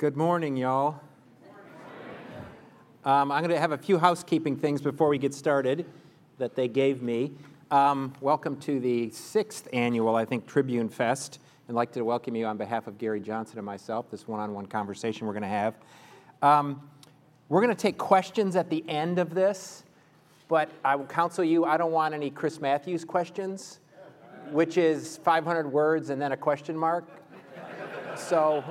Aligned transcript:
Good 0.00 0.16
morning, 0.16 0.56
y'all. 0.56 0.98
Um, 3.04 3.30
I'm 3.30 3.42
going 3.42 3.50
to 3.50 3.60
have 3.60 3.72
a 3.72 3.76
few 3.76 3.98
housekeeping 3.98 4.56
things 4.56 4.80
before 4.80 5.10
we 5.10 5.18
get 5.18 5.34
started 5.34 5.84
that 6.38 6.54
they 6.54 6.68
gave 6.68 7.02
me. 7.02 7.32
Um, 7.70 8.14
welcome 8.22 8.56
to 8.60 8.80
the 8.80 9.10
sixth 9.10 9.68
annual, 9.74 10.16
I 10.16 10.24
think, 10.24 10.46
Tribune 10.46 10.88
Fest. 10.88 11.38
I'd 11.68 11.74
like 11.74 11.92
to 11.92 12.02
welcome 12.02 12.34
you 12.34 12.46
on 12.46 12.56
behalf 12.56 12.86
of 12.86 12.96
Gary 12.96 13.20
Johnson 13.20 13.58
and 13.58 13.66
myself, 13.66 14.10
this 14.10 14.26
one 14.26 14.40
on 14.40 14.54
one 14.54 14.64
conversation 14.64 15.26
we're 15.26 15.34
going 15.34 15.42
to 15.42 15.48
have. 15.48 15.74
Um, 16.40 16.80
we're 17.50 17.60
going 17.60 17.76
to 17.76 17.82
take 17.82 17.98
questions 17.98 18.56
at 18.56 18.70
the 18.70 18.82
end 18.88 19.18
of 19.18 19.34
this, 19.34 19.84
but 20.48 20.70
I 20.82 20.96
will 20.96 21.04
counsel 21.04 21.44
you 21.44 21.66
I 21.66 21.76
don't 21.76 21.92
want 21.92 22.14
any 22.14 22.30
Chris 22.30 22.58
Matthews 22.58 23.04
questions, 23.04 23.80
which 24.50 24.78
is 24.78 25.18
500 25.18 25.70
words 25.70 26.08
and 26.08 26.22
then 26.22 26.32
a 26.32 26.38
question 26.38 26.74
mark. 26.74 27.19
So 28.20 28.62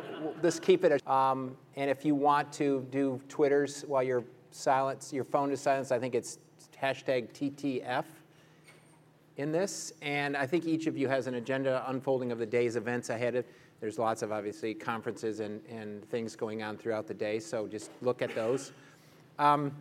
just 0.41 0.61
keep 0.61 0.83
it. 0.83 1.05
Um, 1.07 1.57
and 1.75 1.89
if 1.89 2.05
you 2.05 2.15
want 2.15 2.51
to 2.53 2.85
do 2.91 3.19
Twitters 3.27 3.83
while 3.87 4.03
your 4.03 4.23
silence, 4.51 5.11
your 5.11 5.23
phone 5.23 5.51
is 5.51 5.61
silenced, 5.61 5.91
I 5.91 5.99
think 5.99 6.15
it's 6.15 6.39
hashtag 6.81 7.31
TTF 7.33 8.05
in 9.37 9.51
this. 9.51 9.93
And 10.01 10.37
I 10.37 10.45
think 10.45 10.65
each 10.65 10.87
of 10.87 10.97
you 10.97 11.07
has 11.07 11.27
an 11.27 11.35
agenda 11.35 11.83
unfolding 11.87 12.31
of 12.31 12.39
the 12.39 12.45
day's 12.45 12.75
events 12.75 13.09
ahead. 13.09 13.35
Of. 13.35 13.45
There's 13.79 13.97
lots 13.97 14.21
of 14.21 14.31
obviously 14.31 14.73
conferences 14.73 15.39
and, 15.39 15.61
and 15.69 16.07
things 16.09 16.35
going 16.35 16.61
on 16.63 16.77
throughout 16.77 17.07
the 17.07 17.13
day, 17.13 17.39
so 17.39 17.67
just 17.67 17.91
look 18.01 18.21
at 18.21 18.33
those. 18.35 18.73
Um, 19.39 19.71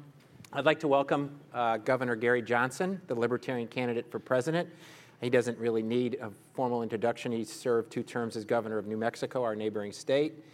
I'd 0.52 0.64
like 0.64 0.80
to 0.80 0.88
welcome 0.88 1.38
uh, 1.52 1.78
Governor 1.78 2.14
Gary 2.14 2.40
Johnson, 2.40 3.00
the 3.08 3.14
Libertarian 3.14 3.66
candidate 3.66 4.10
for 4.10 4.18
president. 4.18 4.68
He 5.20 5.30
doesn't 5.30 5.58
really 5.58 5.82
need 5.82 6.18
a 6.20 6.30
formal 6.54 6.82
introduction. 6.82 7.32
He 7.32 7.44
served 7.44 7.90
two 7.90 8.02
terms 8.02 8.36
as 8.36 8.44
governor 8.44 8.78
of 8.78 8.86
New 8.86 8.96
Mexico, 8.96 9.42
our 9.42 9.56
neighboring 9.56 9.92
state, 9.92 10.44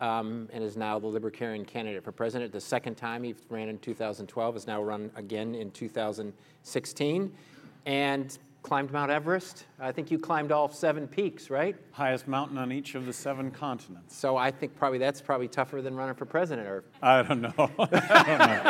um, 0.00 0.48
and 0.52 0.62
is 0.62 0.76
now 0.76 0.98
the 0.98 1.08
Libertarian 1.08 1.64
candidate 1.64 2.04
for 2.04 2.12
president. 2.12 2.52
The 2.52 2.60
second 2.60 2.94
time 2.94 3.24
he 3.24 3.34
ran 3.48 3.68
in 3.68 3.78
2012, 3.78 4.56
is 4.56 4.66
now 4.66 4.82
run 4.82 5.10
again 5.16 5.54
in 5.54 5.70
2016, 5.72 7.32
and 7.86 8.38
climbed 8.62 8.92
Mount 8.92 9.10
Everest. 9.10 9.64
I 9.80 9.90
think 9.90 10.10
you 10.12 10.20
climbed 10.20 10.52
all 10.52 10.70
seven 10.70 11.08
peaks, 11.08 11.50
right? 11.50 11.74
Highest 11.90 12.28
mountain 12.28 12.58
on 12.58 12.70
each 12.70 12.94
of 12.94 13.06
the 13.06 13.12
seven 13.12 13.50
continents. 13.50 14.16
So 14.16 14.36
I 14.36 14.52
think 14.52 14.76
probably 14.76 14.98
that's 14.98 15.20
probably 15.20 15.48
tougher 15.48 15.82
than 15.82 15.96
running 15.96 16.14
for 16.14 16.26
president. 16.26 16.68
Or 16.68 16.84
I 17.02 17.22
don't 17.22 17.40
know. 17.40 17.52
I 17.58 18.24
don't 18.24 18.38
know. 18.38 18.62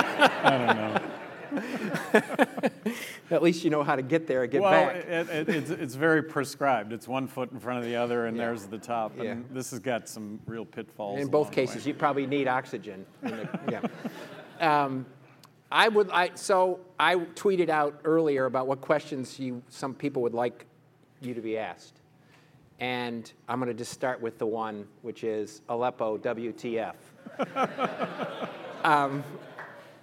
I 0.44 0.50
don't 0.50 0.76
know. 0.76 1.10
At 3.30 3.42
least 3.42 3.64
you 3.64 3.70
know 3.70 3.82
how 3.82 3.96
to 3.96 4.02
get 4.02 4.26
there 4.26 4.42
and 4.42 4.52
get 4.52 4.60
well, 4.62 4.70
back. 4.70 4.96
It, 4.96 5.28
it, 5.28 5.48
it's, 5.48 5.70
it's 5.70 5.94
very 5.94 6.22
prescribed. 6.22 6.92
It's 6.92 7.08
one 7.08 7.26
foot 7.26 7.50
in 7.52 7.58
front 7.60 7.78
of 7.78 7.84
the 7.84 7.96
other, 7.96 8.26
and 8.26 8.36
Yeah. 8.36 8.46
there's 8.46 8.66
the 8.66 8.78
top. 8.78 9.12
And 9.18 9.24
Yeah. 9.24 9.36
this 9.50 9.70
has 9.70 9.80
got 9.80 10.08
some 10.08 10.40
real 10.46 10.64
pitfalls. 10.64 11.20
In 11.20 11.28
both 11.28 11.50
cases, 11.50 11.86
you 11.86 11.94
probably 11.94 12.26
need 12.26 12.48
oxygen. 12.48 13.06
the- 13.22 13.48
yeah. 13.70 14.84
Um, 14.84 15.06
I 15.70 15.88
would. 15.88 16.10
I 16.10 16.30
so 16.34 16.80
I 17.00 17.16
tweeted 17.16 17.70
out 17.70 17.98
earlier 18.04 18.44
about 18.44 18.66
what 18.66 18.82
questions 18.82 19.38
you 19.40 19.62
some 19.70 19.94
people 19.94 20.20
would 20.22 20.34
like 20.34 20.66
you 21.22 21.32
to 21.32 21.40
be 21.40 21.56
asked, 21.56 22.00
and 22.78 23.32
I'm 23.48 23.58
going 23.58 23.68
to 23.68 23.74
just 23.74 23.92
start 23.92 24.20
with 24.20 24.36
the 24.38 24.46
one 24.46 24.86
which 25.00 25.24
is 25.24 25.62
Aleppo 25.70 26.18
WTF. 26.18 26.94
um, 28.84 29.24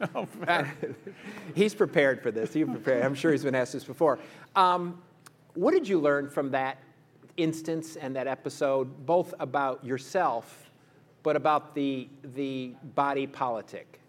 he's 1.55 1.73
prepared 1.73 2.22
for 2.22 2.31
this. 2.31 2.53
He's 2.53 2.66
prepared. 2.66 3.03
I'm 3.03 3.16
sure 3.16 3.31
he's 3.31 3.44
been 3.44 3.55
asked 3.55 3.73
this 3.73 3.83
before. 3.83 4.19
Um, 4.55 5.02
what 5.53 5.72
did 5.72 5.88
you 5.88 6.00
learn 6.00 6.30
from 6.30 6.52
that 6.52 6.78
instance 7.38 7.95
and 7.95 8.16
that 8.16 8.27
episode, 8.27 9.05
both 9.05 9.33
about 9.39 9.83
yourself, 9.83 10.70
but 11.23 11.36
about 11.36 11.75
the 11.75 12.08
the 12.36 12.73
body 12.95 13.27
politic? 13.27 14.00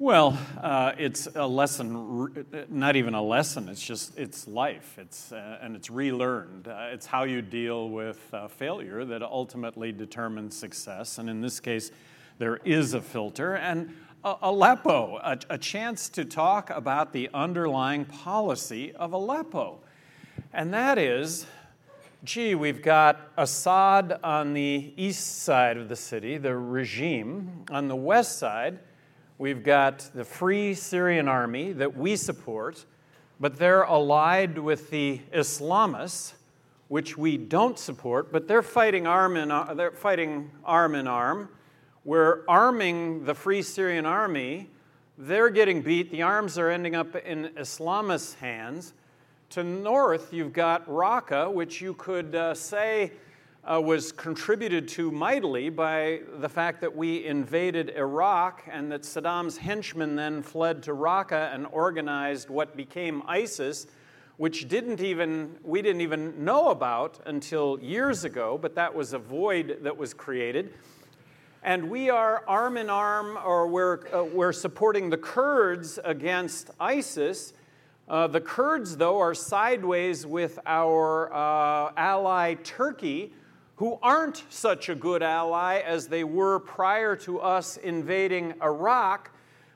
Well, 0.00 0.38
uh, 0.62 0.92
it's 0.96 1.26
a 1.34 1.46
lesson, 1.46 2.46
not 2.68 2.94
even 2.94 3.14
a 3.14 3.22
lesson. 3.22 3.68
It's 3.68 3.84
just 3.84 4.16
it's 4.16 4.46
life. 4.46 4.96
It's 4.96 5.32
uh, 5.32 5.58
and 5.60 5.74
it's 5.74 5.90
relearned. 5.90 6.68
Uh, 6.68 6.90
it's 6.92 7.04
how 7.04 7.24
you 7.24 7.42
deal 7.42 7.88
with 7.88 8.20
uh, 8.32 8.46
failure 8.46 9.04
that 9.04 9.22
ultimately 9.22 9.90
determines 9.90 10.56
success. 10.56 11.18
And 11.18 11.28
in 11.28 11.40
this 11.40 11.58
case, 11.58 11.90
there 12.38 12.58
is 12.64 12.94
a 12.94 13.00
filter. 13.00 13.56
And 13.56 13.88
uh, 13.88 14.07
Aleppo, 14.24 15.18
a, 15.22 15.38
a 15.50 15.58
chance 15.58 16.08
to 16.10 16.24
talk 16.24 16.70
about 16.70 17.12
the 17.12 17.30
underlying 17.32 18.04
policy 18.04 18.92
of 18.94 19.12
Aleppo, 19.12 19.78
and 20.52 20.72
that 20.72 20.98
is. 20.98 21.46
Gee, 22.24 22.56
we've 22.56 22.82
got 22.82 23.30
Assad 23.36 24.18
on 24.24 24.52
the 24.52 24.92
east 24.96 25.42
side 25.44 25.76
of 25.76 25.88
the 25.88 25.94
city, 25.94 26.36
the 26.36 26.56
regime. 26.56 27.64
On 27.70 27.86
the 27.86 27.94
west 27.94 28.40
side, 28.40 28.80
We've 29.38 29.62
got 29.62 30.00
the 30.14 30.24
Free 30.24 30.74
Syrian 30.74 31.28
Army 31.28 31.72
that 31.74 31.96
we 31.96 32.16
support, 32.16 32.84
but 33.38 33.56
they're 33.56 33.84
allied 33.84 34.58
with 34.58 34.90
the 34.90 35.20
Islamists, 35.32 36.32
which 36.88 37.16
we 37.16 37.36
don't 37.36 37.78
support, 37.78 38.32
but 38.32 38.48
they're 38.48 38.64
fighting 38.64 39.06
arm 39.06 39.36
in, 39.36 39.50
they're 39.76 39.92
fighting 39.92 40.50
arm 40.64 40.96
in 40.96 41.06
arm. 41.06 41.50
We're 42.04 42.44
arming 42.46 43.24
the 43.24 43.34
Free 43.34 43.60
Syrian 43.60 44.06
Army. 44.06 44.70
They're 45.18 45.50
getting 45.50 45.82
beat. 45.82 46.12
The 46.12 46.22
arms 46.22 46.56
are 46.56 46.70
ending 46.70 46.94
up 46.94 47.16
in 47.16 47.50
Islamist 47.56 48.36
hands. 48.36 48.94
To 49.50 49.64
north, 49.64 50.32
you've 50.32 50.52
got 50.52 50.86
Raqqa, 50.86 51.52
which 51.52 51.80
you 51.80 51.94
could 51.94 52.36
uh, 52.36 52.54
say 52.54 53.12
uh, 53.64 53.80
was 53.80 54.12
contributed 54.12 54.86
to 54.88 55.10
mightily 55.10 55.70
by 55.70 56.20
the 56.38 56.48
fact 56.48 56.80
that 56.82 56.94
we 56.94 57.26
invaded 57.26 57.90
Iraq 57.90 58.62
and 58.70 58.92
that 58.92 59.02
Saddam's 59.02 59.58
henchmen 59.58 60.14
then 60.14 60.40
fled 60.40 60.84
to 60.84 60.92
Raqqa 60.92 61.52
and 61.52 61.66
organized 61.72 62.48
what 62.48 62.76
became 62.76 63.24
ISIS, 63.26 63.88
which 64.36 64.68
didn't 64.68 65.00
even 65.00 65.56
we 65.64 65.82
didn't 65.82 66.02
even 66.02 66.44
know 66.44 66.68
about 66.68 67.18
until 67.26 67.76
years 67.80 68.22
ago, 68.22 68.56
but 68.56 68.76
that 68.76 68.94
was 68.94 69.14
a 69.14 69.18
void 69.18 69.78
that 69.82 69.96
was 69.96 70.14
created. 70.14 70.72
And 71.62 71.90
we 71.90 72.08
are 72.08 72.44
arm 72.46 72.76
in 72.76 72.88
arm, 72.88 73.36
or 73.44 73.66
we're, 73.66 74.06
uh, 74.14 74.22
we're 74.22 74.52
supporting 74.52 75.10
the 75.10 75.16
Kurds 75.16 75.98
against 76.04 76.70
ISIS. 76.78 77.52
Uh, 78.08 78.28
the 78.28 78.40
Kurds, 78.40 78.96
though, 78.96 79.18
are 79.18 79.34
sideways 79.34 80.24
with 80.24 80.60
our 80.66 81.32
uh, 81.32 81.92
ally 81.96 82.54
Turkey, 82.62 83.32
who 83.74 83.98
aren't 84.02 84.44
such 84.48 84.88
a 84.88 84.94
good 84.94 85.20
ally 85.20 85.80
as 85.80 86.06
they 86.06 86.22
were 86.22 86.60
prior 86.60 87.16
to 87.16 87.40
us 87.40 87.76
invading 87.76 88.54
Iraq. 88.62 89.32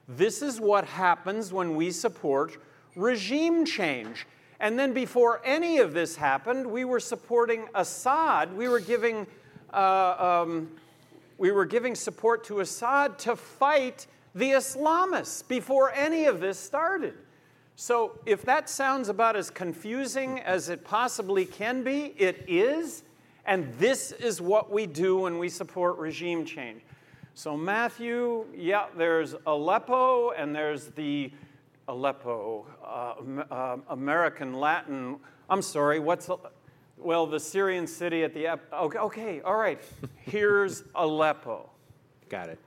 This 0.09 0.41
is 0.41 0.61
what 0.61 0.85
happens 0.85 1.53
when 1.53 1.75
we 1.75 1.91
support 1.91 2.59
regime 2.95 3.65
change. 3.65 4.27
And 4.61 4.79
then, 4.79 4.93
before 4.93 5.41
any 5.45 5.79
of 5.79 5.95
this 5.95 6.15
happened, 6.15 6.65
we 6.65 6.85
were 6.85 7.01
supporting 7.01 7.67
Assad. 7.75 8.57
We 8.57 8.69
were 8.69 8.79
giving, 8.79 9.27
uh, 9.75 10.43
um, 10.47 10.71
we 11.39 11.51
were 11.51 11.65
giving 11.65 11.95
support 11.95 12.45
to 12.45 12.61
Assad 12.61 13.19
to 13.21 13.37
fight 13.37 14.07
the 14.35 14.53
Islamists 14.53 15.47
before 15.47 15.93
any 15.93 16.25
of 16.25 16.41
this 16.41 16.59
started. 16.59 17.15
So, 17.77 18.19
if 18.27 18.43
that 18.43 18.69
sounds 18.69 19.09
about 19.09 19.35
as 19.35 19.51
confusing 19.51 20.41
as 20.41 20.69
it 20.69 20.85
possibly 20.85 21.45
can 21.45 21.83
be, 21.83 22.15
it 22.17 22.45
is. 22.47 23.03
And 23.45 23.73
this 23.75 24.13
is 24.13 24.41
what 24.41 24.71
we 24.71 24.87
do 24.87 25.19
when 25.19 25.39
we 25.39 25.49
support 25.49 25.99
regime 25.99 26.45
change. 26.45 26.83
So, 27.35 27.57
Matthew, 27.57 28.45
yeah, 28.55 28.87
there's 28.97 29.35
Aleppo 29.47 30.31
and 30.31 30.55
there's 30.55 30.89
the 30.89 31.33
Aleppo, 31.89 32.67
uh, 32.85 33.53
uh, 33.53 33.77
American 33.89 34.55
Latin. 34.55 35.17
I'm 35.49 35.63
sorry, 35.63 35.99
what's, 35.99 36.29
well, 37.05 37.27
the 37.27 37.41
Syrian 37.41 37.87
city 37.87 38.25
at 38.25 38.35
the, 38.35 38.59
okay, 38.73 38.99
okay 38.99 39.41
all 39.43 39.57
right. 39.57 39.81
Here's 40.19 40.85
Aleppo. 40.95 41.69
Got 42.29 42.49
it. 42.49 42.59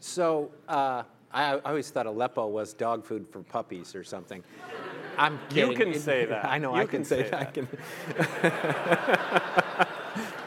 So 0.00 0.50
uh, 0.68 1.02
I, 1.32 1.54
I 1.54 1.58
always 1.60 1.90
thought 1.90 2.06
Aleppo 2.06 2.46
was 2.46 2.74
dog 2.74 3.04
food 3.04 3.26
for 3.30 3.40
puppies 3.42 3.94
or 3.94 4.04
something. 4.04 4.42
I'm 5.16 5.38
You 5.50 5.68
kidding. 5.68 5.92
can 5.92 6.00
say 6.00 6.24
that. 6.32 6.44
I 6.44 6.58
know 6.58 6.74
You 6.74 6.82
I 6.82 6.84
can, 6.86 6.90
can 6.90 7.04
say, 7.04 7.22
say 7.24 7.30
that. 7.30 7.40
I 7.40 7.44
can. 7.44 7.68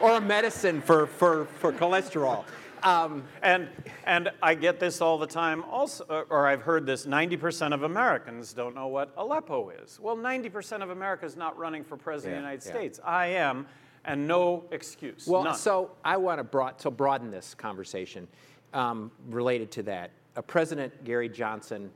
or 0.00 0.16
a 0.16 0.20
medicine 0.20 0.80
for, 0.80 1.06
for, 1.06 1.46
for 1.58 1.72
cholesterol. 1.72 2.44
Um, 2.82 3.24
And, 3.42 3.68
and 4.04 4.30
I 4.42 4.54
get 4.54 4.80
this 4.80 5.00
all 5.00 5.18
the 5.18 5.26
time 5.26 5.64
also, 5.64 6.26
or 6.28 6.46
I've 6.46 6.62
heard 6.62 6.86
this 6.86 7.06
90% 7.06 7.72
of 7.72 7.82
Americans 7.82 8.52
don't 8.52 8.74
know 8.74 8.88
what 8.88 9.12
Aleppo 9.16 9.70
is. 9.70 9.98
Well, 10.00 10.16
90% 10.16 10.82
of 10.82 10.90
America 10.90 11.26
is 11.26 11.36
not 11.36 11.56
running 11.58 11.84
for 11.84 11.96
president 11.96 12.36
of 12.36 12.42
the 12.42 12.48
United 12.48 12.66
yeah. 12.66 12.72
States. 12.72 13.00
I 13.04 13.26
am, 13.28 13.66
and 14.04 14.26
no 14.26 14.64
excuse. 14.70 15.26
well, 15.26 15.44
none. 15.44 15.54
so 15.54 15.92
I 16.04 16.16
want 16.16 16.38
to 16.38 16.44
broad, 16.44 16.78
to 16.80 16.90
broaden 16.90 17.30
this 17.30 17.54
conversation 17.54 18.26
um, 18.74 19.10
related 19.28 19.70
to 19.72 19.82
that. 19.84 20.10
A 20.36 20.42
President 20.42 21.04
Gary 21.04 21.28
Johnson 21.28 21.90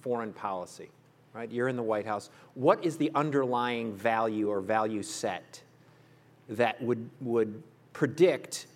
foreign 0.00 0.32
policy, 0.32 0.88
right? 1.34 1.50
You're 1.50 1.68
in 1.68 1.76
the 1.76 1.82
White 1.82 2.06
House. 2.06 2.30
What 2.54 2.84
is 2.84 2.96
the 2.96 3.10
underlying 3.14 3.92
value 3.92 4.48
or 4.48 4.60
value 4.60 5.02
set 5.02 5.62
that 6.48 6.80
would, 6.82 7.08
would 7.20 7.62
predict 7.92 8.66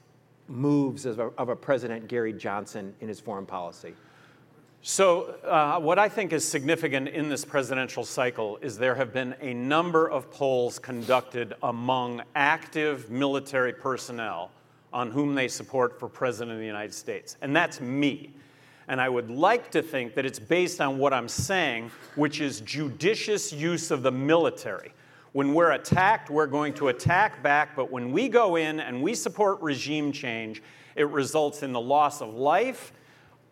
moves 0.49 1.07
of 1.07 1.19
a, 1.19 1.29
of 1.39 1.49
a 1.49 1.57
President 1.57 2.09
Gary 2.09 2.33
Johnson 2.33 2.95
in 3.01 3.09
his 3.09 3.21
foreign 3.21 3.47
policy? 3.47 3.95
So, 4.87 5.37
uh, 5.45 5.81
what 5.81 5.99
I 5.99 6.11
think 6.11 6.35
is 6.35 6.47
significant 6.47 7.09
in 7.09 7.31
this 7.31 7.43
presidential 7.43 8.05
cycle 8.05 8.59
is 8.61 8.77
there 8.77 8.95
have 8.95 9.15
been 9.15 9.35
a 9.41 9.55
number 9.55 10.11
of 10.11 10.31
polls 10.31 10.79
conducted 10.79 11.55
among 11.63 12.21
active 12.35 13.11
military 13.11 13.73
personnel 13.73 14.51
on 14.93 15.11
whom 15.11 15.35
they 15.35 15.49
support 15.49 15.99
for 15.99 16.07
President 16.09 16.53
of 16.53 16.59
the 16.59 16.67
United 16.67 16.93
States. 16.93 17.39
And 17.41 17.57
that's 17.57 17.81
me. 17.81 18.35
And 18.87 19.01
I 19.01 19.09
would 19.09 19.31
like 19.31 19.71
to 19.71 19.83
think 19.83 20.15
that 20.15 20.27
it's 20.27 20.39
based 20.39 20.81
on 20.83 20.99
what 20.99 21.15
I'm 21.15 21.29
saying, 21.29 21.91
which 22.15 22.43
is 22.43 22.61
judicious 22.61 23.55
use 23.55 23.91
of 23.91 24.03
the 24.03 24.13
military. 24.13 24.93
When 25.35 25.53
we're 25.53 25.73
attacked, 25.73 26.31
we're 26.31 26.47
going 26.47 26.75
to 26.75 26.87
attack 26.91 27.43
back, 27.43 27.75
but 27.75 27.91
when 27.91 28.13
we 28.13 28.29
go 28.29 28.55
in 28.55 28.79
and 28.79 29.03
we 29.03 29.17
support 29.17 29.61
regime 29.61 30.13
change, 30.13 30.63
it 30.95 31.09
results 31.09 31.65
in 31.65 31.73
the 31.73 31.81
loss 31.81 32.23
of 32.23 32.35
life 32.35 32.93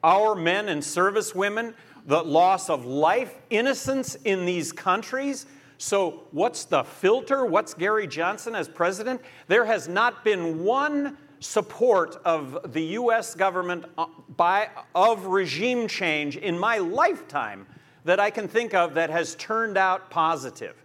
our 0.05 0.37
men 0.37 0.69
and 0.69 0.85
service 0.85 1.35
women, 1.35 1.75
the 2.07 2.23
loss 2.23 2.71
of 2.71 2.85
life, 2.85 3.37
innocents 3.51 4.15
in 4.25 4.47
these 4.47 4.71
countries. 4.71 5.47
So, 5.77 6.23
what's 6.31 6.67
the 6.67 6.85
filter? 6.85 7.45
What's 7.45 7.75
Gary 7.75 8.07
Johnson 8.07 8.55
as 8.55 8.69
president? 8.69 9.21
There 9.49 9.65
has 9.65 9.89
not 9.89 10.25
been 10.25 10.63
one 10.63 11.17
support 11.41 12.17
of 12.25 12.73
the 12.73 12.83
US 12.83 13.35
government 13.35 13.87
uh, 13.99 14.07
by, 14.37 14.69
of 14.95 15.27
regime 15.27 15.89
change 15.89 16.37
in 16.37 16.57
my 16.57 16.79
lifetime 16.79 17.67
that 18.05 18.21
I 18.21 18.31
can 18.31 18.47
think 18.47 18.73
of 18.73 18.95
that 18.95 19.11
has 19.11 19.35
turned 19.35 19.77
out 19.77 20.11
positive. 20.11 20.82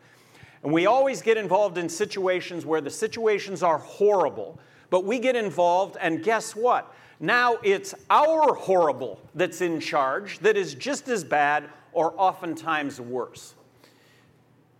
And 0.67 0.73
we 0.73 0.85
always 0.85 1.21
get 1.21 1.37
involved 1.37 1.77
in 1.77 1.87
situations 1.87 2.65
where 2.65 2.81
the 2.81 2.89
situations 2.89 3.63
are 3.63 3.77
horrible, 3.77 4.59
but 4.89 5.05
we 5.05 5.17
get 5.17 5.33
involved, 5.33 5.95
and 6.01 6.21
guess 6.21 6.57
what? 6.57 6.93
Now 7.21 7.55
it's 7.63 7.95
our 8.09 8.53
horrible 8.53 9.21
that's 9.33 9.61
in 9.61 9.79
charge 9.79 10.39
that 10.39 10.57
is 10.57 10.75
just 10.75 11.07
as 11.07 11.23
bad 11.23 11.69
or 11.93 12.13
oftentimes 12.17 12.99
worse. 12.99 13.55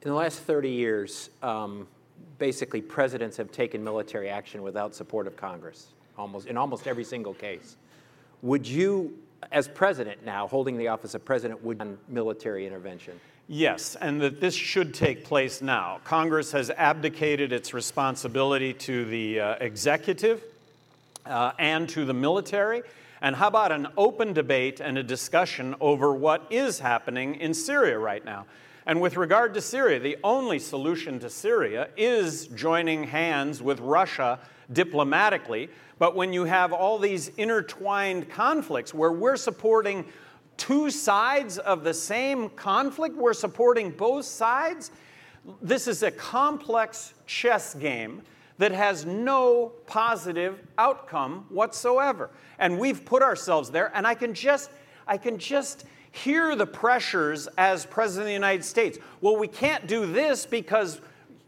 In 0.01 0.09
the 0.09 0.13
last 0.13 0.39
30 0.39 0.71
years, 0.71 1.29
um, 1.41 1.87
basically 2.37 2.81
presidents 2.81 3.37
have 3.37 3.53
taken 3.53 3.81
military 3.81 4.27
action 4.27 4.63
without 4.63 4.93
support 4.93 5.25
of 5.25 5.37
Congress, 5.37 5.93
almost 6.17 6.47
in 6.47 6.57
almost 6.57 6.85
every 6.85 7.05
single 7.05 7.33
case. 7.33 7.77
Would 8.41 8.67
you, 8.67 9.17
as 9.53 9.69
president 9.69 10.25
now, 10.25 10.49
holding 10.49 10.77
the 10.77 10.89
office 10.89 11.15
of 11.15 11.23
president, 11.23 11.63
would 11.63 11.79
on 11.79 11.97
military 12.09 12.67
intervention? 12.67 13.17
Yes, 13.49 13.95
and 13.95 14.19
that 14.21 14.41
this 14.41 14.53
should 14.53 14.93
take 14.93 15.23
place 15.23 15.61
now. 15.61 16.01
Congress 16.03 16.51
has 16.51 16.69
abdicated 16.69 17.53
its 17.53 17.73
responsibility 17.73 18.73
to 18.73 19.05
the 19.05 19.39
uh, 19.39 19.55
executive 19.61 20.43
uh, 21.25 21.53
and 21.57 21.87
to 21.89 22.03
the 22.03 22.13
military? 22.13 22.83
And 23.21 23.37
how 23.37 23.47
about 23.47 23.71
an 23.71 23.87
open 23.95 24.33
debate 24.33 24.81
and 24.81 24.97
a 24.97 25.03
discussion 25.03 25.75
over 25.79 26.13
what 26.13 26.45
is 26.49 26.79
happening 26.79 27.35
in 27.35 27.53
Syria 27.53 27.97
right 27.97 28.23
now? 28.23 28.47
And 28.85 28.99
with 28.99 29.15
regard 29.15 29.53
to 29.53 29.61
Syria, 29.61 29.99
the 30.01 30.17
only 30.25 30.59
solution 30.59 31.17
to 31.21 31.29
Syria 31.29 31.87
is 31.95 32.47
joining 32.47 33.05
hands 33.05 33.61
with 33.61 33.79
Russia 33.79 34.39
diplomatically. 34.71 35.69
But 35.99 36.17
when 36.17 36.33
you 36.33 36.43
have 36.43 36.73
all 36.73 36.99
these 36.99 37.29
intertwined 37.29 38.29
conflicts 38.29 38.93
where 38.93 39.11
we're 39.11 39.37
supporting 39.37 40.05
two 40.57 40.89
sides 40.89 41.57
of 41.57 41.83
the 41.83 41.93
same 41.93 42.49
conflict, 42.49 43.15
we're 43.15 43.33
supporting 43.33 43.91
both 43.91 44.25
sides, 44.25 44.91
this 45.61 45.87
is 45.87 46.03
a 46.03 46.11
complex 46.11 47.13
chess 47.25 47.73
game 47.73 48.21
that 48.57 48.71
has 48.71 49.05
no 49.05 49.71
positive 49.85 50.59
outcome 50.77 51.45
whatsoever. 51.49 52.31
And 52.59 52.79
we've 52.79 53.05
put 53.05 53.21
ourselves 53.21 53.69
there, 53.69 53.91
and 53.95 54.05
I 54.07 54.15
can 54.15 54.33
just, 54.33 54.71
I 55.07 55.17
can 55.17 55.37
just 55.37 55.85
hear 56.11 56.55
the 56.55 56.65
pressures 56.65 57.47
as 57.57 57.85
President 57.85 58.23
of 58.23 58.27
the 58.27 58.33
United 58.33 58.65
States. 58.65 58.97
Well, 59.21 59.37
we 59.37 59.47
can't 59.47 59.85
do 59.85 60.11
this 60.11 60.45
because 60.45 60.99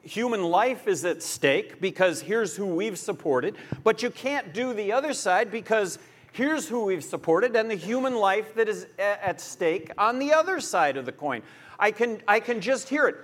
human 0.03 0.43
life 0.43 0.87
is 0.87 1.03
at 1.03 1.23
stake, 1.23 1.81
because 1.81 2.21
here's 2.21 2.55
who 2.55 2.67
we've 2.67 2.97
supported, 2.97 3.55
but 3.83 4.03
you 4.03 4.11
can't 4.11 4.53
do 4.53 4.73
the 4.73 4.91
other 4.91 5.13
side 5.13 5.51
because 5.51 5.97
here's 6.31 6.67
who 6.67 6.85
we've 6.85 7.03
supported 7.03 7.55
and 7.55 7.69
the 7.69 7.75
human 7.75 8.15
life 8.15 8.55
that 8.55 8.69
is 8.69 8.87
at 8.97 9.39
stake 9.41 9.91
on 9.97 10.19
the 10.19 10.33
other 10.33 10.59
side 10.59 10.97
of 10.97 11.05
the 11.05 11.11
coin. 11.11 11.41
I 11.79 11.91
can, 11.91 12.21
I 12.27 12.39
can 12.39 12.61
just 12.61 12.89
hear 12.89 13.07
it 13.07 13.17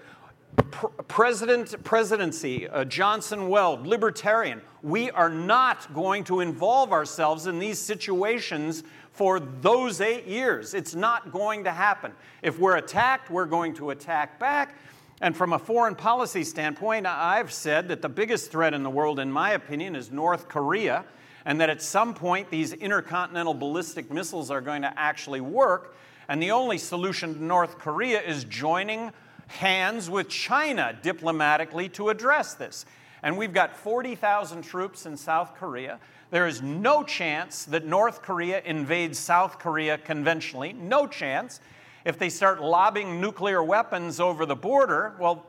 president 1.07 1.83
presidency, 1.83 2.67
uh, 2.67 2.85
Johnson 2.85 3.49
Weld, 3.49 3.85
libertarian. 3.85 4.61
We 4.81 5.11
are 5.11 5.29
not 5.29 5.93
going 5.93 6.23
to 6.25 6.39
involve 6.39 6.91
ourselves 6.91 7.47
in 7.47 7.59
these 7.59 7.79
situations 7.79 8.83
for 9.11 9.39
those 9.39 10.01
eight 10.01 10.25
years. 10.25 10.73
It's 10.73 10.95
not 10.95 11.31
going 11.31 11.63
to 11.65 11.71
happen. 11.71 12.11
If 12.41 12.59
we're 12.59 12.77
attacked, 12.77 13.29
we're 13.29 13.45
going 13.45 13.73
to 13.75 13.89
attack 13.91 14.39
back. 14.39 14.75
And 15.21 15.35
from 15.35 15.53
a 15.53 15.59
foreign 15.59 15.95
policy 15.95 16.43
standpoint, 16.43 17.05
I've 17.07 17.51
said 17.51 17.87
that 17.87 18.01
the 18.01 18.09
biggest 18.09 18.51
threat 18.51 18.73
in 18.73 18.83
the 18.83 18.89
world, 18.89 19.19
in 19.19 19.31
my 19.31 19.51
opinion, 19.51 19.95
is 19.95 20.11
North 20.11 20.49
Korea, 20.49 21.05
and 21.45 21.61
that 21.61 21.69
at 21.69 21.81
some 21.81 22.13
point 22.13 22.49
these 22.49 22.73
intercontinental 22.73 23.53
ballistic 23.53 24.11
missiles 24.11 24.49
are 24.49 24.61
going 24.61 24.81
to 24.81 24.93
actually 24.99 25.41
work. 25.41 25.95
And 26.27 26.41
the 26.41 26.51
only 26.51 26.79
solution 26.79 27.35
to 27.35 27.43
North 27.43 27.77
Korea 27.77 28.21
is 28.21 28.43
joining 28.45 29.11
hands 29.47 30.09
with 30.09 30.27
China 30.27 30.97
diplomatically 31.01 31.87
to 31.89 32.09
address 32.09 32.55
this. 32.55 32.85
And 33.21 33.37
we've 33.37 33.53
got 33.53 33.75
40,000 33.75 34.63
troops 34.63 35.05
in 35.05 35.17
South 35.17 35.55
Korea. 35.55 35.99
There 36.31 36.47
is 36.47 36.61
no 36.61 37.03
chance 37.03 37.65
that 37.65 37.85
North 37.85 38.21
Korea 38.21 38.61
invades 38.65 39.19
South 39.19 39.59
Korea 39.59 39.97
conventionally. 39.97 40.73
No 40.73 41.05
chance. 41.07 41.59
If 42.03 42.19
they 42.19 42.29
start 42.29 42.61
lobbing 42.61 43.21
nuclear 43.21 43.63
weapons 43.63 44.19
over 44.19 44.45
the 44.45 44.55
border, 44.55 45.13
well, 45.19 45.45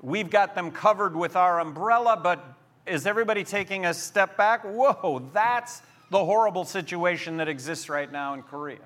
we've 0.00 0.30
got 0.30 0.54
them 0.54 0.70
covered 0.70 1.14
with 1.16 1.36
our 1.36 1.60
umbrella, 1.60 2.18
but 2.20 2.56
is 2.86 3.06
everybody 3.06 3.44
taking 3.44 3.86
a 3.86 3.94
step 3.94 4.36
back? 4.36 4.62
Whoa, 4.64 5.22
that's 5.32 5.82
the 6.10 6.24
horrible 6.24 6.64
situation 6.64 7.36
that 7.38 7.48
exists 7.48 7.88
right 7.88 8.10
now 8.10 8.34
in 8.34 8.42
Korea. 8.42 8.78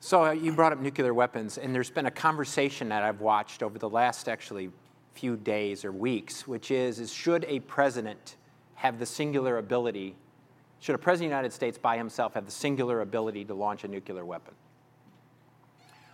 So 0.00 0.26
uh, 0.26 0.30
you 0.32 0.52
brought 0.52 0.72
up 0.72 0.80
nuclear 0.80 1.14
weapons, 1.14 1.56
and 1.56 1.74
there's 1.74 1.90
been 1.90 2.06
a 2.06 2.10
conversation 2.10 2.90
that 2.90 3.02
I've 3.02 3.20
watched 3.20 3.62
over 3.62 3.78
the 3.78 3.88
last 3.88 4.28
actually 4.28 4.70
few 5.14 5.36
days 5.36 5.84
or 5.84 5.92
weeks, 5.92 6.46
which 6.46 6.70
is, 6.70 7.00
is 7.00 7.12
should 7.12 7.44
a 7.48 7.60
president 7.60 8.36
have 8.74 8.98
the 8.98 9.06
singular 9.06 9.58
ability, 9.58 10.14
should 10.80 10.94
a 10.94 10.98
president 10.98 11.28
of 11.28 11.30
the 11.30 11.36
United 11.36 11.52
States 11.54 11.78
by 11.78 11.96
himself 11.96 12.34
have 12.34 12.44
the 12.44 12.50
singular 12.52 13.00
ability 13.00 13.44
to 13.46 13.54
launch 13.54 13.84
a 13.84 13.88
nuclear 13.88 14.24
weapon? 14.24 14.52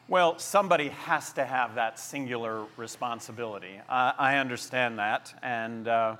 Well, 0.06 0.38
somebody 0.38 0.88
has 0.88 1.32
to 1.32 1.44
have 1.44 1.74
that 1.74 1.98
singular 1.98 2.66
responsibility. 2.76 3.80
Uh, 3.88 4.12
I 4.18 4.36
understand 4.36 4.98
that, 4.98 5.34
and 5.42 5.88
uh, 5.88 6.16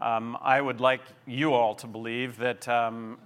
um, 0.00 0.38
I 0.40 0.60
would 0.60 0.80
like 0.80 1.02
you 1.26 1.52
all 1.52 1.74
to 1.76 1.86
believe 1.86 2.38
that, 2.38 2.66
um, 2.68 3.18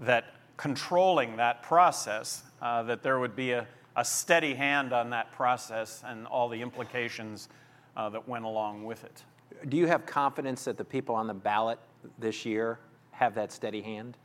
that 0.00 0.34
controlling 0.56 1.36
that 1.36 1.62
process 1.62 2.42
uh, 2.60 2.82
that 2.82 3.02
there 3.02 3.18
would 3.18 3.34
be 3.34 3.52
a, 3.52 3.66
a, 3.96 4.04
steady 4.04 4.54
hand 4.54 4.92
on 4.92 5.10
that 5.10 5.32
process 5.32 6.02
and 6.04 6.26
all 6.26 6.48
the 6.48 6.60
implications 6.60 7.48
uh, 7.96 8.08
that 8.10 8.28
went 8.28 8.44
along 8.44 8.84
with 8.84 9.04
it. 9.04 9.22
Do 9.68 9.76
you 9.76 9.86
have 9.86 10.04
confidence 10.06 10.64
that 10.64 10.76
the 10.76 10.84
people 10.84 11.14
on 11.14 11.26
the 11.26 11.34
ballot 11.34 11.78
this 12.18 12.44
year 12.44 12.78
have 13.12 13.34
that 13.36 13.52
steady 13.52 13.80
hand? 13.80 14.16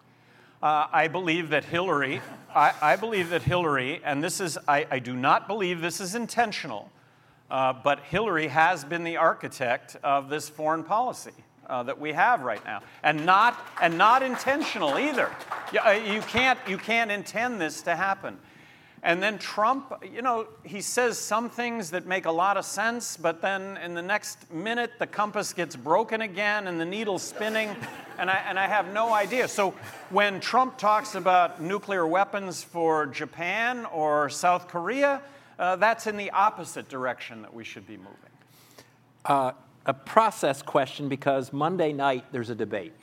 Uh, 0.62 0.88
I 0.92 1.08
believe 1.08 1.50
that 1.50 1.66
Hillary, 1.66 2.22
I, 2.56 2.74
I, 2.82 2.96
believe 2.96 3.30
that 3.30 3.44
Hillary, 3.44 4.02
and 4.04 4.24
this 4.24 4.40
is, 4.40 4.58
I, 4.68 4.88
I 4.90 5.00
do 5.00 5.16
not 5.16 5.48
believe 5.48 5.82
this 5.82 6.00
is 6.00 6.16
intentional, 6.16 6.90
uh, 7.52 7.74
but 7.74 8.00
Hillary 8.00 8.48
has 8.48 8.84
been 8.84 9.04
the 9.04 9.18
architect 9.18 9.98
of 10.04 10.30
this 10.30 10.48
foreign 10.50 10.84
policy. 10.84 11.34
Uh, 11.68 11.82
that 11.82 11.98
we 11.98 12.12
have 12.12 12.42
right 12.42 12.64
now, 12.66 12.82
and 13.04 13.26
not 13.26 13.58
and 13.82 13.98
not 13.98 14.22
intentional 14.22 15.00
either. 15.00 15.32
Uh, 15.86 15.92
you 15.92 16.20
can't 16.22 16.60
you 16.68 16.78
can't 16.78 17.10
intend 17.10 17.62
this 17.62 17.82
to 17.82 17.96
happen. 17.96 18.38
And 19.04 19.22
then 19.22 19.38
Trump, 19.38 19.94
you 20.14 20.22
know, 20.22 20.48
he 20.64 20.80
says 20.80 21.18
some 21.18 21.50
things 21.50 21.92
that 21.92 22.06
make 22.06 22.26
a 22.26 22.32
lot 22.32 22.56
of 22.56 22.64
sense, 22.64 23.18
but 23.18 23.42
then 23.42 23.76
in 23.78 23.94
the 23.94 24.02
next 24.02 24.52
minute 24.52 24.92
the 24.98 25.08
compass 25.08 25.54
gets 25.54 25.76
broken 25.76 26.22
again 26.22 26.68
and 26.68 26.80
the 26.80 26.86
needle's 26.86 27.22
spinning, 27.22 27.76
and 28.18 28.30
I, 28.30 28.42
and 28.48 28.58
I 28.58 28.68
have 28.68 28.94
no 28.94 29.14
idea. 29.14 29.50
So 29.50 29.74
when 30.10 30.40
Trump 30.40 30.78
talks 30.78 31.16
about 31.16 31.62
nuclear 31.62 32.08
weapons 32.08 32.64
for 32.64 33.06
Japan 33.06 33.86
or 33.88 34.30
South 34.30 34.70
Korea, 34.70 35.22
uh, 35.60 35.76
that's 35.76 36.08
in 36.08 36.16
the 36.16 36.32
opposite 36.32 36.88
direction 36.88 37.42
that 37.42 37.54
we 37.54 37.66
should 37.66 37.86
be 37.86 37.98
moving. 37.98 38.14
Uh, 39.26 39.52
a 39.86 39.94
process 39.94 40.62
question 40.62 41.10
because 41.10 41.52
Monday 41.52 41.92
night 41.92 42.26
there's 42.32 42.50
a 42.50 42.56
debate, 42.56 42.94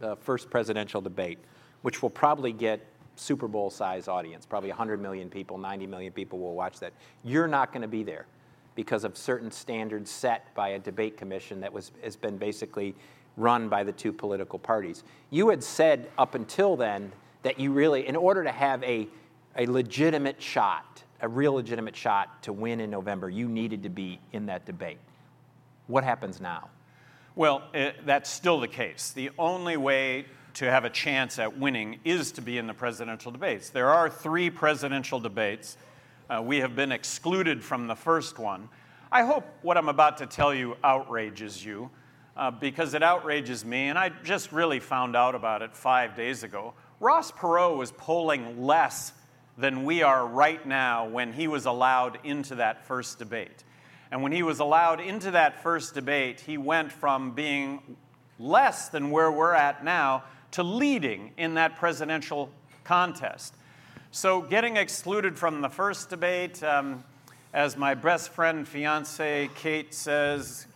the 0.00 0.16
first 0.16 0.50
presidential 0.50 1.00
debate, 1.00 1.38
which 1.82 2.02
will 2.02 2.10
probably 2.10 2.52
get 2.52 2.84
Super 3.16 3.46
Bowl 3.46 3.70
size 3.70 4.08
audience. 4.08 4.44
Probably 4.44 4.70
100 4.70 5.00
million 5.00 5.30
people, 5.30 5.58
90 5.58 5.86
million 5.86 6.12
people 6.12 6.38
will 6.40 6.54
watch 6.54 6.80
that. 6.80 6.92
You're 7.22 7.46
not 7.46 7.72
going 7.72 7.82
to 7.82 7.88
be 7.88 8.02
there 8.02 8.26
because 8.74 9.04
of 9.04 9.16
certain 9.16 9.50
standards 9.50 10.10
set 10.10 10.52
by 10.54 10.70
a 10.70 10.78
debate 10.78 11.16
commission 11.16 11.60
that 11.60 11.72
was, 11.72 11.92
has 12.02 12.16
been 12.16 12.36
basically 12.36 12.94
run 13.36 13.68
by 13.68 13.84
the 13.84 13.92
two 13.92 14.12
political 14.12 14.58
parties. 14.58 15.04
You 15.30 15.48
had 15.48 15.62
said 15.62 16.10
up 16.18 16.34
until 16.34 16.76
then 16.76 17.12
that 17.42 17.60
you 17.60 17.72
really, 17.72 18.06
in 18.08 18.16
order 18.16 18.42
to 18.42 18.50
have 18.50 18.82
a, 18.82 19.06
a 19.56 19.66
legitimate 19.66 20.42
shot, 20.42 21.02
a 21.20 21.28
real 21.28 21.52
legitimate 21.52 21.94
shot 21.94 22.42
to 22.42 22.52
win 22.52 22.80
in 22.80 22.90
November, 22.90 23.30
you 23.30 23.48
needed 23.48 23.84
to 23.84 23.88
be 23.88 24.18
in 24.32 24.46
that 24.46 24.66
debate. 24.66 24.98
What 25.86 26.04
happens 26.04 26.40
now? 26.40 26.70
Well, 27.36 27.62
it, 27.74 28.06
that's 28.06 28.30
still 28.30 28.60
the 28.60 28.68
case. 28.68 29.10
The 29.10 29.30
only 29.38 29.76
way 29.76 30.26
to 30.54 30.70
have 30.70 30.84
a 30.84 30.90
chance 30.90 31.38
at 31.38 31.58
winning 31.58 31.98
is 32.04 32.32
to 32.32 32.40
be 32.40 32.58
in 32.58 32.66
the 32.66 32.74
presidential 32.74 33.32
debates. 33.32 33.70
There 33.70 33.90
are 33.90 34.08
three 34.08 34.50
presidential 34.50 35.18
debates. 35.18 35.76
Uh, 36.30 36.42
we 36.42 36.58
have 36.58 36.76
been 36.76 36.92
excluded 36.92 37.62
from 37.62 37.86
the 37.86 37.96
first 37.96 38.38
one. 38.38 38.68
I 39.10 39.22
hope 39.22 39.44
what 39.62 39.76
I'm 39.76 39.88
about 39.88 40.18
to 40.18 40.26
tell 40.26 40.54
you 40.54 40.76
outrages 40.82 41.64
you, 41.64 41.90
uh, 42.36 42.50
because 42.50 42.94
it 42.94 43.02
outrages 43.02 43.64
me, 43.64 43.88
and 43.88 43.98
I 43.98 44.10
just 44.22 44.52
really 44.52 44.80
found 44.80 45.16
out 45.16 45.34
about 45.34 45.62
it 45.62 45.76
five 45.76 46.16
days 46.16 46.44
ago. 46.44 46.74
Ross 47.00 47.30
Perot 47.30 47.76
was 47.76 47.92
polling 47.92 48.62
less 48.62 49.12
than 49.58 49.84
we 49.84 50.02
are 50.02 50.26
right 50.26 50.64
now 50.66 51.06
when 51.06 51.32
he 51.32 51.46
was 51.46 51.66
allowed 51.66 52.18
into 52.24 52.56
that 52.56 52.86
first 52.86 53.18
debate. 53.18 53.64
And 54.10 54.22
when 54.22 54.32
he 54.32 54.42
was 54.42 54.60
allowed 54.60 55.00
into 55.00 55.30
that 55.32 55.62
first 55.62 55.94
debate, 55.94 56.40
he 56.40 56.56
went 56.58 56.92
from 56.92 57.32
being 57.32 57.96
less 58.38 58.88
than 58.88 59.10
where 59.10 59.30
we're 59.30 59.54
at 59.54 59.84
now 59.84 60.24
to 60.52 60.62
leading 60.62 61.32
in 61.36 61.54
that 61.54 61.76
presidential 61.76 62.50
contest. 62.84 63.54
So, 64.10 64.40
getting 64.40 64.76
excluded 64.76 65.36
from 65.36 65.60
the 65.60 65.68
first 65.68 66.08
debate, 66.08 66.62
um, 66.62 67.02
as 67.52 67.76
my 67.76 67.94
best 67.94 68.30
friend, 68.30 68.66
fiance 68.66 69.50
Kate 69.56 69.92
says, 69.92 70.68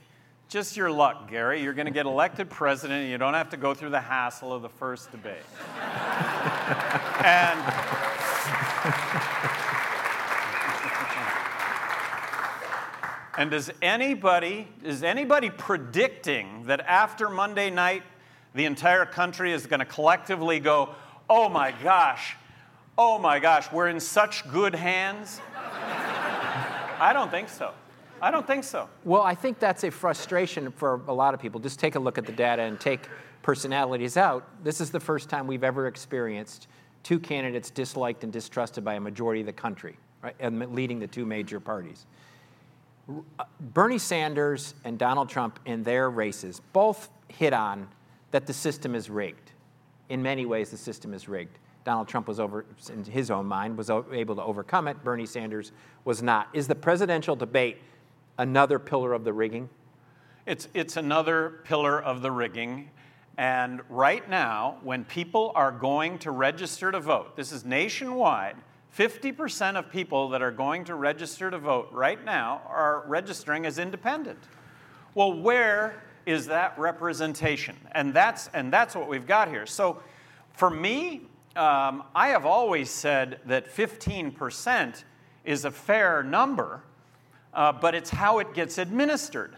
just 0.49 0.77
your 0.79 0.91
luck, 0.91 1.31
Gary. 1.31 1.63
You're 1.63 1.75
going 1.75 1.87
to 1.87 1.93
get 1.93 2.07
elected 2.07 2.49
president, 2.49 3.03
and 3.03 3.11
you 3.11 3.19
don't 3.19 3.35
have 3.35 3.51
to 3.51 3.59
go 3.59 3.75
through 3.75 3.91
the 3.91 4.01
hassle 4.01 4.53
of 4.53 4.63
the 4.63 4.69
first 4.69 5.11
debate. 5.13 5.37
and 7.23 7.59
and 13.39 13.53
does 13.53 13.71
anybody 13.81 14.67
is 14.83 15.05
anybody 15.05 15.49
predicting 15.49 16.65
that 16.65 16.81
after 16.81 17.31
Monday 17.31 17.71
night 17.71 18.03
the 18.53 18.65
entire 18.65 19.07
country 19.07 19.53
is 19.53 19.67
going 19.67 19.79
to 19.79 19.87
collectively 19.87 20.59
go, 20.59 20.91
"Oh 21.31 21.49
my 21.49 21.71
gosh. 21.71 22.37
Oh 22.99 23.17
my 23.17 23.39
gosh, 23.39 23.71
we're 23.71 23.89
in 23.89 24.01
such 24.01 24.51
good 24.51 24.75
hands?" 24.75 25.41
I 25.55 27.13
don't 27.13 27.31
think 27.31 27.49
so. 27.49 27.73
I 28.21 28.33
don't 28.33 28.45
think 28.45 28.65
so. 28.65 28.89
Well, 29.05 29.23
I 29.23 29.37
think 29.37 29.61
that's 29.61 29.85
a 29.85 29.91
frustration 29.91 30.73
for 30.73 31.01
a 31.07 31.15
lot 31.15 31.33
of 31.33 31.41
people. 31.41 31.61
Just 31.61 31.79
take 31.79 31.95
a 31.95 32.01
look 32.01 32.19
at 32.19 32.27
the 32.27 32.33
data 32.33 32.63
and 32.63 32.81
take 32.81 33.09
personalities 33.43 34.17
out. 34.17 34.45
This 34.65 34.81
is 34.81 34.91
the 34.91 34.99
first 34.99 35.29
time 35.31 35.47
we've 35.47 35.63
ever 35.63 35.87
experienced 35.87 36.67
two 37.05 37.21
candidates 37.21 37.71
disliked 37.71 38.25
and 38.25 38.33
distrusted 38.33 38.85
by 38.85 38.95
a 38.95 39.01
majority 39.01 39.43
of 39.43 39.47
the 39.47 39.53
country, 39.53 39.97
right, 40.23 40.35
and 40.41 40.75
leading 40.75 40.99
the 40.99 41.07
two 41.07 41.25
major 41.25 41.61
parties. 41.61 42.05
Bernie 43.61 43.99
Sanders 43.99 44.75
and 44.85 44.99
Donald 44.99 45.29
Trump 45.29 45.59
in 45.65 45.83
their 45.83 46.11
races 46.11 46.61
both 46.73 47.09
hit 47.29 47.53
on 47.53 47.89
that 48.31 48.47
the 48.47 48.53
system 48.53 48.95
is 48.95 49.09
rigged. 49.09 49.53
In 50.09 50.23
many 50.23 50.47
ways, 50.47 50.71
the 50.71 50.77
system 50.77 51.15
is 51.15 51.29
rigged. 51.29 51.59
Donald 51.85 52.09
Trump 52.09 52.29
was 52.29 52.39
over, 52.39 52.67
in 52.93 53.05
his 53.05 53.31
own 53.31 53.47
mind, 53.47 53.77
was 53.79 53.89
able 53.91 54.37
to 54.37 54.43
overcome 54.43 54.89
it. 54.89 55.03
Bernie 55.03 55.27
Sanders 55.27 55.73
was 56.05 56.23
not. 56.23 56.49
Is 56.53 56.69
the 56.69 56.75
presidential 56.75 57.35
debate 57.35 57.79
another 58.37 58.79
pillar 58.79 59.15
of 59.15 59.25
the 59.25 59.33
rigging? 59.33 59.71
It's, 60.47 60.69
it's 60.75 60.97
another 60.97 61.61
pillar 61.65 62.01
of 62.01 62.21
the 62.21 62.31
rigging. 62.31 62.91
And 63.39 63.81
right 63.89 64.29
now, 64.29 64.79
when 64.83 65.05
people 65.05 65.53
are 65.55 65.71
going 65.71 66.19
to 66.21 66.31
register 66.31 66.93
to 66.93 67.01
vote, 67.01 67.37
this 67.37 67.53
is 67.53 67.65
nationwide, 67.65 68.57
50% 68.97 69.77
of 69.77 69.91
people 69.91 70.31
that 70.31 70.43
are 70.43 70.51
going 70.51 70.85
to 70.85 70.95
register 70.95 71.51
to 71.51 71.59
vote 71.59 71.89
right 71.93 72.25
now 72.25 72.63
are 72.67 73.05
registering 73.07 73.67
as 73.67 73.79
independent. 73.79 74.39
Well, 75.15 75.33
where 75.33 76.03
is 76.27 76.47
that 76.47 76.79
representation? 76.79 77.77
And 77.93 78.13
that's, 78.13 78.49
and 78.55 78.73
that's 78.73 78.95
what 78.95 79.09
we've 79.09 79.27
got 79.27 79.49
here. 79.49 79.67
So 79.67 80.03
for 80.53 80.71
me, 80.71 81.23
um, 81.57 82.05
I 82.15 82.29
have 82.29 82.47
always 82.47 82.91
said 82.91 83.41
that 83.47 83.75
15% 83.75 85.05
is 85.45 85.65
a 85.65 85.71
fair 85.71 86.23
number, 86.23 86.83
uh, 87.55 87.73
but 87.73 87.95
it's 87.95 88.11
how 88.11 88.39
it 88.39 88.55
gets 88.55 88.79
administered. 88.79 89.57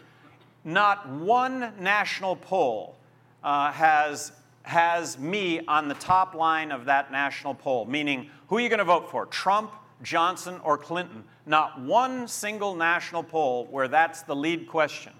Not 0.63 1.09
one 1.09 1.73
national 1.79 2.35
poll 2.35 2.95
uh, 3.43 3.71
has, 3.71 4.31
has 4.63 5.17
me 5.17 5.65
on 5.65 5.87
the 5.87 5.95
top 5.95 6.35
line 6.35 6.71
of 6.71 6.85
that 6.85 7.11
national 7.11 7.55
poll, 7.55 7.85
meaning 7.85 8.29
who 8.47 8.57
are 8.57 8.61
you 8.61 8.69
going 8.69 8.79
to 8.79 8.85
vote 8.85 9.09
for, 9.09 9.25
Trump, 9.25 9.73
Johnson, 10.03 10.59
or 10.63 10.77
Clinton? 10.77 11.23
Not 11.45 11.79
one 11.81 12.27
single 12.27 12.75
national 12.75 13.23
poll 13.23 13.65
where 13.71 13.87
that's 13.87 14.21
the 14.21 14.35
lead 14.35 14.67
question. 14.67 15.13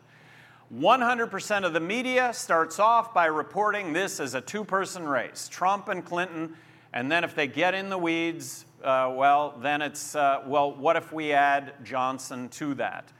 100% 0.74 1.66
of 1.66 1.74
the 1.74 1.80
media 1.80 2.34
starts 2.34 2.80
off 2.80 3.14
by 3.14 3.26
reporting 3.26 3.94
this 3.94 4.20
as 4.20 4.36
a 4.36 4.42
two 4.42 4.64
person 4.64 5.08
race 5.08 5.50
Trump 5.50 5.90
and 5.90 6.06
Clinton 6.06 6.56
and 6.94 7.12
then 7.12 7.24
if 7.24 7.36
they 7.36 7.48
get 7.48 7.74
in 7.74 7.90
the 7.90 7.98
weeds, 7.98 8.66
uh, 8.84 9.14
well, 9.16 9.58
then 9.62 9.82
it's, 9.82 10.16
uh, 10.16 10.44
well, 10.46 10.74
what 10.74 10.96
if 10.96 11.14
we 11.14 11.32
add 11.32 11.74
Johnson 11.84 12.50
to 12.50 12.74
that? 12.76 13.12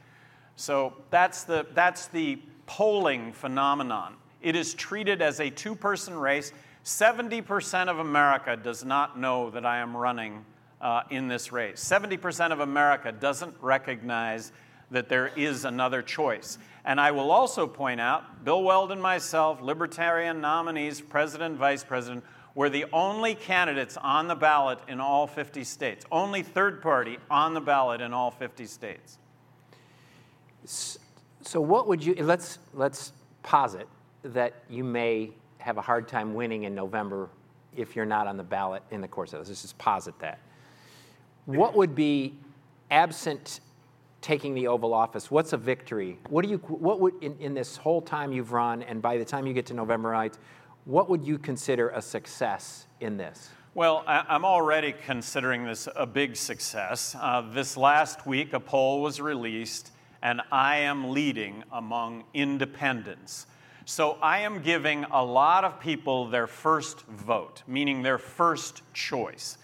So 0.58 0.94
that's 1.10 1.44
the, 1.44 1.66
that's 1.74 2.08
the 2.08 2.42
polling 2.66 3.32
phenomenon. 3.32 4.16
It 4.42 4.56
is 4.56 4.74
treated 4.74 5.22
as 5.22 5.40
a 5.40 5.50
two 5.50 5.76
person 5.76 6.16
race. 6.16 6.52
70% 6.84 7.88
of 7.90 8.00
America 8.00 8.58
does 8.58 8.84
not 8.84 9.20
know 9.20 9.50
that 9.52 9.66
I 9.66 9.78
am 9.78 9.96
running 9.96 10.44
uh, 10.82 11.04
in 11.12 11.28
this 11.28 11.52
race. 11.52 11.84
70% 11.84 12.52
of 12.52 12.60
America 12.60 13.12
doesn't 13.12 13.56
recognize 13.62 14.52
that 14.90 15.08
there 15.08 15.32
is 15.36 15.64
another 15.64 16.02
choice. 16.02 16.58
And 16.84 17.00
I 17.00 17.12
will 17.12 17.32
also 17.32 17.68
point 17.68 18.02
out 18.02 18.44
Bill 18.44 18.64
Weld 18.64 18.92
and 18.92 19.02
myself, 19.02 19.62
libertarian 19.62 20.42
nominees, 20.42 21.00
president, 21.00 21.58
vice 21.58 21.84
president, 21.84 22.24
were 22.56 22.70
the 22.70 22.86
only 22.92 23.36
candidates 23.36 23.96
on 23.96 24.28
the 24.28 24.36
ballot 24.36 24.80
in 24.88 25.00
all 25.00 25.28
50 25.28 25.64
states, 25.64 26.06
only 26.12 26.44
third 26.44 26.82
party 26.82 27.18
on 27.30 27.54
the 27.54 27.62
ballot 27.62 28.02
in 28.02 28.12
all 28.14 28.32
50 28.32 28.66
states. 28.66 29.18
So, 30.66 31.62
what 31.62 31.88
would 31.88 32.04
you, 32.04 32.16
let's, 32.16 32.60
let's 32.74 33.14
posit 33.42 33.88
that 34.24 34.64
you 34.70 34.84
may 34.84 35.32
have 35.58 35.78
a 35.78 35.82
hard 35.82 36.08
time 36.08 36.34
winning 36.34 36.64
in 36.64 36.74
November 36.76 37.30
if 37.76 37.96
you're 37.96 38.06
not 38.06 38.28
on 38.28 38.38
the 38.38 38.44
ballot 38.44 38.84
in 38.92 39.02
the 39.02 39.08
course 39.08 39.34
of 39.34 39.40
this. 39.40 39.50
Let's 39.50 39.62
just 39.62 39.78
posit 39.78 40.18
that. 40.20 40.40
What 41.46 41.76
would 41.76 41.96
be 41.96 42.34
absent 42.90 43.62
taking 44.22 44.54
the 44.54 44.68
Oval 44.68 44.94
Office? 44.94 45.32
What's 45.32 45.54
a 45.54 45.58
victory? 45.58 46.18
What 46.30 46.44
do 46.44 46.52
you, 46.52 46.58
what 46.58 47.00
would, 47.00 47.16
in, 47.22 47.36
in 47.40 47.54
this 47.54 47.78
whole 47.78 48.02
time 48.02 48.32
you've 48.32 48.52
run, 48.52 48.84
and 48.84 49.02
by 49.02 49.18
the 49.18 49.26
time 49.26 49.48
you 49.48 49.54
get 49.54 49.66
to 49.68 49.74
November 49.74 50.12
9th, 50.12 50.38
what 50.86 51.10
would 51.10 51.26
you 51.26 51.38
consider 51.38 51.90
a 51.90 52.02
success 52.02 52.88
in 53.00 53.18
this? 53.18 53.50
Well, 53.74 54.04
I'm 54.06 54.44
already 54.44 54.94
considering 55.06 55.64
this 55.64 55.88
a 55.96 56.06
big 56.06 56.36
success. 56.36 57.16
Uh, 57.18 57.42
this 57.54 57.78
last 57.78 58.28
week, 58.28 58.52
a 58.52 58.60
poll 58.60 59.02
was 59.02 59.22
released, 59.22 59.92
and 60.22 60.42
I 60.52 60.80
am 60.80 61.12
leading 61.12 61.64
among 61.72 62.26
independents. 62.34 63.46
So 63.86 64.18
I 64.22 64.40
am 64.40 64.62
giving 64.62 65.06
a 65.06 65.24
lot 65.24 65.64
of 65.64 65.80
people 65.80 66.28
their 66.30 66.48
first 66.48 67.06
vote, 67.08 67.64
meaning 67.68 68.02
their 68.02 68.18
first 68.18 68.82
choice. 68.94 69.58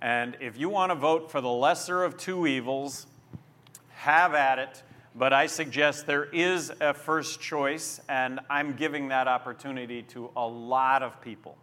And 0.00 0.36
if 0.40 0.58
you 0.58 0.68
want 0.68 0.90
to 0.90 0.96
vote 0.96 1.30
for 1.30 1.40
the 1.40 1.48
lesser 1.48 2.04
of 2.04 2.16
two 2.16 2.46
evils, 2.46 3.06
have 3.90 4.34
at 4.34 4.58
it 4.58 4.82
but 5.14 5.32
I 5.32 5.46
suggest 5.46 6.06
there 6.06 6.24
is 6.24 6.72
a 6.80 6.92
first 6.92 7.40
choice, 7.40 8.00
and 8.08 8.40
I'm 8.50 8.74
giving 8.74 9.08
that 9.08 9.28
opportunity 9.28 10.02
to 10.02 10.30
a 10.36 10.46
lot 10.46 11.04
of 11.04 11.20
people. 11.20 11.56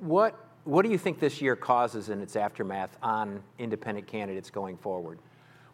What, 0.00 0.38
what 0.64 0.84
do 0.84 0.90
you 0.90 0.98
think 0.98 1.18
this 1.18 1.40
year 1.40 1.56
causes 1.56 2.10
in 2.10 2.20
its 2.20 2.36
aftermath 2.36 2.98
on 3.02 3.42
independent 3.58 4.06
candidates 4.06 4.50
going 4.50 4.76
forward? 4.76 5.18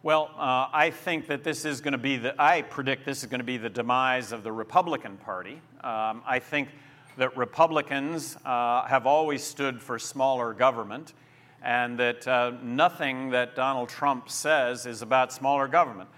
Well, 0.03 0.31
uh, 0.37 0.67
I 0.73 0.89
think 0.89 1.27
that 1.27 1.43
this 1.43 1.63
is 1.63 1.79
going 1.79 1.91
to 1.91 1.97
be 1.97 2.17
the, 2.17 2.33
I 2.41 2.63
predict 2.63 3.05
this 3.05 3.21
is 3.23 3.29
going 3.29 3.39
to 3.39 3.45
be 3.45 3.57
the 3.57 3.69
demise 3.69 4.31
of 4.31 4.43
the 4.43 4.51
Republican 4.51 5.17
Party. 5.17 5.61
Um, 5.83 6.23
I 6.25 6.39
think 6.39 6.69
that 7.17 7.37
Republicans 7.37 8.37
uh, 8.45 8.85
have 8.85 9.05
always 9.05 9.43
stood 9.43 9.81
for 9.81 9.99
smaller 9.99 10.53
government, 10.53 11.13
and 11.61 11.99
that 11.99 12.27
uh, 12.27 12.53
nothing 12.63 13.29
that 13.29 13.55
Donald 13.55 13.89
Trump 13.89 14.29
says 14.29 14.85
is 14.85 15.01
about 15.01 15.31
smaller 15.31 15.67
government 15.67 16.09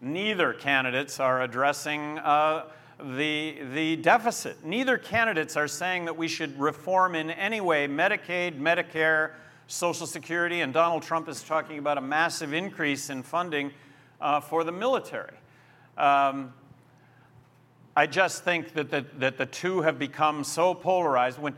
neither 0.00 0.52
candidates 0.52 1.20
are 1.20 1.42
addressing 1.42 2.18
uh, 2.18 2.66
the, 3.16 3.58
the 3.74 3.96
deficit. 3.96 4.64
Neither 4.64 4.98
candidates 4.98 5.56
are 5.56 5.68
saying 5.68 6.06
that 6.06 6.16
we 6.16 6.28
should 6.28 6.58
reform 6.58 7.14
in 7.14 7.30
any 7.30 7.60
way 7.60 7.86
Medicaid, 7.86 8.58
Medicare, 8.58 9.32
Social 9.70 10.06
Security, 10.06 10.62
and 10.62 10.74
Donald 10.74 11.04
Trump 11.04 11.28
is 11.28 11.44
talking 11.44 11.78
about 11.78 11.96
a 11.96 12.00
massive 12.00 12.52
increase 12.52 13.08
in 13.08 13.22
funding 13.22 13.70
uh, 14.20 14.40
for 14.40 14.64
the 14.64 14.72
military. 14.72 15.36
Um, 15.96 16.52
I 17.94 18.08
just 18.08 18.42
think 18.42 18.74
that 18.74 18.90
the, 18.90 19.06
that 19.18 19.38
the 19.38 19.46
two 19.46 19.82
have 19.82 19.96
become 19.96 20.42
so 20.42 20.74
polarized. 20.74 21.38
When 21.38 21.54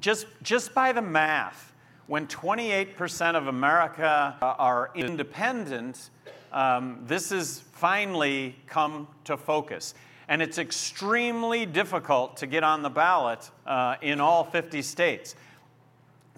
just, 0.00 0.26
just 0.42 0.74
by 0.74 0.92
the 0.92 1.00
math, 1.00 1.72
when 2.08 2.26
28% 2.26 3.34
of 3.34 3.46
America 3.46 4.36
are 4.42 4.90
independent, 4.94 6.10
um, 6.52 7.02
this 7.06 7.30
has 7.30 7.60
finally 7.72 8.54
come 8.66 9.08
to 9.24 9.38
focus. 9.38 9.94
And 10.28 10.42
it's 10.42 10.58
extremely 10.58 11.64
difficult 11.64 12.36
to 12.36 12.46
get 12.46 12.64
on 12.64 12.82
the 12.82 12.90
ballot 12.90 13.50
uh, 13.66 13.96
in 14.02 14.20
all 14.20 14.44
50 14.44 14.82
states. 14.82 15.36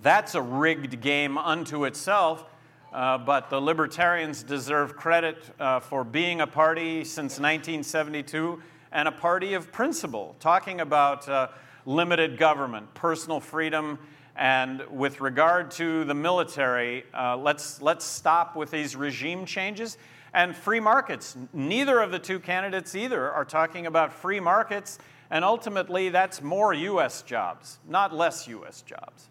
That's 0.02 0.34
a 0.34 0.42
rigged 0.42 1.00
game 1.00 1.38
unto 1.38 1.84
itself, 1.84 2.44
uh, 2.92 3.18
but 3.18 3.50
the 3.50 3.60
Libertarians 3.60 4.42
deserve 4.42 4.96
credit 4.96 5.38
uh, 5.60 5.78
for 5.78 6.02
being 6.02 6.40
a 6.40 6.46
party 6.48 7.04
since 7.04 7.38
1972 7.38 8.60
and 8.90 9.06
a 9.06 9.12
party 9.12 9.54
of 9.54 9.70
principle, 9.70 10.34
talking 10.40 10.80
about 10.80 11.28
uh, 11.28 11.46
limited 11.86 12.36
government, 12.36 12.92
personal 12.94 13.38
freedom, 13.38 13.96
and 14.34 14.82
with 14.90 15.20
regard 15.20 15.70
to 15.72 16.02
the 16.02 16.14
military, 16.14 17.04
uh, 17.14 17.36
let's, 17.36 17.80
let's 17.80 18.04
stop 18.04 18.56
with 18.56 18.72
these 18.72 18.96
regime 18.96 19.46
changes 19.46 19.98
and 20.34 20.56
free 20.56 20.80
markets. 20.80 21.36
Neither 21.52 22.00
of 22.00 22.10
the 22.10 22.18
two 22.18 22.40
candidates 22.40 22.96
either 22.96 23.30
are 23.30 23.44
talking 23.44 23.86
about 23.86 24.12
free 24.12 24.40
markets, 24.40 24.98
and 25.30 25.44
ultimately 25.44 26.08
that's 26.08 26.42
more 26.42 26.74
U.S. 26.74 27.22
jobs, 27.22 27.78
not 27.88 28.12
less 28.12 28.48
U.S. 28.48 28.82
jobs 28.82 29.28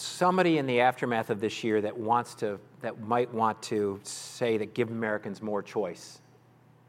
somebody 0.00 0.58
in 0.58 0.66
the 0.66 0.80
aftermath 0.80 1.30
of 1.30 1.40
this 1.40 1.62
year 1.62 1.80
that 1.80 1.96
wants 1.96 2.34
to 2.36 2.58
that 2.80 3.00
might 3.00 3.32
want 3.32 3.60
to 3.62 4.00
say 4.02 4.56
that 4.56 4.74
give 4.74 4.90
Americans 4.90 5.42
more 5.42 5.62
choice, 5.62 6.20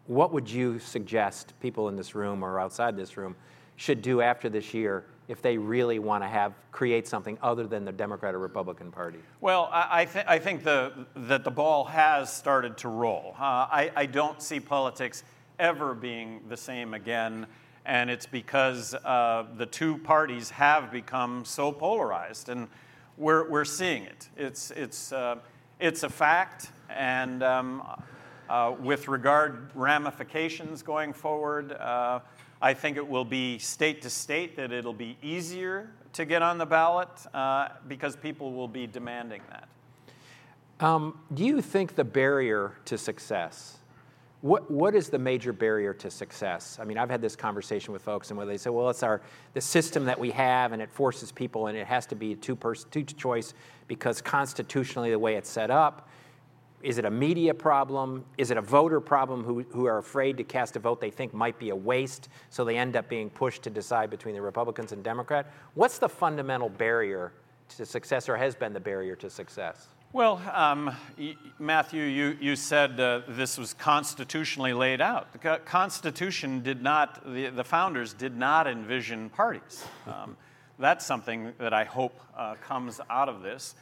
what 0.08 0.34
would 0.34 0.50
you 0.50 0.80
suggest 0.80 1.54
people 1.60 1.90
in 1.90 1.96
this 1.96 2.16
room 2.16 2.44
or 2.44 2.60
outside 2.60 2.96
this 2.96 3.18
room 3.18 3.36
should 3.76 4.02
do 4.02 4.22
after 4.22 4.50
this 4.50 4.74
year 4.74 5.06
if 5.28 5.42
they 5.42 5.58
really 5.58 6.00
want 6.00 6.24
to 6.24 6.28
have 6.28 6.54
create 6.72 7.08
something 7.08 7.38
other 7.42 7.68
than 7.68 7.86
the 7.86 7.92
Democrat 7.92 8.34
or 8.34 8.40
Republican 8.40 8.92
Party? 8.92 9.20
Well, 9.40 9.70
I, 9.72 10.06
th- 10.06 10.26
I 10.28 10.40
think 10.40 10.64
the, 10.64 11.06
that 11.16 11.44
the 11.44 11.52
ball 11.52 11.86
has 11.86 12.32
started 12.32 12.78
to 12.80 12.90
roll. 12.90 13.36
Uh, 13.38 13.68
I, 13.72 13.92
I 13.96 14.06
don't 14.06 14.42
see 14.42 14.60
politics 14.60 15.24
ever 15.60 15.94
being 15.94 16.42
the 16.50 16.58
same 16.58 16.94
again 16.94 17.48
and 17.86 18.10
it's 18.10 18.26
because 18.26 18.94
uh, 18.94 19.46
the 19.58 19.66
two 19.66 19.98
parties 19.98 20.50
have 20.52 20.92
become 20.92 21.46
so 21.46 21.72
polarized. 21.72 22.50
And 22.50 22.68
we're, 23.18 23.50
we're 23.50 23.66
seeing 23.66 24.04
it. 24.04 24.30
It's, 24.38 24.72
it's, 24.72 25.12
uh, 25.12 25.38
it's 25.80 26.04
a 26.04 26.10
fact, 26.10 26.72
and 26.90 27.44
um, 27.44 27.84
uh, 28.50 28.76
with 28.80 29.08
regard 29.08 29.70
ramifications 29.76 30.84
going 30.84 31.14
forward, 31.14 31.72
uh, 31.74 32.20
I 32.62 32.74
think 32.74 32.98
it 32.98 33.08
will 33.08 33.26
be 33.26 33.58
state 33.58 34.02
to 34.04 34.10
state 34.10 34.56
that 34.58 34.72
it'll 34.72 34.94
be 34.94 35.18
easier 35.22 35.90
to 36.14 36.26
get 36.26 36.42
on 36.42 36.58
the 36.58 36.66
ballot 36.66 37.10
uh, 37.34 37.70
because 37.88 38.16
people 38.16 38.54
will 38.54 38.68
be 38.68 38.86
demanding 38.88 39.42
that. 39.50 39.68
Um, 40.86 41.20
do 41.34 41.46
you 41.46 41.62
think 41.62 41.96
the 41.96 42.04
barrier 42.04 42.74
to 42.86 42.98
success 42.98 43.78
what, 44.42 44.72
what 44.72 44.96
is 44.96 45.10
the 45.10 45.20
major 45.20 45.54
barrier 45.54 45.94
to 45.94 46.10
success? 46.10 46.80
I 46.82 46.84
mean, 46.84 46.98
I've 46.98 47.12
had 47.12 47.22
this 47.22 47.36
conversation 47.36 47.94
with 47.94 48.02
folks, 48.02 48.32
and 48.32 48.38
where 48.38 48.48
they 48.48 48.58
say, 48.58 48.72
well, 48.72 48.90
it's 48.90 49.04
our 49.04 49.22
the 49.54 49.62
system 49.62 50.06
that 50.06 50.20
we 50.20 50.32
have, 50.32 50.72
and 50.72 50.82
it 50.82 50.92
forces 50.92 51.32
people, 51.32 51.68
and 51.68 51.78
it 51.78 51.86
has 51.86 52.08
to 52.08 52.16
be 52.16 52.34
a 52.34 52.36
two 52.36 52.56
person 52.56 52.90
two 52.90 53.04
choice 53.04 53.54
because 53.88 54.22
constitutionally 54.22 55.12
the 55.12 55.20
way 55.20 55.36
it's 55.36 55.50
set 55.50 55.70
up. 55.70 56.10
Is 56.82 56.98
it 56.98 57.06
a 57.06 57.12
media 57.12 57.54
problem? 57.54 58.26
Is 58.40 58.50
it 58.50 58.58
a 58.58 58.62
voter 58.62 59.00
problem 59.00 59.44
who, 59.44 59.62
who 59.70 59.86
are 59.86 60.00
afraid 60.00 60.38
to 60.38 60.44
cast 60.44 60.76
a 60.76 60.80
vote 60.80 61.00
they 61.00 61.12
think 61.12 61.32
might 61.32 61.60
be 61.60 61.70
a 61.70 61.76
waste, 61.76 62.30
so 62.50 62.66
they 62.66 62.78
end 62.78 62.96
up 62.96 63.08
being 63.08 63.30
pushed 63.30 63.62
to 63.64 63.70
decide 63.70 64.10
between 64.10 64.34
the 64.34 64.42
Republicans 64.42 64.92
and 64.92 65.04
Democrat? 65.04 65.52
What's 65.76 66.00
the 66.00 66.10
fundamental 66.10 66.70
barrier 66.70 67.34
to 67.78 67.86
success, 67.86 68.28
or 68.28 68.36
has 68.38 68.56
been 68.56 68.74
the 68.74 68.80
barrier 68.80 69.16
to 69.18 69.30
success? 69.30 69.90
Well, 70.14 70.42
um, 70.54 70.94
Matthew, 71.58 72.04
you, 72.04 72.38
you 72.42 72.58
said 72.58 73.00
uh, 73.00 73.22
this 73.30 73.58
was 73.58 73.74
constitutionally 73.74 74.74
laid 74.74 75.00
out. 75.00 75.32
The 75.32 75.62
Constitution 75.64 76.62
did 76.62 76.84
not, 76.84 77.34
the, 77.34 77.48
the 77.48 77.64
founders 77.64 78.12
did 78.14 78.36
not 78.36 78.68
envision 78.68 79.30
parties. 79.30 79.86
Um, 80.06 80.36
that's 80.80 81.06
something 81.06 81.54
that 81.60 81.74
I 81.74 81.86
hope 81.86 82.20
uh, 82.36 82.56
comes 82.56 83.00
out 83.10 83.30
of 83.30 83.42
this. 83.42 83.74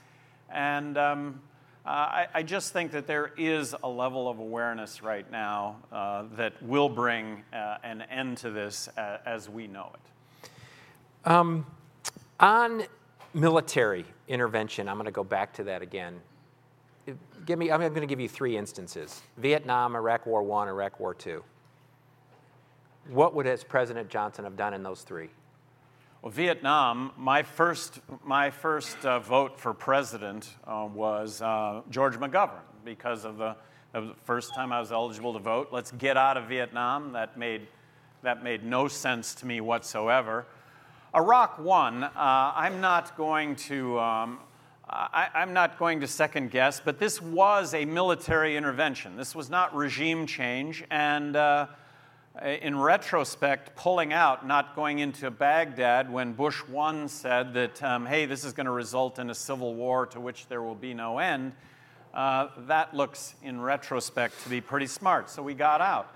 And 0.51 0.99
um, 0.99 1.41
uh, 1.83 1.89
I, 1.89 2.27
I, 2.35 2.43
just 2.43 2.73
think 2.73 2.91
that 2.91 3.07
there 3.07 3.31
is 3.35 3.73
a 3.81 3.89
level 3.89 4.29
of 4.29 4.37
awareness 4.37 5.01
right 5.01 5.29
now 5.31 5.77
uh, 5.91 6.25
that 6.35 6.61
will 6.61 6.89
bring 6.89 7.41
uh, 7.51 7.77
an 7.83 8.03
end 8.03 8.37
to 8.39 8.51
this 8.51 8.87
uh, 8.99 9.17
as 9.25 9.49
we 9.49 9.65
know 9.65 9.91
it. 9.95 10.49
Um, 11.27 11.65
on 12.39 12.83
military 13.33 14.05
intervention, 14.27 14.87
I'm 14.87 14.95
going 14.95 15.05
to 15.05 15.11
go 15.11 15.23
back 15.23 15.53
to 15.53 15.63
that 15.65 15.81
again. 15.81 16.19
Give 17.45 17.57
me, 17.57 17.71
I'm 17.71 17.79
going 17.79 17.93
to 17.95 18.07
give 18.07 18.19
you 18.19 18.29
three 18.29 18.57
instances 18.57 19.21
Vietnam, 19.37 19.95
Iraq 19.95 20.25
War 20.25 20.41
I, 20.61 20.67
Iraq 20.67 20.99
War 20.99 21.15
II. 21.25 21.37
What 23.09 23.33
would 23.33 23.47
as 23.47 23.63
President 23.63 24.09
Johnson 24.09 24.43
have 24.43 24.55
done 24.55 24.73
in 24.73 24.83
those 24.83 25.01
three? 25.01 25.29
Well, 26.21 26.31
Vietnam, 26.31 27.11
my 27.17 27.43
first, 27.43 28.01
my 28.25 28.49
first 28.49 29.05
uh, 29.05 29.19
vote 29.19 29.57
for 29.57 29.73
president 29.73 30.49
uh, 30.67 30.87
was 30.93 31.41
uh, 31.41 31.81
George 31.89 32.15
McGovern 32.17 32.59
because 32.83 33.23
of 33.23 33.37
the, 33.37 33.55
of 33.93 34.09
the 34.09 34.13
first 34.25 34.53
time 34.53 34.73
I 34.73 34.81
was 34.81 34.91
eligible 34.91 35.31
to 35.33 35.39
vote. 35.39 35.69
Let's 35.71 35.91
get 35.91 36.17
out 36.17 36.35
of 36.35 36.49
Vietnam. 36.49 37.13
That 37.13 37.37
made, 37.37 37.67
that 38.21 38.43
made 38.43 38.65
no 38.65 38.89
sense 38.89 39.33
to 39.35 39.45
me 39.45 39.61
whatsoever. 39.61 40.45
Iraq 41.15 41.57
One, 41.57 42.03
uh, 42.03 42.11
I'm 42.15 42.81
not 42.81 43.17
going 43.17 43.55
to. 43.55 43.99
Um, 43.99 44.39
I, 44.87 45.29
am 45.35 45.53
not 45.53 45.79
going 45.79 45.99
to 46.01 46.07
second 46.07 46.51
guess, 46.51 46.79
but 46.79 46.99
this 46.99 47.19
was 47.19 47.73
a 47.73 47.85
military 47.85 48.55
intervention. 48.55 49.17
This 49.17 49.33
was 49.33 49.49
not 49.49 49.75
regime 49.75 50.27
change, 50.27 50.83
and 50.91 51.35
uh, 51.35 51.67
in 52.43 52.77
retrospect, 52.77 53.75
pulling 53.75 54.13
out, 54.13 54.45
not 54.45 54.75
going 54.75 54.99
into 54.99 55.31
Baghdad 55.31 56.11
when 56.11 56.33
Bush 56.33 56.59
1 56.67 57.07
said 57.07 57.53
that, 57.55 57.81
um, 57.83 58.05
hey, 58.05 58.25
this 58.25 58.43
is 58.43 58.53
going 58.53 58.65
to 58.65 58.71
result 58.71 59.17
in 59.17 59.31
a 59.31 59.35
civil 59.35 59.73
war 59.73 60.05
to 60.07 60.19
which 60.19 60.47
there 60.47 60.61
will 60.61 60.75
be 60.75 60.93
no 60.93 61.19
end, 61.19 61.53
uh, 62.13 62.49
that 62.67 62.95
looks, 62.95 63.33
in 63.43 63.61
retrospect, 63.61 64.43
to 64.43 64.49
be 64.49 64.61
pretty 64.61 64.87
smart. 64.87 65.29
So 65.29 65.41
we 65.41 65.55
got 65.55 65.81
out. 65.81 66.13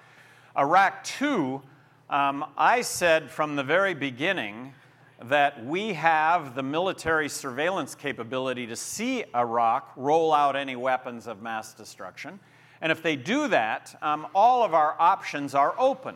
Iraq 0.58 1.04
2, 1.04 1.62
um, 2.10 2.46
I 2.58 2.82
said 2.82 3.30
from 3.32 3.56
the 3.56 3.64
very 3.64 3.96
beginning 3.96 4.74
that 5.22 5.66
we 5.66 5.94
have 5.94 6.56
the 6.56 6.64
military 6.64 7.30
surveillance 7.30 7.96
capability 7.96 8.68
to 8.68 8.76
see 8.76 9.24
Iraq 9.36 9.92
roll 9.96 10.34
out 10.34 10.56
any 10.56 10.76
weapons 10.76 11.28
of 11.28 11.42
mass 11.42 11.74
destruction. 11.74 12.40
And 12.82 12.92
if 12.92 13.02
they 13.02 13.16
do 13.16 13.48
that, 13.48 13.96
um, 14.02 14.28
all 14.36 14.64
of 14.64 14.74
our 14.74 14.96
options 15.00 15.56
are 15.56 15.74
open. 15.78 16.16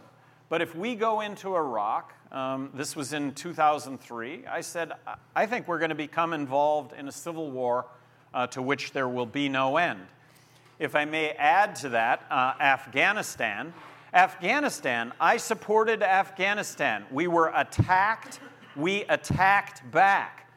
But 0.49 0.61
if 0.61 0.75
we 0.75 0.95
go 0.95 1.21
into 1.21 1.55
Iraq, 1.55 2.13
um, 2.31 2.71
this 2.73 2.95
was 2.95 3.13
in 3.13 3.33
2003, 3.33 4.45
I 4.47 4.61
said, 4.61 4.91
I 5.35 5.45
think 5.45 5.67
we're 5.67 5.79
going 5.79 5.89
to 5.89 5.95
become 5.95 6.33
involved 6.33 6.93
in 6.93 7.07
a 7.07 7.11
civil 7.11 7.51
war 7.51 7.85
uh, 8.33 8.47
to 8.47 8.61
which 8.61 8.91
there 8.91 9.07
will 9.07 9.25
be 9.25 9.47
no 9.47 9.77
end. 9.77 10.01
If 10.79 10.95
I 10.95 11.05
may 11.05 11.31
add 11.31 11.75
to 11.77 11.89
that, 11.89 12.25
uh, 12.29 12.53
Afghanistan. 12.59 13.73
Afghanistan, 14.13 15.13
I 15.19 15.37
supported 15.37 16.03
Afghanistan. 16.03 17.05
We 17.11 17.27
were 17.27 17.51
attacked 17.55 18.39
we 18.77 19.03
attacked 19.05 19.89
back. 19.91 20.49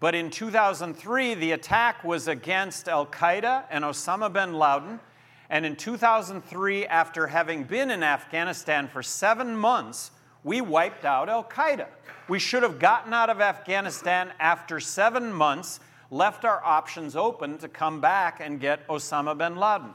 But 0.00 0.14
in 0.14 0.30
2003, 0.30 1.34
the 1.34 1.52
attack 1.52 2.04
was 2.04 2.28
against 2.28 2.88
Al 2.88 3.06
Qaeda 3.06 3.64
and 3.70 3.84
Osama 3.84 4.30
bin 4.32 4.54
Laden. 4.54 5.00
And 5.48 5.64
in 5.64 5.76
2003, 5.76 6.86
after 6.86 7.26
having 7.28 7.64
been 7.64 7.90
in 7.90 8.02
Afghanistan 8.02 8.88
for 8.88 9.02
seven 9.02 9.56
months, 9.56 10.10
we 10.42 10.60
wiped 10.60 11.04
out 11.04 11.28
Al 11.28 11.44
Qaeda. 11.44 11.86
We 12.28 12.38
should 12.38 12.62
have 12.62 12.78
gotten 12.78 13.12
out 13.12 13.30
of 13.30 13.40
Afghanistan 13.40 14.32
after 14.40 14.80
seven 14.80 15.32
months, 15.32 15.80
left 16.10 16.44
our 16.44 16.62
options 16.64 17.16
open 17.16 17.58
to 17.58 17.68
come 17.68 18.00
back 18.00 18.40
and 18.40 18.60
get 18.60 18.86
Osama 18.88 19.36
bin 19.36 19.56
Laden. 19.56 19.94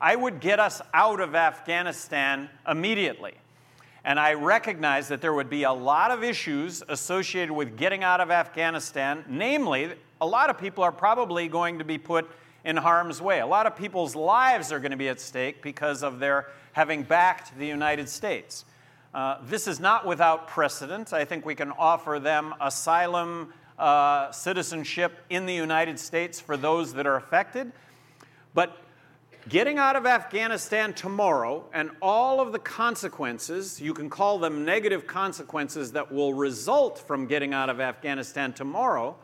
I 0.00 0.16
would 0.16 0.40
get 0.40 0.60
us 0.60 0.82
out 0.92 1.20
of 1.20 1.34
Afghanistan 1.34 2.50
immediately. 2.68 3.34
And 4.06 4.20
I 4.20 4.34
recognized 4.34 5.08
that 5.08 5.20
there 5.20 5.34
would 5.34 5.50
be 5.50 5.64
a 5.64 5.72
lot 5.72 6.12
of 6.12 6.22
issues 6.22 6.80
associated 6.88 7.52
with 7.52 7.76
getting 7.76 8.04
out 8.04 8.20
of 8.20 8.30
Afghanistan. 8.30 9.24
Namely, 9.28 9.94
a 10.20 10.26
lot 10.26 10.48
of 10.48 10.56
people 10.56 10.84
are 10.84 10.92
probably 10.92 11.48
going 11.48 11.80
to 11.80 11.84
be 11.84 11.98
put 11.98 12.30
in 12.64 12.76
harm's 12.76 13.20
way. 13.20 13.40
A 13.40 13.46
lot 13.46 13.66
of 13.66 13.74
people's 13.74 14.14
lives 14.14 14.70
are 14.70 14.78
going 14.78 14.92
to 14.92 14.96
be 14.96 15.08
at 15.08 15.20
stake 15.20 15.60
because 15.60 16.04
of 16.04 16.20
their 16.20 16.46
having 16.72 17.02
backed 17.02 17.58
the 17.58 17.66
United 17.66 18.08
States. 18.08 18.64
Uh, 19.12 19.38
this 19.42 19.66
is 19.66 19.80
not 19.80 20.06
without 20.06 20.46
precedent. 20.46 21.12
I 21.12 21.24
think 21.24 21.44
we 21.44 21.56
can 21.56 21.72
offer 21.72 22.20
them 22.20 22.54
asylum 22.60 23.52
uh, 23.76 24.30
citizenship 24.30 25.18
in 25.30 25.46
the 25.46 25.54
United 25.54 25.98
States 25.98 26.38
for 26.38 26.56
those 26.56 26.94
that 26.94 27.08
are 27.08 27.16
affected. 27.16 27.72
But 28.54 28.78
Getting 29.48 29.78
out 29.78 29.94
of 29.94 30.06
Afghanistan 30.06 30.92
tomorrow 30.92 31.64
and 31.72 31.90
all 32.02 32.40
of 32.40 32.50
the 32.50 32.58
consequences, 32.58 33.80
you 33.80 33.94
can 33.94 34.10
call 34.10 34.40
them 34.40 34.64
negative 34.64 35.06
consequences 35.06 35.92
that 35.92 36.10
will 36.10 36.34
result 36.34 36.98
from 36.98 37.26
getting 37.26 37.54
out 37.54 37.70
of 37.70 37.80
Afghanistan 37.80 38.52
tomorrow, 38.52 39.14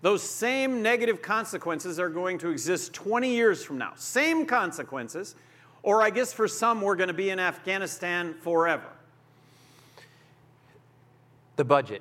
those 0.00 0.22
same 0.22 0.82
negative 0.82 1.20
consequences 1.20 1.98
are 1.98 2.08
going 2.08 2.38
to 2.38 2.48
exist 2.48 2.94
20 2.94 3.28
years 3.28 3.62
from 3.62 3.76
now. 3.76 3.92
Same 3.96 4.46
consequences, 4.46 5.34
or 5.82 6.00
I 6.00 6.08
guess 6.08 6.32
for 6.32 6.48
some, 6.48 6.80
we're 6.80 6.96
going 6.96 7.08
to 7.08 7.14
be 7.14 7.28
in 7.28 7.38
Afghanistan 7.38 8.32
forever. 8.32 8.88
The 11.56 11.64
budget. 11.64 12.00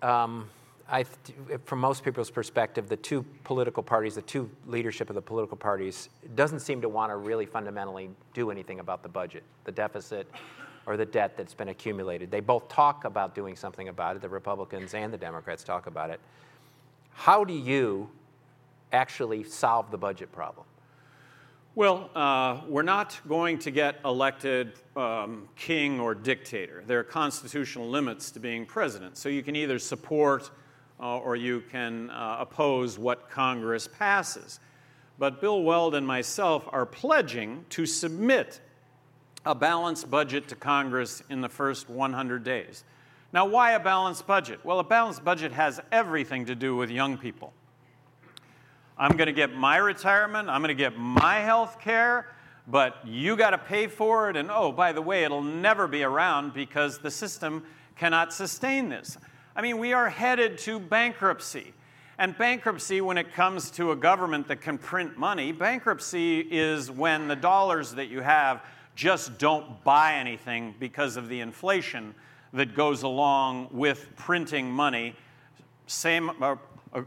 Um, 0.00 0.48
I, 0.88 1.04
from 1.64 1.80
most 1.80 2.04
people's 2.04 2.30
perspective, 2.30 2.88
the 2.88 2.96
two 2.96 3.24
political 3.42 3.82
parties, 3.82 4.14
the 4.14 4.22
two 4.22 4.48
leadership 4.66 5.10
of 5.10 5.16
the 5.16 5.22
political 5.22 5.56
parties, 5.56 6.08
doesn't 6.36 6.60
seem 6.60 6.80
to 6.82 6.88
want 6.88 7.10
to 7.10 7.16
really 7.16 7.46
fundamentally 7.46 8.10
do 8.34 8.50
anything 8.52 8.78
about 8.78 9.02
the 9.02 9.08
budget, 9.08 9.42
the 9.64 9.72
deficit, 9.72 10.30
or 10.86 10.96
the 10.96 11.04
debt 11.04 11.36
that's 11.36 11.54
been 11.54 11.70
accumulated. 11.70 12.30
They 12.30 12.40
both 12.40 12.68
talk 12.68 13.04
about 13.04 13.34
doing 13.34 13.56
something 13.56 13.88
about 13.88 14.14
it. 14.14 14.22
The 14.22 14.28
Republicans 14.28 14.94
and 14.94 15.12
the 15.12 15.18
Democrats 15.18 15.64
talk 15.64 15.88
about 15.88 16.10
it. 16.10 16.20
How 17.10 17.42
do 17.42 17.52
you 17.52 18.08
actually 18.92 19.42
solve 19.42 19.90
the 19.90 19.98
budget 19.98 20.30
problem? 20.30 20.66
Well, 21.74 22.10
uh, 22.14 22.60
we're 22.68 22.82
not 22.82 23.20
going 23.28 23.58
to 23.58 23.70
get 23.70 23.96
elected 24.04 24.74
um, 24.94 25.48
king 25.56 25.98
or 25.98 26.14
dictator. 26.14 26.84
There 26.86 27.00
are 27.00 27.04
constitutional 27.04 27.88
limits 27.88 28.30
to 28.30 28.40
being 28.40 28.64
president. 28.64 29.18
So 29.18 29.28
you 29.28 29.42
can 29.42 29.56
either 29.56 29.78
support 29.78 30.50
uh, 31.00 31.18
or 31.18 31.36
you 31.36 31.62
can 31.70 32.10
uh, 32.10 32.38
oppose 32.40 32.98
what 32.98 33.30
Congress 33.30 33.88
passes. 33.88 34.60
But 35.18 35.40
Bill 35.40 35.62
Weld 35.62 35.94
and 35.94 36.06
myself 36.06 36.68
are 36.70 36.86
pledging 36.86 37.64
to 37.70 37.86
submit 37.86 38.60
a 39.44 39.54
balanced 39.54 40.10
budget 40.10 40.48
to 40.48 40.56
Congress 40.56 41.22
in 41.30 41.40
the 41.40 41.48
first 41.48 41.88
100 41.88 42.44
days. 42.44 42.84
Now, 43.32 43.46
why 43.46 43.72
a 43.72 43.80
balanced 43.80 44.26
budget? 44.26 44.64
Well, 44.64 44.78
a 44.78 44.84
balanced 44.84 45.24
budget 45.24 45.52
has 45.52 45.80
everything 45.92 46.46
to 46.46 46.54
do 46.54 46.76
with 46.76 46.90
young 46.90 47.16
people. 47.18 47.52
I'm 48.98 49.16
going 49.16 49.26
to 49.26 49.32
get 49.32 49.54
my 49.54 49.76
retirement, 49.76 50.48
I'm 50.48 50.62
going 50.62 50.74
to 50.76 50.82
get 50.82 50.96
my 50.96 51.40
health 51.40 51.80
care, 51.80 52.34
but 52.66 52.96
you 53.06 53.36
got 53.36 53.50
to 53.50 53.58
pay 53.58 53.88
for 53.88 54.30
it. 54.30 54.36
And 54.36 54.50
oh, 54.50 54.72
by 54.72 54.92
the 54.92 55.02
way, 55.02 55.24
it'll 55.24 55.42
never 55.42 55.86
be 55.86 56.02
around 56.02 56.54
because 56.54 56.98
the 56.98 57.10
system 57.10 57.64
cannot 57.96 58.32
sustain 58.32 58.88
this. 58.88 59.18
I 59.56 59.62
mean, 59.62 59.78
we 59.78 59.94
are 59.94 60.10
headed 60.10 60.58
to 60.58 60.78
bankruptcy. 60.78 61.72
And 62.18 62.36
bankruptcy, 62.36 63.00
when 63.00 63.16
it 63.16 63.32
comes 63.32 63.70
to 63.72 63.92
a 63.92 63.96
government 63.96 64.48
that 64.48 64.60
can 64.60 64.76
print 64.76 65.16
money, 65.16 65.50
bankruptcy 65.50 66.40
is 66.40 66.90
when 66.90 67.26
the 67.26 67.36
dollars 67.36 67.92
that 67.92 68.08
you 68.08 68.20
have 68.20 68.62
just 68.94 69.38
don't 69.38 69.82
buy 69.82 70.16
anything 70.16 70.74
because 70.78 71.16
of 71.16 71.30
the 71.30 71.40
inflation 71.40 72.14
that 72.52 72.74
goes 72.74 73.02
along 73.02 73.68
with 73.70 74.14
printing 74.14 74.70
money. 74.70 75.16
Same, 75.86 76.30
uh, 76.42 76.56
a 76.92 77.04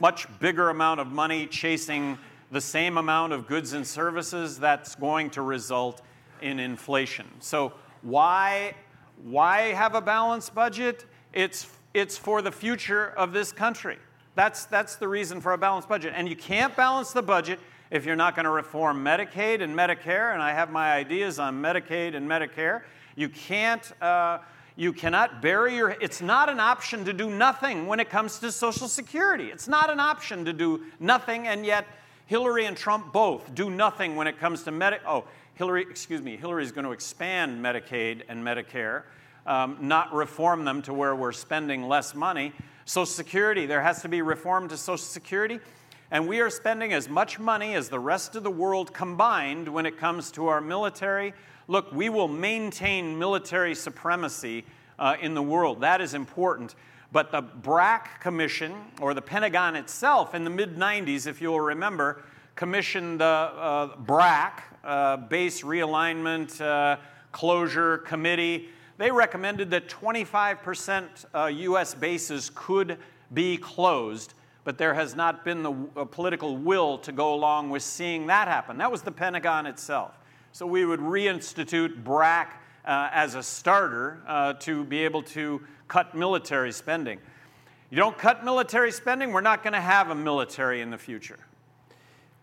much 0.00 0.26
bigger 0.38 0.68
amount 0.68 1.00
of 1.00 1.06
money 1.06 1.46
chasing 1.46 2.18
the 2.50 2.60
same 2.60 2.98
amount 2.98 3.32
of 3.32 3.46
goods 3.46 3.72
and 3.72 3.86
services, 3.86 4.58
that's 4.58 4.96
going 4.96 5.30
to 5.30 5.40
result 5.40 6.02
in 6.42 6.60
inflation. 6.60 7.26
So, 7.38 7.72
why, 8.02 8.74
why 9.22 9.72
have 9.72 9.94
a 9.94 10.00
balanced 10.02 10.54
budget? 10.54 11.06
It's, 11.32 11.66
it's 11.94 12.18
for 12.18 12.42
the 12.42 12.52
future 12.52 13.08
of 13.08 13.32
this 13.32 13.52
country. 13.52 13.98
That's, 14.34 14.64
that's 14.64 14.96
the 14.96 15.08
reason 15.08 15.40
for 15.40 15.52
a 15.52 15.58
balanced 15.58 15.88
budget. 15.88 16.12
And 16.16 16.28
you 16.28 16.36
can't 16.36 16.74
balance 16.76 17.12
the 17.12 17.22
budget 17.22 17.58
if 17.90 18.04
you're 18.04 18.16
not 18.16 18.36
going 18.36 18.44
to 18.44 18.50
reform 18.50 19.04
Medicaid 19.04 19.60
and 19.60 19.74
Medicare, 19.76 20.32
and 20.32 20.42
I 20.42 20.52
have 20.52 20.70
my 20.70 20.92
ideas 20.92 21.38
on 21.38 21.60
Medicaid 21.60 22.14
and 22.14 22.28
Medicare. 22.28 22.82
You 23.16 23.28
can't, 23.28 23.92
uh, 24.00 24.38
you 24.76 24.92
cannot 24.92 25.42
bury 25.42 25.76
your, 25.76 25.90
it's 25.90 26.22
not 26.22 26.48
an 26.48 26.60
option 26.60 27.04
to 27.04 27.12
do 27.12 27.28
nothing 27.28 27.86
when 27.86 27.98
it 27.98 28.08
comes 28.08 28.38
to 28.38 28.52
Social 28.52 28.86
Security. 28.86 29.46
It's 29.46 29.66
not 29.66 29.90
an 29.90 29.98
option 29.98 30.44
to 30.44 30.52
do 30.52 30.84
nothing, 31.00 31.48
and 31.48 31.66
yet 31.66 31.86
Hillary 32.26 32.66
and 32.66 32.76
Trump 32.76 33.12
both 33.12 33.52
do 33.54 33.68
nothing 33.68 34.14
when 34.14 34.28
it 34.28 34.38
comes 34.38 34.62
to 34.62 34.70
Medicaid. 34.70 35.00
Oh, 35.06 35.24
Hillary, 35.54 35.82
excuse 35.82 36.22
me, 36.22 36.36
Hillary's 36.36 36.70
going 36.70 36.86
to 36.86 36.92
expand 36.92 37.62
Medicaid 37.62 38.22
and 38.28 38.42
Medicare 38.44 39.02
um, 39.46 39.76
not 39.80 40.12
reform 40.12 40.64
them 40.64 40.82
to 40.82 40.94
where 40.94 41.14
we're 41.14 41.32
spending 41.32 41.88
less 41.88 42.14
money. 42.14 42.52
Social 42.84 43.06
Security, 43.06 43.66
there 43.66 43.82
has 43.82 44.02
to 44.02 44.08
be 44.08 44.22
reform 44.22 44.68
to 44.68 44.76
Social 44.76 44.98
Security. 44.98 45.60
And 46.10 46.26
we 46.26 46.40
are 46.40 46.50
spending 46.50 46.92
as 46.92 47.08
much 47.08 47.38
money 47.38 47.74
as 47.74 47.88
the 47.88 48.00
rest 48.00 48.34
of 48.34 48.42
the 48.42 48.50
world 48.50 48.92
combined 48.92 49.68
when 49.68 49.86
it 49.86 49.96
comes 49.96 50.32
to 50.32 50.48
our 50.48 50.60
military. 50.60 51.32
Look, 51.68 51.92
we 51.92 52.08
will 52.08 52.26
maintain 52.26 53.16
military 53.16 53.76
supremacy 53.76 54.64
uh, 54.98 55.16
in 55.20 55.34
the 55.34 55.42
world. 55.42 55.82
That 55.82 56.00
is 56.00 56.14
important. 56.14 56.74
But 57.12 57.30
the 57.30 57.42
BRAC 57.42 58.20
Commission, 58.20 58.74
or 59.00 59.14
the 59.14 59.22
Pentagon 59.22 59.76
itself, 59.76 60.34
in 60.34 60.44
the 60.44 60.50
mid 60.50 60.76
90s, 60.76 61.26
if 61.28 61.40
you'll 61.40 61.60
remember, 61.60 62.24
commissioned 62.56 63.20
the 63.20 63.24
uh, 63.24 63.96
BRAC, 63.96 64.62
uh, 64.82 65.16
Base 65.16 65.62
Realignment 65.62 66.60
uh, 66.60 66.96
Closure 67.32 67.98
Committee 67.98 68.68
they 69.00 69.10
recommended 69.10 69.70
that 69.70 69.88
25% 69.88 71.24
uh, 71.34 71.46
US 71.46 71.94
bases 71.94 72.50
could 72.54 72.98
be 73.32 73.56
closed, 73.56 74.34
but 74.62 74.76
there 74.76 74.92
has 74.92 75.16
not 75.16 75.42
been 75.42 75.62
the 75.62 75.72
uh, 75.96 76.04
political 76.04 76.58
will 76.58 76.98
to 76.98 77.10
go 77.10 77.32
along 77.32 77.70
with 77.70 77.82
seeing 77.82 78.26
that 78.26 78.46
happen. 78.46 78.76
That 78.76 78.92
was 78.92 79.00
the 79.00 79.10
Pentagon 79.10 79.64
itself. 79.64 80.18
So 80.52 80.66
we 80.66 80.84
would 80.84 81.00
reinstitute 81.00 82.04
BRAC 82.04 82.60
uh, 82.84 83.08
as 83.10 83.36
a 83.36 83.42
starter 83.42 84.20
uh, 84.26 84.52
to 84.54 84.84
be 84.84 84.98
able 84.98 85.22
to 85.22 85.62
cut 85.88 86.14
military 86.14 86.70
spending. 86.70 87.20
You 87.88 87.96
don't 87.96 88.18
cut 88.18 88.44
military 88.44 88.92
spending, 88.92 89.32
we're 89.32 89.40
not 89.40 89.62
going 89.62 89.72
to 89.72 89.80
have 89.80 90.10
a 90.10 90.14
military 90.14 90.82
in 90.82 90.90
the 90.90 90.98
future. 90.98 91.38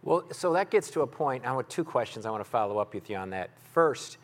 Well, 0.01 0.23
so 0.31 0.53
that 0.53 0.71
gets 0.71 0.89
to 0.91 1.01
a 1.01 1.07
point. 1.07 1.45
I 1.45 1.51
want 1.51 1.69
two 1.69 1.83
questions 1.83 2.25
I 2.25 2.31
want 2.31 2.43
to 2.43 2.49
follow 2.49 2.79
up 2.79 2.95
with 2.95 3.11
you 3.11 3.15
on 3.17 3.29
that. 3.29 3.51
First, 3.73 4.17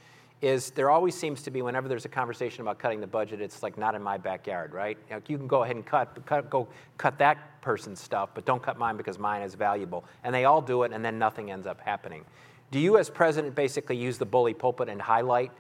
is 0.44 0.72
there 0.72 0.90
always 0.90 1.16
seems 1.16 1.42
to 1.42 1.52
be 1.52 1.62
whenever 1.62 1.88
there's 1.88 2.04
a 2.04 2.10
conversation 2.10 2.64
about 2.64 2.78
cutting 2.78 3.00
the 3.00 3.08
budget, 3.08 3.40
it's 3.40 3.64
like 3.64 3.78
not 3.78 3.96
in 3.96 4.04
my 4.04 4.18
backyard, 4.18 4.74
right? 4.74 4.98
You, 5.10 5.16
know, 5.16 5.22
you 5.26 5.38
can 5.38 5.48
go 5.48 5.64
ahead 5.64 5.78
and 5.78 5.86
cut, 5.86 6.26
cut, 6.26 6.50
go 6.50 6.68
cut 6.98 7.18
that 7.20 7.62
person's 7.62 8.02
stuff, 8.02 8.32
but 8.36 8.44
don't 8.44 8.62
cut 8.62 8.78
mine 8.78 8.98
because 8.98 9.18
mine 9.18 9.42
is 9.42 9.56
valuable. 9.56 10.04
And 10.22 10.36
they 10.36 10.44
all 10.44 10.62
do 10.62 10.84
it, 10.84 10.92
and 10.92 11.04
then 11.04 11.18
nothing 11.18 11.50
ends 11.50 11.66
up 11.66 11.80
happening. 11.80 12.26
Do 12.72 12.80
you, 12.80 12.98
as 12.98 13.10
president, 13.10 13.56
basically 13.56 13.96
use 13.96 14.18
the 14.18 14.26
bully 14.26 14.54
pulpit 14.54 14.90
and 14.90 15.02
highlight 15.02 15.54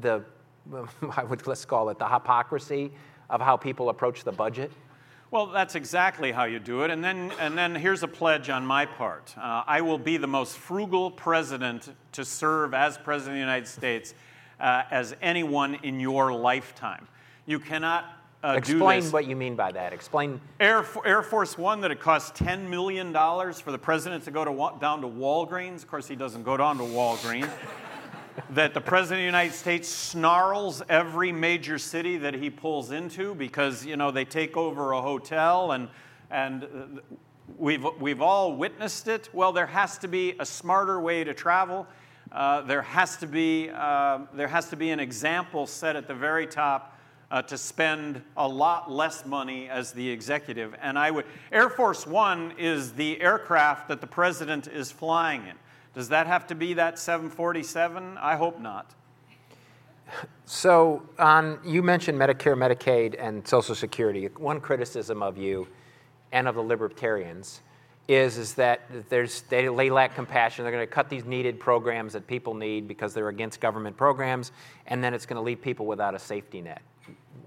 the, 0.00 0.24
I 1.14 1.24
would 1.24 1.46
let's 1.46 1.66
call 1.66 1.90
it 1.90 1.98
the 1.98 2.08
hypocrisy 2.08 2.90
of 3.28 3.42
how 3.42 3.58
people 3.58 3.90
approach 3.90 4.24
the 4.24 4.32
budget? 4.32 4.72
Well, 5.32 5.46
that's 5.46 5.76
exactly 5.76 6.30
how 6.30 6.44
you 6.44 6.58
do 6.58 6.82
it. 6.82 6.90
And 6.90 7.02
then, 7.02 7.32
and 7.40 7.56
then 7.56 7.74
here's 7.74 8.02
a 8.02 8.08
pledge 8.08 8.50
on 8.50 8.66
my 8.66 8.84
part 8.84 9.34
uh, 9.38 9.64
I 9.66 9.80
will 9.80 9.96
be 9.96 10.18
the 10.18 10.26
most 10.26 10.58
frugal 10.58 11.10
president 11.10 11.88
to 12.12 12.22
serve 12.22 12.74
as 12.74 12.98
President 12.98 13.30
of 13.30 13.36
the 13.36 13.40
United 13.40 13.66
States 13.66 14.12
uh, 14.60 14.82
as 14.90 15.16
anyone 15.22 15.76
in 15.82 16.00
your 16.00 16.34
lifetime. 16.34 17.08
You 17.46 17.58
cannot 17.60 18.04
uh, 18.44 18.56
Explain 18.58 19.04
what 19.06 19.26
you 19.26 19.34
mean 19.34 19.56
by 19.56 19.72
that. 19.72 19.94
Explain. 19.94 20.38
Air, 20.60 20.84
Air 21.02 21.22
Force 21.22 21.56
One, 21.56 21.80
that 21.80 21.90
it 21.90 22.00
costs 22.00 22.38
$10 22.38 22.68
million 22.68 23.14
for 23.14 23.72
the 23.72 23.78
president 23.78 24.24
to 24.24 24.30
go 24.30 24.44
to, 24.44 24.80
down 24.80 25.00
to 25.00 25.06
Walgreens. 25.06 25.76
Of 25.76 25.88
course, 25.88 26.08
he 26.08 26.16
doesn't 26.16 26.42
go 26.42 26.58
down 26.58 26.76
to 26.76 26.84
Walgreens 26.84 27.48
that 28.50 28.74
the 28.74 28.80
President 28.80 29.18
of 29.18 29.22
the 29.22 29.26
United 29.26 29.54
States 29.54 29.88
snarls 29.88 30.82
every 30.88 31.32
major 31.32 31.78
city 31.78 32.16
that 32.18 32.34
he 32.34 32.50
pulls 32.50 32.90
into 32.90 33.34
because, 33.34 33.84
you 33.84 33.96
know, 33.96 34.10
they 34.10 34.24
take 34.24 34.56
over 34.56 34.92
a 34.92 35.02
hotel 35.02 35.72
and, 35.72 35.88
and 36.30 37.00
we've, 37.58 37.84
we've 38.00 38.22
all 38.22 38.54
witnessed 38.56 39.08
it. 39.08 39.28
Well, 39.32 39.52
there 39.52 39.66
has 39.66 39.98
to 39.98 40.08
be 40.08 40.34
a 40.38 40.46
smarter 40.46 41.00
way 41.00 41.24
to 41.24 41.34
travel. 41.34 41.86
Uh, 42.30 42.62
there, 42.62 42.82
has 42.82 43.16
to 43.18 43.26
be, 43.26 43.70
uh, 43.74 44.20
there 44.34 44.48
has 44.48 44.70
to 44.70 44.76
be 44.76 44.90
an 44.90 45.00
example 45.00 45.66
set 45.66 45.96
at 45.96 46.08
the 46.08 46.14
very 46.14 46.46
top 46.46 46.98
uh, 47.30 47.40
to 47.42 47.56
spend 47.56 48.22
a 48.36 48.46
lot 48.46 48.90
less 48.90 49.24
money 49.24 49.68
as 49.68 49.92
the 49.92 50.08
executive. 50.08 50.74
And 50.82 50.98
I 50.98 51.10
would, 51.10 51.24
Air 51.50 51.70
Force 51.70 52.06
One 52.06 52.52
is 52.58 52.92
the 52.92 53.20
aircraft 53.20 53.88
that 53.88 54.00
the 54.00 54.06
president 54.06 54.66
is 54.68 54.92
flying 54.92 55.46
in. 55.46 55.56
Does 55.94 56.08
that 56.08 56.26
have 56.26 56.46
to 56.48 56.54
be 56.54 56.74
that 56.74 56.98
747? 56.98 58.18
I 58.18 58.36
hope 58.36 58.60
not. 58.60 58.94
So, 60.44 61.02
on 61.18 61.58
you 61.64 61.82
mentioned 61.82 62.18
Medicare, 62.18 62.56
Medicaid, 62.56 63.16
and 63.18 63.46
Social 63.46 63.74
Security. 63.74 64.26
One 64.36 64.60
criticism 64.60 65.22
of 65.22 65.38
you 65.38 65.68
and 66.32 66.48
of 66.48 66.54
the 66.54 66.62
libertarians 66.62 67.60
is, 68.08 68.36
is 68.36 68.54
that 68.54 68.80
there's, 69.08 69.42
they, 69.42 69.68
they 69.68 69.90
lack 69.90 70.14
compassion. 70.14 70.64
They're 70.64 70.72
going 70.72 70.86
to 70.86 70.92
cut 70.92 71.08
these 71.08 71.24
needed 71.24 71.60
programs 71.60 72.12
that 72.14 72.26
people 72.26 72.54
need 72.54 72.88
because 72.88 73.14
they're 73.14 73.28
against 73.28 73.60
government 73.60 73.96
programs, 73.96 74.52
and 74.86 75.02
then 75.02 75.14
it's 75.14 75.24
going 75.24 75.36
to 75.36 75.42
leave 75.42 75.62
people 75.62 75.86
without 75.86 76.14
a 76.14 76.18
safety 76.18 76.60
net. 76.60 76.82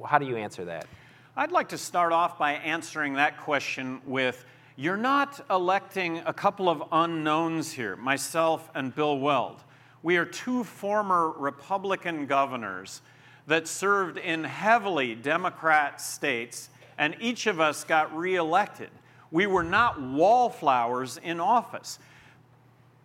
How 0.05 0.17
do 0.17 0.25
you 0.25 0.37
answer 0.37 0.65
that? 0.65 0.87
I'd 1.35 1.51
like 1.51 1.69
to 1.69 1.77
start 1.77 2.13
off 2.13 2.37
by 2.39 2.53
answering 2.53 3.15
that 3.15 3.37
question 3.37 4.01
with 4.05 4.45
you're 4.75 4.97
not 4.97 5.45
electing 5.49 6.21
a 6.25 6.33
couple 6.33 6.67
of 6.67 6.83
unknowns 6.91 7.71
here, 7.71 7.95
myself 7.95 8.69
and 8.75 8.93
Bill 8.93 9.17
Weld. 9.17 9.63
We 10.03 10.17
are 10.17 10.25
two 10.25 10.63
former 10.63 11.31
Republican 11.31 12.25
governors 12.25 13.01
that 13.47 13.67
served 13.67 14.17
in 14.17 14.43
heavily 14.43 15.15
Democrat 15.15 16.01
states, 16.01 16.69
and 16.97 17.15
each 17.21 17.47
of 17.47 17.59
us 17.59 17.83
got 17.83 18.15
reelected. 18.15 18.89
We 19.31 19.47
were 19.47 19.63
not 19.63 20.01
wallflowers 20.01 21.17
in 21.23 21.39
office. 21.39 21.99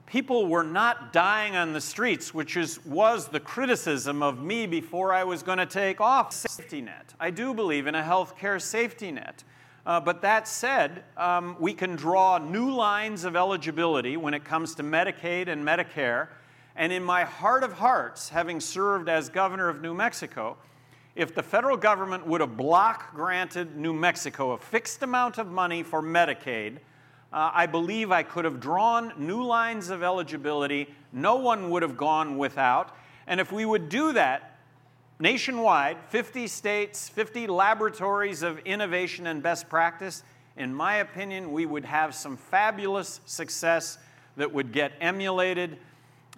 People 0.07 0.47
were 0.47 0.65
not 0.65 1.13
dying 1.13 1.55
on 1.55 1.73
the 1.73 1.81
streets, 1.81 2.35
which 2.35 2.57
is, 2.57 2.85
was 2.85 3.29
the 3.29 3.39
criticism 3.39 4.25
of 4.25 4.43
me 4.43 4.67
before 4.67 5.13
I 5.13 5.23
was 5.23 5.45
going 5.45 5.59
to 5.59 5.67
take 5.67 6.01
off. 6.01 6.33
Safety 6.33 6.81
net. 6.81 7.15
I 7.21 7.31
do 7.31 7.55
believe 7.55 7.87
in 7.87 7.95
a 7.95 8.03
health 8.03 8.37
care 8.37 8.59
safety 8.59 9.13
net. 9.13 9.45
Uh, 9.87 9.99
but 9.99 10.21
that 10.23 10.47
said, 10.47 11.05
um, 11.17 11.57
we 11.59 11.73
can 11.73 11.97
draw 11.97 12.39
new 12.39 12.71
lines 12.71 13.25
of 13.25 13.35
eligibility 13.35 14.17
when 14.17 14.35
it 14.35 14.45
comes 14.45 14.75
to 14.75 14.83
Medicaid 14.83 15.49
and 15.49 15.65
Medicare. 15.65 16.29
And 16.77 16.93
in 16.93 17.03
my 17.03 17.25
heart 17.25 17.65
of 17.65 17.73
hearts, 17.73 18.29
having 18.29 18.61
served 18.61 19.09
as 19.09 19.29
governor 19.29 19.69
of 19.69 19.81
New 19.81 19.95
Mexico, 19.95 20.57
if 21.17 21.35
the 21.35 21.43
federal 21.43 21.77
government 21.77 22.27
would 22.27 22.41
have 22.41 22.57
block 22.57 23.15
granted 23.15 23.77
New 23.77 23.93
Mexico 23.93 24.53
a 24.53 24.59
fixed 24.59 25.03
amount 25.03 25.39
of 25.39 25.49
money 25.49 25.83
for 25.83 26.03
Medicaid, 26.03 26.77
uh, 27.33 27.51
I 27.53 27.67
believe 27.67 28.11
I 28.11 28.23
could 28.23 28.45
have 28.45 28.61
drawn 28.61 29.13
new 29.17 29.43
lines 29.43 29.91
of 29.91 30.03
eligibility. 30.03 30.89
No 31.13 31.37
one 31.37 31.71
would 31.71 31.83
have 31.83 31.97
gone 31.97 32.39
without. 32.39 32.97
And 33.27 33.41
if 33.41 33.53
we 33.53 33.65
would 33.65 33.89
do 33.89 34.13
that, 34.13 34.50
nationwide, 35.21 35.99
50 36.09 36.47
states, 36.47 37.09
50 37.09 37.47
laboratories 37.47 38.43
of 38.43 38.59
innovation 38.61 39.27
and 39.27 39.43
best 39.43 39.69
practice, 39.69 40.25
in 40.57 40.75
my 40.75 40.97
opinion, 40.97 41.53
we 41.53 41.67
would 41.67 41.85
have 41.85 42.15
some 42.15 42.37
fabulous 42.37 43.21
success 43.27 43.99
that 44.37 44.53
would 44.53 44.73
get 44.73 44.93
emulated. 45.01 45.79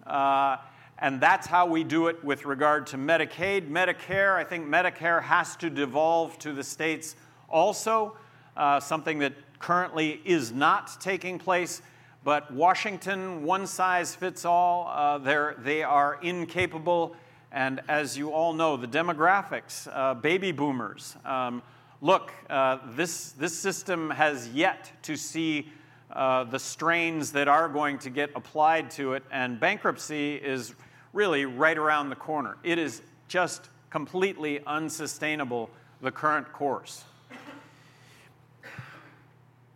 Uh, 0.07 0.59
and 0.99 1.21
that's 1.21 1.47
how 1.47 1.67
we 1.67 1.83
do 1.83 2.09
it 2.09 2.23
with 2.25 2.45
regard 2.45 2.87
to 2.89 2.97
Medicaid. 2.97 3.69
Medicare, 3.69 4.37
I 4.37 4.45
think 4.45 4.67
Medicare 4.67 5.23
has 5.23 5.57
to 5.57 5.71
devolve 5.71 6.39
to 6.41 6.53
the 6.53 6.63
states 6.63 7.17
also, 7.49 8.17
uh, 8.57 8.79
something 8.81 9.19
that 9.21 9.33
currently 9.59 10.21
is 10.25 10.53
not 10.53 11.01
taking 11.01 11.39
place. 11.39 11.83
But 12.25 12.53
Washington, 12.53 13.43
one 13.43 13.67
size 13.67 14.15
fits 14.15 14.45
all, 14.45 14.87
uh, 14.89 15.19
they 15.59 15.83
are 15.83 16.19
incapable 16.23 17.17
and 17.53 17.83
as 17.87 18.17
you 18.17 18.31
all 18.31 18.55
know, 18.55 18.77
the 18.77 18.89
demographics, 18.89 19.87
uh, 19.93 20.15
baby 20.15 20.53
boomers. 20.53 21.17
Um, 21.25 21.63
look, 22.01 22.33
uh, 22.49 22.79
this, 22.97 23.33
this 23.33 23.57
system 23.57 24.11
has 24.11 24.49
yet 24.49 24.91
to 25.03 25.17
see 25.17 25.71
uh, 26.11 26.45
the 26.45 26.59
strains 26.59 27.33
that 27.33 27.49
are 27.49 27.69
going 27.69 27.99
to 27.99 28.11
get 28.11 28.31
applied 28.35 28.91
to 28.93 29.13
it, 29.13 29.23
and 29.31 29.61
bankruptcy 29.61 30.37
is 30.37 30.75
really 31.13 31.45
right 31.45 31.77
around 31.77 32.09
the 32.09 32.17
corner. 32.17 32.57
It 32.63 32.79
is 32.79 33.03
just 33.29 33.69
completely 33.91 34.61
unsustainable, 34.67 35.69
the 36.01 36.11
current 36.11 36.51
course. 36.53 37.05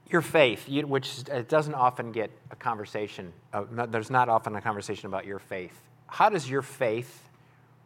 Your 0.08 0.22
faith, 0.22 0.68
which 0.68 1.24
it 1.30 1.48
doesn't 1.48 1.74
often 1.74 2.12
get 2.12 2.30
a 2.50 2.56
conversation, 2.56 3.32
uh, 3.52 3.64
there's 3.86 4.10
not 4.10 4.28
often 4.28 4.54
a 4.56 4.62
conversation 4.62 5.06
about 5.06 5.26
your 5.26 5.38
faith. 5.38 5.82
How 6.06 6.28
does 6.28 6.48
your 6.48 6.62
faith 6.62 7.25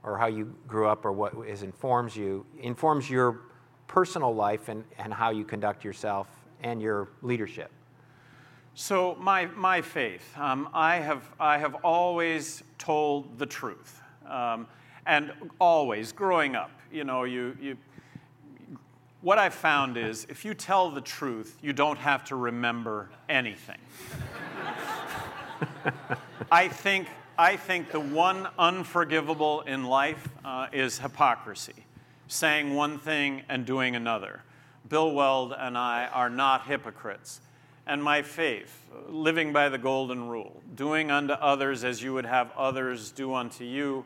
or 0.03 0.19
how 0.19 0.27
you 0.27 0.55
grew 0.67 0.87
up 0.87 1.05
or 1.05 1.13
what 1.13 1.35
is 1.47 1.63
informs 1.63 2.17
you 2.17 2.45
informs 2.61 3.11
your 3.11 3.41
personal 3.87 4.35
life 4.35 4.69
and, 4.69 4.85
and 4.99 5.13
how 5.13 5.31
you 5.31 5.45
conduct 5.45 5.85
yourself 5.85 6.29
and 6.63 6.81
your 6.81 7.09
leadership. 7.23 7.71
So 8.75 9.17
my, 9.19 9.47
my 9.47 9.83
faith 9.83 10.33
um, 10.39 10.69
I, 10.73 10.97
have, 10.97 11.25
I 11.39 11.59
have 11.59 11.75
always 11.77 12.63
told 12.79 13.39
the 13.39 13.47
truth 13.47 14.01
um, 14.29 14.67
and 15.07 15.33
always 15.59 16.13
growing 16.13 16.55
up 16.55 16.71
you 16.93 17.05
know 17.05 17.25
you, 17.25 17.57
you 17.61 17.77
what 19.23 19.39
i've 19.39 19.55
found 19.55 19.97
is 19.97 20.27
if 20.29 20.45
you 20.45 20.55
tell 20.55 20.91
the 20.91 21.01
truth 21.01 21.57
you 21.63 21.73
don't 21.73 21.99
have 21.99 22.25
to 22.25 22.37
remember 22.37 23.11
anything. 23.29 23.79
I 26.53 26.69
think 26.69 27.09
I 27.41 27.57
think 27.57 27.91
the 27.91 28.01
one 28.01 28.49
unforgivable 28.59 29.63
in 29.63 29.85
life 29.85 30.29
uh, 30.45 30.67
is 30.75 30.99
hypocrisy, 30.99 31.87
saying 32.29 32.75
one 32.75 32.99
thing 32.99 33.45
and 33.49 33.65
doing 33.65 33.97
another. 33.97 34.43
Bill 34.87 35.11
Weld 35.13 35.55
and 35.59 35.79
I 35.79 36.05
are 36.13 36.29
not 36.29 36.67
hypocrites. 36.67 37.41
And 37.87 38.05
my 38.05 38.21
faith, 38.21 38.87
living 39.09 39.55
by 39.55 39.71
the 39.71 39.79
golden 39.79 40.29
rule, 40.29 40.63
doing 40.75 41.11
unto 41.11 41.33
others 41.33 41.83
as 41.83 42.03
you 42.03 42.13
would 42.13 42.27
have 42.27 42.53
others 42.59 43.11
do 43.11 43.33
unto 43.33 43.65
you, 43.65 44.05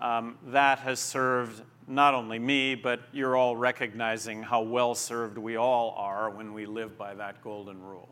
um, 0.00 0.38
that 0.46 0.78
has 0.78 1.00
served 1.00 1.62
not 1.88 2.14
only 2.14 2.38
me, 2.38 2.76
but 2.76 3.00
you're 3.12 3.34
all 3.34 3.56
recognizing 3.56 4.40
how 4.40 4.62
well 4.62 4.94
served 4.94 5.36
we 5.36 5.56
all 5.56 5.96
are 5.98 6.30
when 6.30 6.54
we 6.54 6.64
live 6.64 6.96
by 6.96 7.12
that 7.12 7.42
golden 7.42 7.82
rule. 7.82 8.08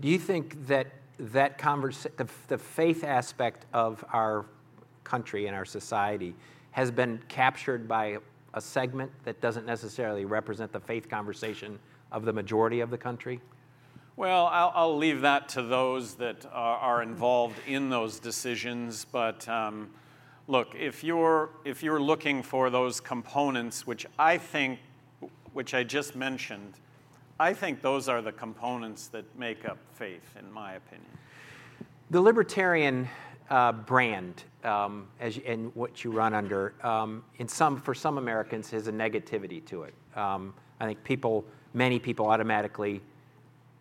Do 0.00 0.08
you 0.08 0.18
think 0.18 0.68
that 0.68 0.86
that 1.20 1.58
conversa- 1.58 2.14
the, 2.16 2.26
the 2.48 2.58
faith 2.58 3.04
aspect 3.04 3.66
of 3.72 4.04
our 4.12 4.46
country 5.04 5.46
and 5.46 5.56
our 5.56 5.64
society 5.64 6.34
has 6.72 6.90
been 6.90 7.20
captured 7.28 7.86
by 7.86 8.18
a 8.54 8.60
segment 8.60 9.10
that 9.24 9.40
doesn't 9.40 9.66
necessarily 9.66 10.24
represent 10.24 10.72
the 10.72 10.80
faith 10.80 11.08
conversation 11.08 11.78
of 12.10 12.24
the 12.24 12.32
majority 12.32 12.80
of 12.80 12.90
the 12.90 12.98
country? 12.98 13.40
Well, 14.16 14.46
I'll, 14.46 14.72
I'll 14.74 14.96
leave 14.96 15.20
that 15.22 15.48
to 15.50 15.62
those 15.62 16.14
that 16.14 16.44
are, 16.52 16.78
are 16.78 17.02
involved 17.02 17.56
in 17.66 17.88
those 17.90 18.18
decisions. 18.18 19.06
But 19.10 19.48
um, 19.48 19.90
look, 20.46 20.74
if 20.74 21.04
you're, 21.04 21.50
if 21.64 21.82
you're 21.82 22.00
looking 22.00 22.42
for 22.42 22.70
those 22.70 23.00
components, 23.00 23.86
which 23.86 24.06
I 24.18 24.36
think, 24.38 24.78
which 25.52 25.74
I 25.74 25.84
just 25.84 26.16
mentioned, 26.16 26.74
I 27.40 27.54
think 27.54 27.80
those 27.80 28.06
are 28.06 28.20
the 28.20 28.32
components 28.32 29.06
that 29.08 29.24
make 29.38 29.66
up 29.66 29.78
faith, 29.94 30.36
in 30.38 30.52
my 30.52 30.74
opinion. 30.74 31.08
The 32.10 32.20
libertarian 32.20 33.08
uh, 33.48 33.72
brand 33.72 34.44
um, 34.62 35.08
as 35.20 35.38
you, 35.38 35.42
and 35.46 35.74
what 35.74 36.04
you 36.04 36.10
run 36.10 36.34
under, 36.34 36.74
um, 36.84 37.24
in 37.38 37.48
some, 37.48 37.80
for 37.80 37.94
some 37.94 38.18
Americans, 38.18 38.70
has 38.72 38.88
a 38.88 38.92
negativity 38.92 39.64
to 39.64 39.84
it. 39.84 39.94
Um, 40.14 40.52
I 40.80 40.84
think 40.84 41.02
people, 41.02 41.46
many 41.72 41.98
people 41.98 42.26
automatically, 42.26 43.00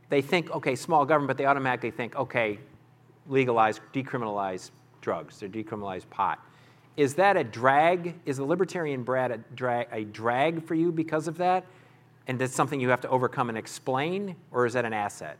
they 0.07 0.21
think, 0.21 0.51
okay, 0.51 0.73
small 0.73 1.05
government, 1.05 1.27
but 1.27 1.37
they 1.37 1.45
automatically 1.45 1.91
think, 1.91 2.15
okay, 2.15 2.59
legalize, 3.27 3.81
decriminalize 3.93 4.71
drugs 5.01 5.43
or 5.43 5.49
decriminalize 5.49 6.09
pot. 6.09 6.39
Is 6.95 7.13
that 7.15 7.35
a 7.35 7.43
drag? 7.43 8.15
Is 8.25 8.37
the 8.37 8.45
libertarian 8.45 9.03
brand 9.03 9.33
a 9.33 9.37
drag, 9.53 9.89
a 9.91 10.05
drag 10.05 10.63
for 10.65 10.75
you 10.75 10.93
because 10.93 11.27
of 11.27 11.37
that? 11.39 11.65
And 12.29 12.37
that's 12.37 12.53
something 12.53 12.79
you 12.79 12.89
have 12.89 13.01
to 13.01 13.09
overcome 13.09 13.49
and 13.49 13.57
explain, 13.57 14.35
or 14.51 14.67
is 14.67 14.73
that 14.73 14.85
an 14.85 14.93
asset? 14.93 15.39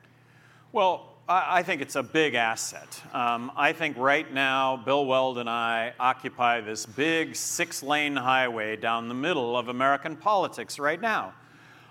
Well, 0.72 1.18
I 1.28 1.62
think 1.62 1.84
it's 1.84 1.96
a 1.96 2.02
big 2.02 2.34
asset. 2.34 3.04
Um, 3.14 3.52
I 3.56 3.74
think 3.74 3.96
right 3.96 4.34
now, 4.34 4.76
Bill 4.76 5.06
Weld 5.06 5.38
and 5.38 5.48
I 5.48 5.94
occupy 6.00 6.62
this 6.62 6.88
big 6.88 7.36
six 7.36 7.84
lane 7.84 8.16
highway 8.16 8.76
down 8.76 9.08
the 9.08 9.14
middle 9.14 9.56
of 9.56 9.68
American 9.68 10.16
politics 10.16 10.80
right 10.80 11.00
now. 11.00 11.36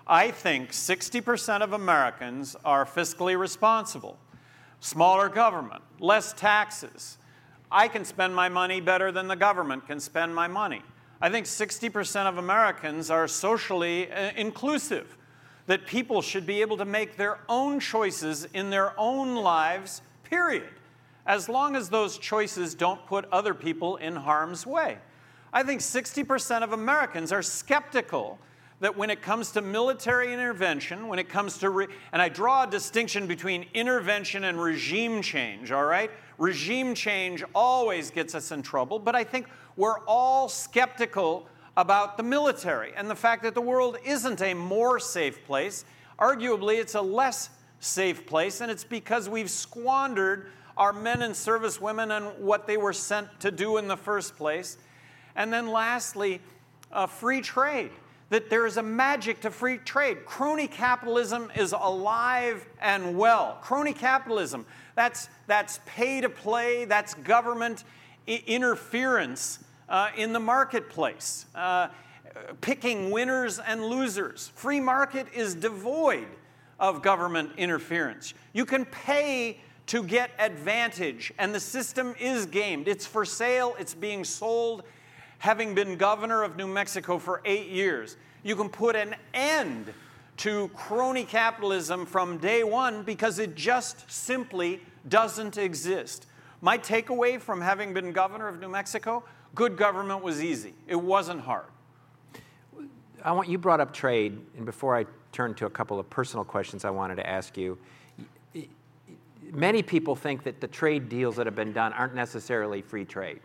I 0.05 0.33
think 0.33 0.73
60% 0.73 1.61
of 1.61 1.75
Americans 1.75 2.57
are 2.65 2.85
fiscally 2.85 3.39
responsible. 3.39 4.19
Smaller 4.81 5.29
government, 5.29 5.85
less 6.01 6.33
taxes. 6.33 7.19
I 7.71 7.87
can 7.87 8.05
spend 8.05 8.35
my 8.35 8.49
money 8.49 8.81
better 8.81 9.13
than 9.13 9.29
the 9.29 9.37
government 9.37 9.87
can 9.87 10.01
spend 10.01 10.35
my 10.35 10.49
money. 10.49 10.83
I 11.21 11.31
think 11.31 11.47
60% 11.47 12.27
of 12.27 12.39
Americans 12.39 13.11
are 13.11 13.27
socially 13.27 14.11
uh, 14.11 14.31
inclusive, 14.37 15.17
that 15.67 15.87
people 15.87 16.23
should 16.23 16.47
be 16.47 16.61
able 16.61 16.77
to 16.77 16.85
make 16.85 17.17
their 17.17 17.41
own 17.49 17.81
choices 17.81 18.47
in 18.55 18.71
their 18.71 18.99
own 18.99 19.35
lives, 19.35 20.01
period, 20.25 20.69
as 21.27 21.49
long 21.49 21.77
as 21.77 21.91
those 21.91 22.19
choices 22.19 22.75
don't 22.75 23.05
put 23.07 23.27
other 23.33 23.53
people 23.53 23.97
in 23.97 24.17
harm's 24.17 24.67
way. 24.67 24.99
I 25.53 25.63
think 25.63 25.81
60% 25.81 26.63
of 26.63 26.73
Americans 26.73 27.33
are 27.33 27.43
skeptical 27.43 28.39
that 28.81 28.97
when 28.97 29.11
it 29.11 29.21
comes 29.21 29.51
to 29.53 29.61
military 29.61 30.33
intervention, 30.33 31.09
when 31.09 31.19
it 31.19 31.29
comes 31.29 31.59
to, 31.59 31.71
re- 31.71 31.89
and 32.13 32.23
I 32.23 32.29
draw 32.29 32.63
a 32.63 32.67
distinction 32.67 33.27
between 33.27 33.67
intervention 33.75 34.45
and 34.45 34.61
regime 34.61 35.21
change, 35.21 35.73
all 35.73 35.85
right? 35.85 36.11
Regime 36.39 36.95
change 36.95 37.43
always 37.55 38.11
gets 38.11 38.35
us 38.37 38.53
in 38.53 38.63
trouble, 38.63 38.99
but 39.01 39.17
I 39.17 39.25
think 39.25 39.49
we're 39.79 40.01
all 40.07 40.49
skeptical 40.49 41.47
about 41.77 42.17
the 42.17 42.23
military 42.25 42.93
and 42.97 43.09
the 43.09 43.15
fact 43.15 43.45
that 43.45 43.55
the 43.55 43.61
world 43.61 43.97
isn't 44.05 44.43
a 44.43 44.53
more 44.53 44.99
safe 44.99 45.47
place. 45.47 45.85
Arguably, 46.19 46.79
it's 46.81 46.97
a 46.97 47.01
less 47.01 47.51
safe 47.79 48.27
place, 48.27 48.61
and 48.61 48.73
it's 48.73 48.83
because 48.83 49.29
we've 49.29 49.49
squandered 49.49 50.51
our 50.77 50.93
men 50.93 51.23
and 51.23 51.35
service 51.35 51.81
women 51.81 52.11
and 52.11 52.27
what 52.39 52.67
they 52.67 52.77
were 52.77 52.93
sent 52.93 53.29
to 53.39 53.53
do 53.53 53.77
in 53.77 53.87
the 53.87 53.97
first 53.97 54.37
place. 54.37 54.79
And 55.37 55.53
then, 55.53 55.69
lastly, 55.69 56.41
uh, 56.91 57.07
free 57.07 57.41
trade. 57.41 57.93
that 58.31 58.51
there 58.51 58.67
is 58.67 58.77
a 58.77 58.83
magic 58.83 59.41
to 59.41 59.51
free 59.51 59.79
trade. 59.79 60.25
Crony 60.27 60.67
capitalism 60.67 61.51
is 61.57 61.73
alive 61.73 62.67
and 62.81 63.17
well. 63.17 63.59
Crony 63.63 63.93
capitalism, 63.93 64.67
that's, 64.95 65.29
that's 65.47 65.81
pay 65.87 66.21
to 66.21 66.29
play, 66.29 66.85
that's 66.85 67.15
government 67.15 67.85
I- 68.27 68.43
interference 68.47 69.61
uh, 69.89 70.11
in 70.17 70.33
the 70.33 70.41
marketplace, 70.41 71.47
uh, 71.55 71.89
picking 72.61 73.11
winners 73.11 73.59
and 73.59 73.85
losers. 73.85 74.53
Free 74.55 74.81
market 74.81 75.27
is 75.35 75.55
devoid 75.55 76.27
of 76.79 77.03
government 77.03 77.51
interference. 77.57 78.35
You 78.53 78.65
can 78.65 78.85
pay 78.85 79.61
to 79.87 80.03
get 80.03 80.31
advantage, 80.39 81.33
and 81.39 81.55
the 81.55 81.61
system 81.61 82.15
is 82.21 82.47
gamed. 82.47 82.89
It's 82.89 83.07
for 83.07 83.25
sale, 83.25 83.75
it's 83.79 83.95
being 83.95 84.25
sold. 84.25 84.83
Having 85.39 85.75
been 85.75 85.97
governor 85.97 86.43
of 86.43 86.57
New 86.57 86.67
Mexico 86.67 87.19
for 87.19 87.41
eight 87.45 87.69
years, 87.69 88.17
you 88.43 88.55
can 88.55 88.69
put 88.69 88.97
an 88.97 89.15
end 89.33 89.93
to 90.39 90.69
crony 90.69 91.25
capitalism 91.25 92.07
from 92.07 92.39
day 92.39 92.63
one 92.63 93.03
because 93.03 93.39
it 93.39 93.57
just 93.57 94.11
simply 94.11 94.81
doesn't 95.09 95.57
exist. 95.57 96.27
My 96.61 96.77
takeaway 96.77 97.41
from 97.41 97.61
having 97.61 97.95
been 97.95 98.13
governor 98.13 98.49
of 98.49 98.61
New 98.61 98.69
Mexico 98.69 99.25
good 99.55 99.77
government 99.77 100.23
was 100.23 100.43
easy, 100.43 100.75
it 100.87 100.97
wasn't 100.97 101.41
hard. 101.41 101.67
I 103.25 103.33
want 103.33 103.49
you 103.49 103.59
brought 103.59 103.81
up 103.81 103.93
trade, 103.93 104.39
and 104.57 104.65
before 104.65 104.97
I 104.97 105.07
turn 105.33 105.55
to 105.55 105.67
a 105.67 105.71
couple 105.71 105.99
of 105.99 106.09
personal 106.09 106.45
questions 106.45 106.85
I 106.85 106.91
wanted 106.91 107.17
to 107.17 107.29
ask 107.29 107.57
you, 107.57 107.79
many 109.53 109.83
people 109.83 110.15
think 110.15 110.45
that 110.45 110.61
the 110.61 110.69
trade 110.69 111.09
deals 111.09 111.37
that 111.37 111.47
have 111.47 111.57
been 111.57 111.73
done 111.73 111.93
aren't 111.93 112.15
necessarily 112.15 112.83
free 112.83 113.05
trade, 113.05 113.41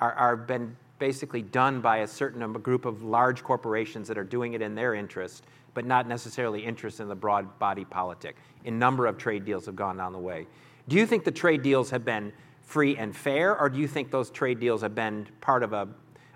are, 0.00 0.12
are 0.12 0.36
been 0.36 0.76
basically 0.98 1.42
done 1.42 1.80
by 1.80 1.98
a 1.98 2.06
certain 2.06 2.52
group 2.54 2.84
of 2.84 3.02
large 3.02 3.42
corporations 3.42 4.08
that 4.08 4.16
are 4.16 4.24
doing 4.24 4.54
it 4.54 4.62
in 4.62 4.74
their 4.74 4.94
interest, 4.94 5.44
but 5.74 5.84
not 5.84 6.06
necessarily 6.06 6.64
interest 6.64 7.00
in 7.00 7.08
the 7.08 7.14
broad 7.14 7.58
body 7.58 7.84
politic. 7.84 8.36
A 8.64 8.70
number 8.70 9.06
of 9.06 9.18
trade 9.18 9.44
deals 9.44 9.66
have 9.66 9.76
gone 9.76 9.96
down 9.96 10.12
the 10.12 10.18
way. 10.18 10.46
Do 10.88 10.96
you 10.96 11.06
think 11.06 11.24
the 11.24 11.32
trade 11.32 11.62
deals 11.62 11.90
have 11.90 12.04
been 12.04 12.32
free 12.64 12.96
and 12.96 13.14
fair, 13.14 13.58
or 13.58 13.68
do 13.68 13.78
you 13.78 13.88
think 13.88 14.10
those 14.10 14.30
trade 14.30 14.58
deals 14.60 14.82
have 14.82 14.94
been 14.94 15.26
part 15.40 15.62
of 15.62 15.72
a, 15.72 15.88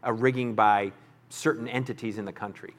a 0.02 0.12
rigging 0.12 0.54
by 0.54 0.92
certain 1.28 1.68
entities 1.68 2.18
in 2.18 2.24
the 2.24 2.32
country? 2.32 2.74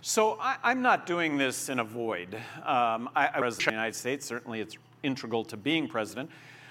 So 0.00 0.38
I, 0.40 0.70
am 0.70 0.80
not 0.80 1.06
doing 1.06 1.36
this 1.36 1.68
in 1.68 1.80
a 1.80 1.84
void. 1.84 2.34
Um, 2.64 3.10
I, 3.16 3.30
I 3.34 3.40
was 3.40 3.56
the 3.56 3.72
United 3.72 3.96
States. 3.96 4.24
Certainly, 4.24 4.60
it's 4.60 4.76
integral 5.02 5.44
to 5.46 5.56
being 5.56 5.88
president. 5.88 6.30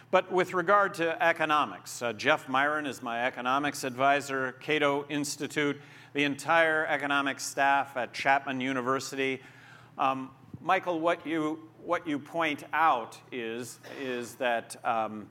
But 0.09 0.31
with 0.31 0.53
regard 0.53 0.93
to 0.95 1.21
economics, 1.21 2.01
uh, 2.01 2.13
Jeff 2.13 2.47
Miron 2.47 2.85
is 2.85 3.03
my 3.03 3.25
economics 3.25 3.83
advisor, 3.83 4.53
Cato 4.61 5.05
Institute, 5.09 5.77
the 6.13 6.23
entire 6.23 6.85
economics 6.87 7.43
staff 7.43 7.97
at 7.97 8.13
Chapman 8.13 8.61
University. 8.61 9.41
Um, 9.97 10.31
Michael, 10.61 11.01
what 11.01 11.27
you, 11.27 11.59
what 11.83 12.07
you 12.07 12.19
point 12.19 12.63
out 12.71 13.17
is, 13.33 13.79
is, 13.99 14.35
that, 14.35 14.77
um, 14.85 15.27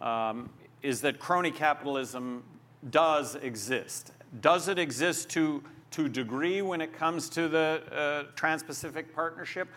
um, 0.00 0.50
is 0.82 1.00
that 1.02 1.18
crony 1.18 1.50
capitalism 1.50 2.42
does 2.90 3.34
exist. 3.36 4.12
Does 4.40 4.68
it 4.68 4.78
exist 4.78 5.30
to, 5.30 5.62
to 5.92 6.08
degree 6.08 6.62
when 6.62 6.80
it 6.80 6.92
comes 6.92 7.28
to 7.30 7.48
the 7.48 7.82
uh, 7.90 8.32
Trans 8.34 8.62
Pacific 8.62 9.14
Partnership? 9.14 9.68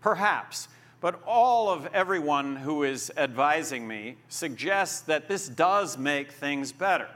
Perhaps. 0.00 0.68
But 1.00 1.22
all 1.26 1.70
of 1.70 1.86
everyone 1.94 2.56
who 2.56 2.82
is 2.82 3.10
advising 3.16 3.88
me 3.88 4.16
suggests 4.28 5.00
that 5.02 5.28
this 5.28 5.48
does 5.48 5.96
make 5.96 6.30
things 6.32 6.72
better. 6.72 7.08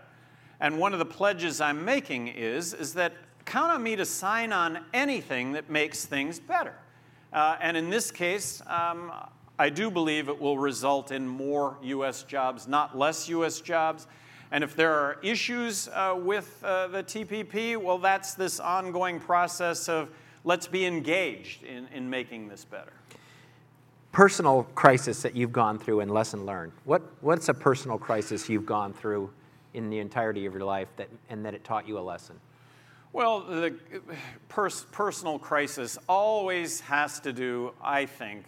And 0.61 0.79
one 0.79 0.95
of 0.95 0.99
the 0.99 1.05
pledges 1.05 1.61
I'm 1.61 1.85
making 1.85 2.29
is, 2.29 2.73
is 2.73 2.95
that 2.95 3.13
count 3.45 3.73
on 3.73 3.83
me 3.83 3.97
to 3.97 4.07
sign 4.07 4.53
on 4.53 4.79
anything 4.95 5.53
that 5.53 5.69
makes 5.69 6.07
things 6.07 6.39
better. 6.39 6.75
Uh, 7.33 7.57
and 7.61 7.77
in 7.77 7.91
this 7.91 8.11
case, 8.11 8.63
um, 8.67 9.13
I 9.59 9.71
do 9.71 9.91
believe 9.91 10.29
it 10.29 10.41
will 10.41 10.59
result 10.59 11.13
in 11.13 11.29
more 11.29 11.79
U.S. 11.83 12.25
jobs, 12.25 12.67
not 12.67 12.99
less 12.99 13.29
U.S. 13.29 13.61
jobs. 13.61 14.07
And 14.51 14.63
if 14.63 14.77
there 14.77 14.93
are 14.93 15.19
issues 15.23 15.89
uh, 15.89 16.17
with 16.19 16.63
uh, 16.65 16.89
the 16.89 17.03
TPP, 17.03 17.77
well, 17.77 17.99
that's 17.99 18.35
this 18.35 18.61
ongoing 18.61 19.21
process 19.21 19.89
of 19.89 20.11
let's 20.45 20.67
be 20.67 20.87
engaged 20.87 21.63
in, 21.63 21.89
in 21.89 22.09
making 22.11 22.49
this 22.49 22.65
better 22.65 22.93
personal 24.15 24.63
crisis 24.77 25.23
that 25.23 25.35
you've 25.35 25.53
gone 25.53 25.77
through 25.77 25.99
and 25.99 26.09
lesson 26.09 26.47
learned. 26.47 26.71
What, 26.85 27.03
what's 27.21 27.49
a 27.49 27.55
personal 27.55 27.99
crisis 27.99 28.49
you've 28.49 28.65
gone 28.65 28.93
through 28.93 29.29
in 29.75 29.91
the 29.91 29.99
entirety 29.99 30.47
of 30.47 30.55
your 30.55 30.63
life 30.63 30.87
that, 30.97 31.09
and 31.29 31.45
that 31.45 31.53
it 31.53 31.65
taught 31.65 31.89
you 31.89 31.99
a 31.99 32.01
lesson? 32.01 32.39
Well, 33.13 33.41
the 33.41 33.75
pers- 34.49 34.87
personal 34.93 35.41
crisis 35.41 35.99
always 36.09 36.79
has 36.83 37.19
to 37.21 37.33
do, 37.33 37.73
I 37.83 38.07
think, 38.07 38.45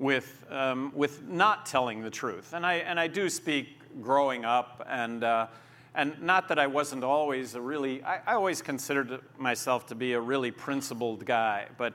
with, 0.00 0.44
um, 0.50 0.90
with 0.94 1.22
not 1.28 1.66
telling 1.66 2.02
the 2.02 2.10
truth. 2.10 2.52
And 2.54 2.66
I, 2.66 2.74
and 2.76 2.98
I 2.98 3.06
do 3.06 3.28
speak 3.28 3.68
growing 4.02 4.44
up, 4.44 4.84
and, 4.88 5.22
uh, 5.22 5.46
and 5.94 6.20
not 6.22 6.48
that 6.48 6.58
I 6.58 6.66
wasn't 6.66 7.04
always 7.04 7.54
a 7.54 7.60
really, 7.60 8.02
I, 8.02 8.20
I 8.26 8.34
always 8.34 8.62
considered 8.62 9.20
myself 9.38 9.86
to 9.88 9.94
be 9.94 10.14
a 10.14 10.20
really 10.20 10.50
principled 10.50 11.24
guy, 11.26 11.66
but 11.76 11.92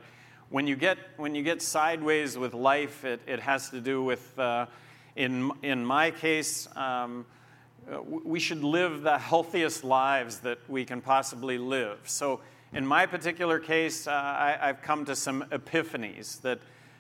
when 0.50 0.68
you 0.68 0.76
get 0.76 1.00
when 1.18 1.34
you 1.34 1.42
get 1.42 1.62
sideways 1.62 2.38
with 2.38 2.54
life, 2.54 3.04
it, 3.04 3.20
it 3.26 3.40
has 3.40 3.72
to 3.72 3.82
do 3.82 4.04
with, 4.04 4.38
uh, 4.38 4.68
in 5.16 5.52
in 5.64 5.84
my 5.84 6.12
case, 6.12 6.68
um, 6.76 7.26
we 8.08 8.40
should 8.40 8.64
live 8.64 9.02
the 9.02 9.18
healthiest 9.18 9.84
lives 9.84 10.40
that 10.40 10.60
we 10.70 10.86
can 10.86 11.02
possibly 11.02 11.58
live. 11.58 12.00
So, 12.06 12.42
in 12.74 12.86
my 12.86 13.06
particular 13.06 13.60
case, 13.60 14.08
uh, 14.08 14.12
I, 14.12 14.58
have 14.68 14.82
come 14.82 15.06
to 15.06 15.16
some 15.16 15.46
epiphanies 15.52 16.42
that 16.42 16.60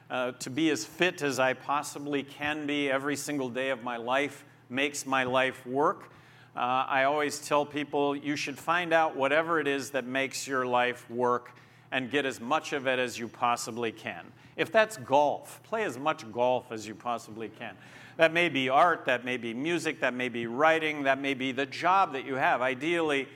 uh, 0.09 0.31
to 0.33 0.49
be 0.49 0.69
as 0.69 0.85
fit 0.85 1.21
as 1.21 1.39
I 1.39 1.53
possibly 1.53 2.23
can 2.23 2.67
be 2.67 2.89
every 2.89 3.15
single 3.15 3.49
day 3.49 3.69
of 3.69 3.83
my 3.83 3.97
life 3.97 4.43
makes 4.69 5.05
my 5.05 5.23
life 5.23 5.65
work. 5.65 6.11
Uh, 6.55 6.85
I 6.87 7.03
always 7.03 7.39
tell 7.39 7.65
people 7.65 8.15
you 8.15 8.35
should 8.35 8.57
find 8.57 8.93
out 8.93 9.15
whatever 9.15 9.59
it 9.59 9.67
is 9.67 9.91
that 9.91 10.05
makes 10.05 10.47
your 10.47 10.65
life 10.65 11.09
work 11.09 11.51
and 11.91 12.09
get 12.09 12.25
as 12.25 12.39
much 12.39 12.73
of 12.73 12.87
it 12.87 12.99
as 12.99 13.19
you 13.19 13.27
possibly 13.27 13.91
can. 13.91 14.25
If 14.55 14.71
that's 14.71 14.97
golf, 14.97 15.61
play 15.63 15.83
as 15.83 15.97
much 15.97 16.31
golf 16.31 16.71
as 16.71 16.87
you 16.87 16.95
possibly 16.95 17.49
can. 17.49 17.75
That 18.17 18.31
may 18.31 18.47
be 18.47 18.69
art, 18.69 19.05
that 19.05 19.25
may 19.25 19.35
be 19.35 19.53
music, 19.53 19.99
that 19.99 20.13
may 20.13 20.29
be 20.29 20.47
writing, 20.47 21.03
that 21.03 21.19
may 21.19 21.33
be 21.33 21.51
the 21.51 21.65
job 21.65 22.13
that 22.13 22.25
you 22.25 22.35
have. 22.35 22.61
Ideally, 22.61 23.27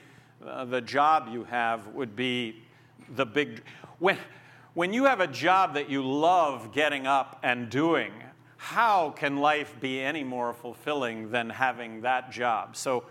uh, 0.46 0.64
the 0.64 0.80
job 0.80 1.28
you 1.30 1.44
have 1.44 1.88
would 1.88 2.16
be 2.16 2.62
the 3.10 3.26
big. 3.26 3.62
When, 3.98 4.16
when 4.74 4.92
you 4.92 5.04
have 5.04 5.20
a 5.20 5.26
job 5.26 5.74
that 5.74 5.90
you 5.90 6.06
love 6.06 6.72
getting 6.72 7.06
up 7.06 7.40
and 7.42 7.68
doing, 7.70 8.12
how 8.56 9.10
can 9.10 9.38
life 9.38 9.80
be 9.80 10.00
any 10.00 10.22
more 10.22 10.52
fulfilling 10.52 11.30
than 11.30 11.50
having 11.50 12.02
that 12.02 12.30
job? 12.30 12.76
So, 12.76 13.04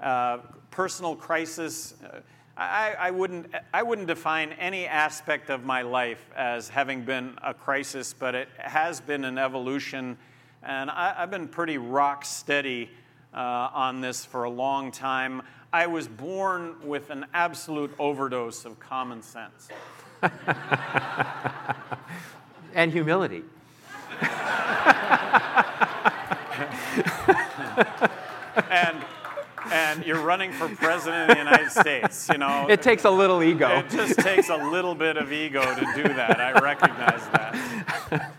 uh, 0.00 0.38
personal 0.70 1.16
crisis. 1.16 1.94
Uh, 2.02 2.20
I, 2.56 2.94
I, 2.98 3.10
wouldn't, 3.12 3.54
I 3.72 3.82
wouldn't 3.82 4.08
define 4.08 4.52
any 4.52 4.86
aspect 4.86 5.48
of 5.48 5.64
my 5.64 5.82
life 5.82 6.24
as 6.36 6.68
having 6.68 7.02
been 7.02 7.38
a 7.42 7.54
crisis, 7.54 8.12
but 8.12 8.34
it 8.34 8.48
has 8.58 9.00
been 9.00 9.24
an 9.24 9.38
evolution. 9.38 10.18
And 10.62 10.90
I, 10.90 11.14
have 11.14 11.30
been 11.30 11.48
pretty 11.48 11.78
rock 11.78 12.24
steady 12.24 12.90
uh, 13.32 13.70
on 13.72 14.00
this 14.00 14.24
for 14.24 14.44
a 14.44 14.50
long 14.50 14.90
time. 14.90 15.42
I 15.72 15.86
was 15.86 16.08
born 16.08 16.74
with 16.82 17.10
an 17.10 17.26
absolute 17.32 17.94
overdose 17.98 18.64
of 18.64 18.80
common 18.80 19.22
sense. 19.22 19.68
and 22.74 22.92
humility. 22.92 23.42
and 28.70 29.02
and 29.70 30.04
you're 30.04 30.20
running 30.20 30.52
for 30.52 30.68
president 30.76 31.30
of 31.30 31.36
the 31.36 31.42
United 31.42 31.70
States. 31.70 32.28
You 32.30 32.38
know, 32.38 32.66
it 32.68 32.82
takes 32.82 33.04
a 33.04 33.10
little 33.10 33.42
ego. 33.42 33.78
It 33.78 33.90
just 33.90 34.18
takes 34.18 34.48
a 34.48 34.56
little 34.56 34.94
bit 34.94 35.16
of 35.16 35.32
ego 35.32 35.62
to 35.62 35.92
do 35.94 36.02
that. 36.14 36.40
I 36.40 36.58
recognize 36.58 37.28
that. 37.30 38.32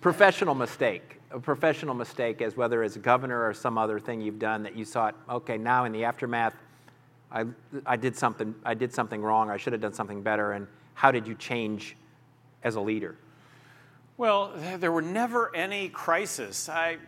professional 0.00 0.54
mistake. 0.54 1.16
A 1.32 1.38
professional 1.38 1.94
mistake 1.94 2.42
as 2.42 2.56
whether 2.56 2.82
as 2.82 2.96
governor 2.96 3.46
or 3.46 3.54
some 3.54 3.78
other 3.78 4.00
thing 4.00 4.20
you've 4.20 4.40
done 4.40 4.64
that 4.64 4.76
you 4.76 4.84
thought, 4.84 5.14
okay, 5.28 5.56
now 5.56 5.84
in 5.84 5.92
the 5.92 6.04
aftermath, 6.04 6.54
I, 7.32 7.46
I 7.86 7.96
did 7.96 8.16
something. 8.16 8.54
I 8.64 8.74
did 8.74 8.92
something 8.92 9.22
wrong. 9.22 9.50
I 9.50 9.56
should 9.56 9.72
have 9.72 9.82
done 9.82 9.92
something 9.92 10.22
better. 10.22 10.52
And 10.52 10.66
how 10.94 11.10
did 11.10 11.26
you 11.26 11.34
change 11.34 11.96
as 12.62 12.76
a 12.76 12.80
leader? 12.80 13.16
Well, 14.16 14.52
there 14.78 14.92
were 14.92 15.00
never 15.00 15.54
any 15.56 15.88
crises. 15.88 16.68
I, 16.68 16.98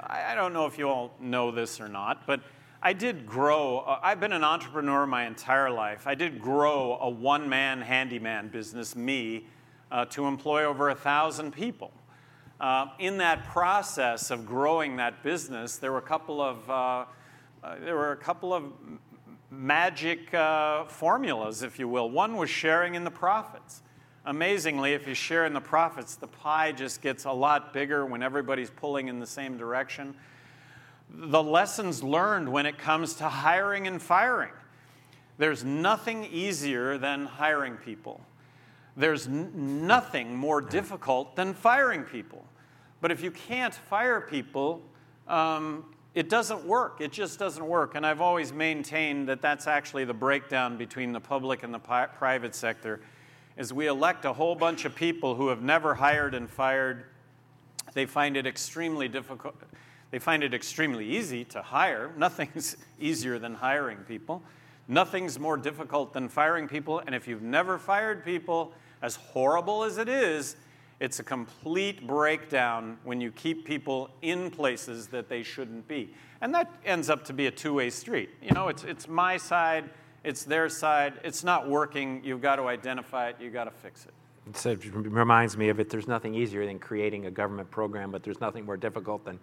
I 0.00 0.34
don't 0.34 0.52
know 0.52 0.66
if 0.66 0.76
you 0.76 0.88
all 0.88 1.14
know 1.18 1.50
this 1.50 1.80
or 1.80 1.88
not, 1.88 2.26
but 2.26 2.42
I 2.82 2.92
did 2.92 3.26
grow. 3.26 3.78
Uh, 3.78 3.98
I've 4.02 4.20
been 4.20 4.34
an 4.34 4.44
entrepreneur 4.44 5.06
my 5.06 5.26
entire 5.26 5.70
life. 5.70 6.06
I 6.06 6.14
did 6.14 6.40
grow 6.40 6.98
a 7.00 7.08
one 7.08 7.48
man 7.48 7.80
handyman 7.80 8.48
business, 8.48 8.94
me, 8.94 9.46
uh, 9.90 10.04
to 10.06 10.26
employ 10.26 10.64
over 10.64 10.90
a 10.90 10.94
thousand 10.94 11.52
people. 11.52 11.90
Uh, 12.60 12.88
in 12.98 13.18
that 13.18 13.44
process 13.46 14.30
of 14.30 14.44
growing 14.44 14.96
that 14.96 15.22
business, 15.22 15.78
there 15.78 15.90
were 15.90 15.98
a 15.98 16.02
couple 16.02 16.40
of, 16.40 16.68
uh, 16.68 17.04
uh 17.64 17.76
there 17.80 17.96
were 17.96 18.12
a 18.12 18.16
couple 18.16 18.52
of 18.52 18.64
magic 19.50 20.32
uh, 20.34 20.84
formulas, 20.84 21.62
if 21.62 21.78
you 21.78 21.88
will. 21.88 22.10
One 22.10 22.36
was 22.36 22.50
sharing 22.50 22.94
in 22.94 23.04
the 23.04 23.10
profits. 23.10 23.82
Amazingly, 24.24 24.92
if 24.92 25.08
you 25.08 25.14
share 25.14 25.46
in 25.46 25.54
the 25.54 25.60
profits, 25.60 26.16
the 26.16 26.26
pie 26.26 26.72
just 26.72 27.00
gets 27.00 27.24
a 27.24 27.32
lot 27.32 27.72
bigger 27.72 28.04
when 28.04 28.22
everybody's 28.22 28.70
pulling 28.70 29.08
in 29.08 29.20
the 29.20 29.26
same 29.26 29.56
direction. 29.56 30.14
The 31.10 31.42
lessons 31.42 32.02
learned 32.02 32.50
when 32.50 32.66
it 32.66 32.76
comes 32.76 33.14
to 33.14 33.28
hiring 33.28 33.86
and 33.86 34.02
firing. 34.02 34.52
There's 35.38 35.64
nothing 35.64 36.24
easier 36.24 36.98
than 36.98 37.24
hiring 37.24 37.76
people. 37.76 38.20
There's 38.96 39.26
n- 39.26 39.86
nothing 39.86 40.36
more 40.36 40.60
difficult 40.60 41.36
than 41.36 41.54
firing 41.54 42.02
people. 42.02 42.44
But 43.00 43.12
if 43.12 43.22
you 43.22 43.30
can't 43.30 43.72
fire 43.72 44.20
people, 44.20 44.82
um, 45.28 45.84
it 46.14 46.28
doesn't 46.28 46.64
work. 46.64 47.00
It 47.00 47.12
just 47.12 47.38
doesn't 47.38 47.66
work. 47.66 47.94
And 47.94 48.06
I've 48.06 48.20
always 48.20 48.52
maintained 48.52 49.28
that 49.28 49.42
that's 49.42 49.66
actually 49.66 50.04
the 50.04 50.14
breakdown 50.14 50.76
between 50.76 51.12
the 51.12 51.20
public 51.20 51.62
and 51.62 51.72
the 51.72 51.78
pi- 51.78 52.06
private 52.06 52.54
sector. 52.54 53.00
Is 53.56 53.72
we 53.72 53.86
elect 53.86 54.24
a 54.24 54.32
whole 54.32 54.54
bunch 54.54 54.84
of 54.84 54.94
people 54.94 55.34
who 55.34 55.48
have 55.48 55.62
never 55.62 55.94
hired 55.94 56.34
and 56.34 56.48
fired. 56.48 57.04
They 57.92 58.06
find 58.06 58.36
it 58.36 58.46
extremely 58.46 59.08
difficult. 59.08 59.56
They 60.10 60.18
find 60.18 60.42
it 60.42 60.54
extremely 60.54 61.04
easy 61.06 61.44
to 61.46 61.62
hire. 61.62 62.12
Nothing's 62.16 62.76
easier 62.98 63.38
than 63.38 63.54
hiring 63.54 63.98
people. 63.98 64.42
Nothing's 64.86 65.38
more 65.38 65.56
difficult 65.56 66.12
than 66.14 66.28
firing 66.28 66.66
people. 66.66 67.00
And 67.00 67.14
if 67.14 67.28
you've 67.28 67.42
never 67.42 67.78
fired 67.78 68.24
people, 68.24 68.72
as 69.02 69.16
horrible 69.16 69.84
as 69.84 69.98
it 69.98 70.08
is, 70.08 70.56
it's 71.00 71.20
a 71.20 71.22
complete 71.22 72.06
breakdown 72.06 72.98
when 73.04 73.20
you 73.20 73.30
keep 73.30 73.64
people 73.64 74.10
in 74.22 74.50
places 74.50 75.06
that 75.08 75.28
they 75.28 75.42
shouldn't 75.42 75.86
be. 75.86 76.12
And 76.40 76.52
that 76.54 76.72
ends 76.84 77.08
up 77.08 77.24
to 77.26 77.32
be 77.32 77.46
a 77.46 77.50
two 77.50 77.74
way 77.74 77.90
street. 77.90 78.30
You 78.42 78.52
know, 78.52 78.68
it's, 78.68 78.84
it's 78.84 79.06
my 79.06 79.36
side, 79.36 79.90
it's 80.24 80.44
their 80.44 80.68
side, 80.68 81.14
it's 81.22 81.44
not 81.44 81.68
working, 81.68 82.22
you've 82.24 82.42
got 82.42 82.56
to 82.56 82.66
identify 82.66 83.28
it, 83.28 83.36
you've 83.40 83.52
got 83.52 83.64
to 83.64 83.70
fix 83.70 84.06
it. 84.06 84.12
So 84.56 84.70
it 84.70 84.84
reminds 84.92 85.56
me 85.56 85.68
of 85.68 85.78
it 85.78 85.90
there's 85.90 86.08
nothing 86.08 86.34
easier 86.34 86.64
than 86.66 86.78
creating 86.78 87.26
a 87.26 87.30
government 87.30 87.70
program, 87.70 88.10
but 88.10 88.22
there's 88.22 88.40
nothing 88.40 88.64
more 88.64 88.76
difficult 88.76 89.24
than 89.24 89.38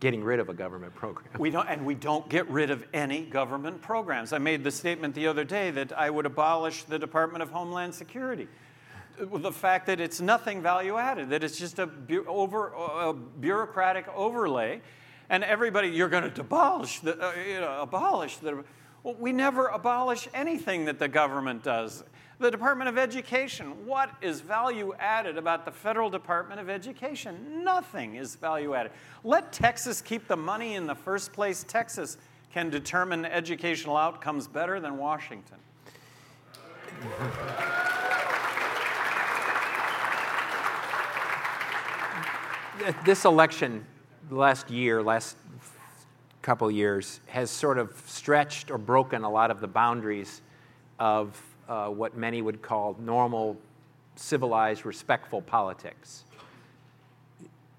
getting 0.00 0.22
rid 0.22 0.40
of 0.40 0.48
a 0.48 0.54
government 0.54 0.94
program. 0.94 1.28
We 1.38 1.50
don't, 1.50 1.68
and 1.68 1.84
we 1.84 1.94
don't 1.94 2.28
get 2.28 2.48
rid 2.48 2.70
of 2.70 2.84
any 2.92 3.22
government 3.22 3.80
programs. 3.82 4.32
I 4.32 4.38
made 4.38 4.62
the 4.62 4.70
statement 4.70 5.14
the 5.14 5.26
other 5.26 5.44
day 5.44 5.70
that 5.72 5.96
I 5.96 6.10
would 6.10 6.26
abolish 6.26 6.84
the 6.84 6.98
Department 6.98 7.42
of 7.42 7.50
Homeland 7.50 7.94
Security 7.94 8.46
the 9.20 9.52
fact 9.52 9.86
that 9.86 10.00
it's 10.00 10.20
nothing 10.20 10.62
value 10.62 10.96
added, 10.96 11.30
that 11.30 11.44
it's 11.44 11.58
just 11.58 11.78
a, 11.78 11.86
bu- 11.86 12.24
over, 12.26 12.72
a 12.74 13.12
bureaucratic 13.12 14.06
overlay, 14.14 14.80
and 15.30 15.44
everybody, 15.44 15.88
you're 15.88 16.08
going 16.08 16.30
to 16.30 16.40
abolish 16.40 17.00
the, 17.00 17.18
uh, 17.20 17.32
you 17.46 17.60
know, 17.60 17.80
abolish 17.80 18.38
the. 18.38 18.64
Well, 19.02 19.14
we 19.18 19.32
never 19.32 19.66
abolish 19.68 20.28
anything 20.34 20.86
that 20.86 20.98
the 20.98 21.08
government 21.08 21.62
does. 21.62 22.02
The 22.40 22.50
Department 22.50 22.88
of 22.88 22.96
Education, 22.96 23.84
what 23.84 24.10
is 24.22 24.40
value 24.40 24.94
added 24.98 25.36
about 25.36 25.64
the 25.64 25.72
federal 25.72 26.08
Department 26.08 26.60
of 26.60 26.70
Education? 26.70 27.64
Nothing 27.64 28.14
is 28.14 28.36
value 28.36 28.74
added. 28.74 28.92
Let 29.24 29.52
Texas 29.52 30.00
keep 30.00 30.28
the 30.28 30.36
money 30.36 30.76
in 30.76 30.86
the 30.86 30.94
first 30.94 31.32
place. 31.32 31.64
Texas 31.66 32.16
can 32.52 32.70
determine 32.70 33.24
educational 33.24 33.96
outcomes 33.96 34.46
better 34.46 34.78
than 34.78 34.98
Washington. 34.98 35.58
This 43.04 43.24
election, 43.24 43.84
last 44.30 44.70
year, 44.70 45.02
last 45.02 45.36
couple 46.42 46.70
years, 46.70 47.20
has 47.26 47.50
sort 47.50 47.78
of 47.78 48.02
stretched 48.06 48.70
or 48.70 48.78
broken 48.78 49.24
a 49.24 49.30
lot 49.30 49.50
of 49.50 49.60
the 49.60 49.66
boundaries 49.66 50.40
of 50.98 51.40
uh, 51.68 51.88
what 51.88 52.16
many 52.16 52.42
would 52.42 52.62
call 52.62 52.96
normal, 53.00 53.56
civilized, 54.16 54.86
respectful 54.86 55.42
politics. 55.42 56.24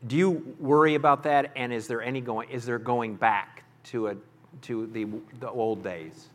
Do 0.07 0.15
you 0.15 0.55
worry 0.59 0.95
about 0.95 1.23
that? 1.23 1.51
And 1.55 1.73
is 1.73 1.87
there 1.87 2.01
any 2.01 2.21
going? 2.21 2.49
Is 2.49 2.65
there 2.65 2.79
going 2.79 3.15
back 3.15 3.63
to 3.85 4.07
a 4.07 4.15
to 4.61 4.87
the 4.87 5.07
the 5.39 5.49
old 5.49 5.83
days? 5.83 6.27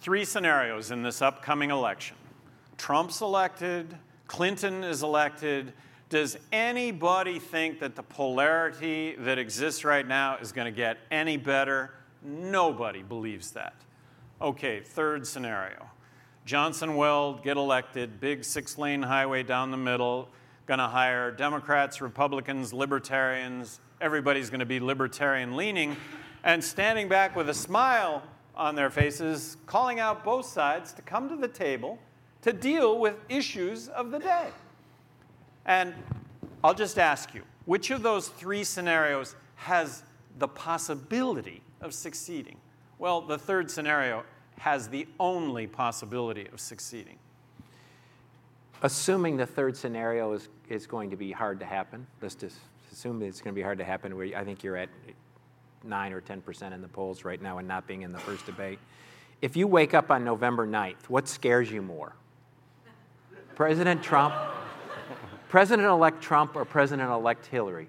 Three 0.00 0.24
scenarios 0.24 0.90
in 0.90 1.02
this 1.02 1.22
upcoming 1.22 1.70
election: 1.70 2.16
Trump's 2.76 3.20
elected, 3.20 3.96
Clinton 4.28 4.84
is 4.84 5.02
elected, 5.02 5.72
does 6.14 6.38
anybody 6.52 7.40
think 7.40 7.80
that 7.80 7.96
the 7.96 8.02
polarity 8.04 9.16
that 9.18 9.36
exists 9.36 9.84
right 9.84 10.06
now 10.06 10.36
is 10.36 10.52
going 10.52 10.66
to 10.66 10.70
get 10.70 10.96
any 11.10 11.36
better? 11.36 11.90
Nobody 12.22 13.02
believes 13.02 13.50
that. 13.50 13.74
Okay, 14.40 14.78
third 14.78 15.26
scenario. 15.26 15.88
Johnson 16.44 16.94
Weld 16.94 17.42
get 17.42 17.56
elected, 17.56 18.20
big 18.20 18.44
six 18.44 18.78
lane 18.78 19.02
highway 19.02 19.42
down 19.42 19.72
the 19.72 19.76
middle, 19.76 20.28
going 20.66 20.78
to 20.78 20.86
hire 20.86 21.32
Democrats, 21.32 22.00
Republicans, 22.00 22.72
libertarians. 22.72 23.80
Everybody's 24.00 24.50
going 24.50 24.60
to 24.60 24.66
be 24.66 24.78
libertarian 24.78 25.56
leaning. 25.56 25.96
And 26.44 26.62
standing 26.62 27.08
back 27.08 27.34
with 27.34 27.48
a 27.48 27.54
smile 27.54 28.22
on 28.54 28.76
their 28.76 28.88
faces, 28.88 29.56
calling 29.66 29.98
out 29.98 30.22
both 30.22 30.46
sides 30.46 30.92
to 30.92 31.02
come 31.02 31.28
to 31.28 31.34
the 31.34 31.48
table 31.48 31.98
to 32.42 32.52
deal 32.52 33.00
with 33.00 33.16
issues 33.28 33.88
of 33.88 34.12
the 34.12 34.20
day. 34.20 34.50
And 35.66 35.94
I'll 36.62 36.74
just 36.74 36.98
ask 36.98 37.34
you 37.34 37.42
which 37.64 37.90
of 37.90 38.02
those 38.02 38.28
three 38.28 38.64
scenarios 38.64 39.36
has 39.56 40.02
the 40.38 40.48
possibility 40.48 41.62
of 41.80 41.94
succeeding? 41.94 42.56
Well, 42.98 43.20
the 43.20 43.38
third 43.38 43.70
scenario 43.70 44.24
has 44.58 44.88
the 44.88 45.06
only 45.18 45.66
possibility 45.66 46.48
of 46.52 46.60
succeeding. 46.60 47.18
Assuming 48.82 49.36
the 49.36 49.46
third 49.46 49.76
scenario 49.76 50.32
is, 50.32 50.48
is 50.68 50.86
going 50.86 51.10
to 51.10 51.16
be 51.16 51.32
hard 51.32 51.58
to 51.60 51.66
happen, 51.66 52.06
let's 52.20 52.34
just 52.34 52.58
assume 52.92 53.22
it's 53.22 53.40
going 53.40 53.54
to 53.54 53.58
be 53.58 53.62
hard 53.62 53.78
to 53.78 53.84
happen. 53.84 54.12
I 54.34 54.44
think 54.44 54.62
you're 54.62 54.76
at 54.76 54.90
9 55.82 56.12
or 56.12 56.20
10% 56.20 56.72
in 56.72 56.80
the 56.80 56.88
polls 56.88 57.24
right 57.24 57.40
now 57.40 57.58
and 57.58 57.66
not 57.66 57.86
being 57.86 58.02
in 58.02 58.12
the 58.12 58.18
first 58.18 58.46
debate. 58.46 58.78
If 59.42 59.56
you 59.56 59.66
wake 59.66 59.94
up 59.94 60.10
on 60.10 60.24
November 60.24 60.66
9th, 60.66 61.08
what 61.08 61.28
scares 61.28 61.70
you 61.70 61.82
more? 61.82 62.14
President 63.54 64.02
Trump 64.02 64.34
President 65.54 65.86
elect 65.86 66.20
Trump 66.20 66.56
or 66.56 66.64
President 66.64 67.08
elect 67.12 67.46
Hillary? 67.46 67.88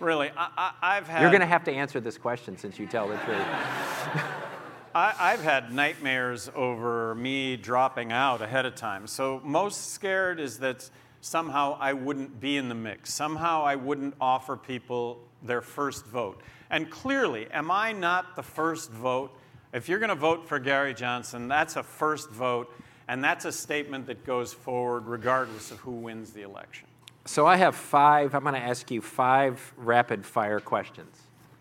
Really, 0.00 0.30
I, 0.36 0.96
have 0.96 1.08
had. 1.08 1.22
You're 1.22 1.30
going 1.30 1.40
to 1.40 1.46
have 1.46 1.64
to 1.64 1.72
answer 1.72 1.98
this 1.98 2.18
question 2.18 2.58
since 2.58 2.78
you 2.78 2.86
tell 2.86 3.08
the 3.08 3.16
truth. 3.16 3.38
I, 4.94 5.30
have 5.30 5.42
had 5.42 5.72
nightmares 5.72 6.50
over 6.54 7.14
me 7.14 7.56
dropping 7.56 8.12
out 8.12 8.42
ahead 8.42 8.66
of 8.66 8.74
time. 8.74 9.06
So, 9.06 9.40
most 9.42 9.92
scared 9.94 10.40
is 10.40 10.58
that 10.58 10.90
somehow 11.22 11.78
I 11.80 11.94
wouldn't 11.94 12.38
be 12.38 12.58
in 12.58 12.68
the 12.68 12.74
mix. 12.74 13.14
Somehow 13.14 13.64
I 13.64 13.76
wouldn't 13.76 14.12
offer 14.20 14.58
people 14.58 15.22
their 15.42 15.62
first 15.62 16.04
vote. 16.04 16.42
And 16.68 16.90
clearly, 16.90 17.46
am 17.50 17.70
I 17.70 17.92
not 17.92 18.36
the 18.36 18.42
first 18.42 18.90
vote? 18.90 19.34
If 19.72 19.88
you're 19.88 20.00
going 20.00 20.10
to 20.10 20.14
vote 20.14 20.46
for 20.46 20.58
Gary 20.58 20.92
Johnson, 20.92 21.48
that's 21.48 21.76
a 21.76 21.82
first 21.82 22.28
vote, 22.28 22.70
and 23.08 23.24
that's 23.24 23.46
a 23.46 23.52
statement 23.52 24.04
that 24.08 24.26
goes 24.26 24.52
forward 24.52 25.06
regardless 25.06 25.70
of 25.70 25.78
who 25.78 25.92
wins 25.92 26.32
the 26.32 26.42
election. 26.42 26.88
So 27.30 27.46
I 27.46 27.54
have 27.58 27.76
five, 27.76 28.34
I'm 28.34 28.42
going 28.42 28.54
to 28.54 28.60
ask 28.60 28.90
you 28.90 29.00
five 29.00 29.72
rapid 29.76 30.26
fire 30.26 30.58
questions, 30.58 31.16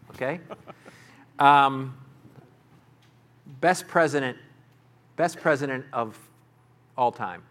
okay? 0.09 0.39
um, 1.37 1.95
best 3.61 3.87
president, 3.87 4.35
best 5.15 5.39
president 5.39 5.85
of 5.93 6.17
all 6.97 7.11
time. 7.11 7.43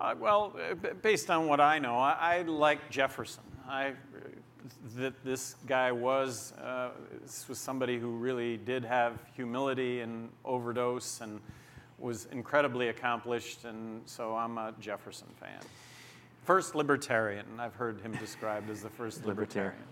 Uh, 0.00 0.16
well, 0.18 0.56
uh, 0.58 0.74
based 1.00 1.30
on 1.30 1.46
what 1.46 1.60
I 1.60 1.78
know, 1.78 1.94
I, 1.94 2.38
I 2.38 2.42
like 2.42 2.90
Jefferson. 2.90 3.44
I, 3.68 3.92
that 4.96 5.14
this 5.24 5.54
guy 5.64 5.92
was 5.92 6.54
uh, 6.54 6.90
this 7.22 7.48
was 7.48 7.60
somebody 7.60 8.00
who 8.00 8.16
really 8.16 8.56
did 8.56 8.84
have 8.84 9.20
humility 9.36 10.00
and 10.00 10.28
overdose 10.44 11.20
and 11.20 11.38
was 12.00 12.26
incredibly 12.32 12.88
accomplished, 12.88 13.64
and 13.64 14.02
so 14.06 14.34
I'm 14.34 14.58
a 14.58 14.74
Jefferson 14.80 15.28
fan. 15.38 15.60
First 16.46 16.76
libertarian. 16.76 17.44
I've 17.58 17.74
heard 17.74 18.00
him 18.00 18.12
described 18.12 18.70
as 18.70 18.80
the 18.80 18.88
first 18.88 19.26
libertarian. 19.26 19.82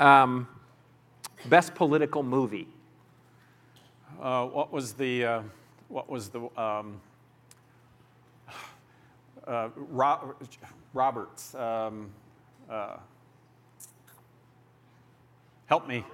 Um, 0.00 0.48
best 1.44 1.76
political 1.76 2.24
movie. 2.24 2.66
Uh, 4.20 4.46
what 4.46 4.72
was 4.72 4.94
the 4.94 5.24
uh, 5.24 5.42
what 5.86 6.10
was 6.10 6.30
the 6.30 6.40
um, 6.60 7.00
uh, 9.46 9.68
Ro- 9.76 10.34
Roberts? 10.94 11.54
Um, 11.54 12.10
uh, 12.68 12.96
help 15.66 15.86
me. 15.86 16.04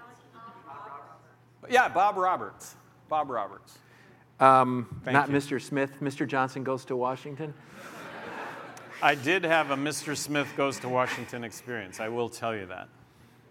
Yeah, 1.71 1.89
Bob 1.89 2.19
Roberts. 2.19 2.75
Bob 3.09 3.31
Roberts. 3.31 3.79
Um, 4.41 5.01
not 5.07 5.31
you. 5.31 5.35
Mr. 5.35 5.59
Smith. 5.59 6.01
Mr. 6.03 6.29
Johnson 6.29 6.65
goes 6.65 6.85
to 6.85 6.97
Washington. 6.97 7.55
I 9.03 9.14
did 9.14 9.45
have 9.45 9.70
a 9.70 9.76
Mr. 9.76 10.16
Smith 10.16 10.53
Goes 10.57 10.78
to 10.80 10.88
Washington 10.88 11.45
experience, 11.45 12.01
I 12.01 12.09
will 12.09 12.28
tell 12.28 12.55
you 12.55 12.66
that. 12.66 12.88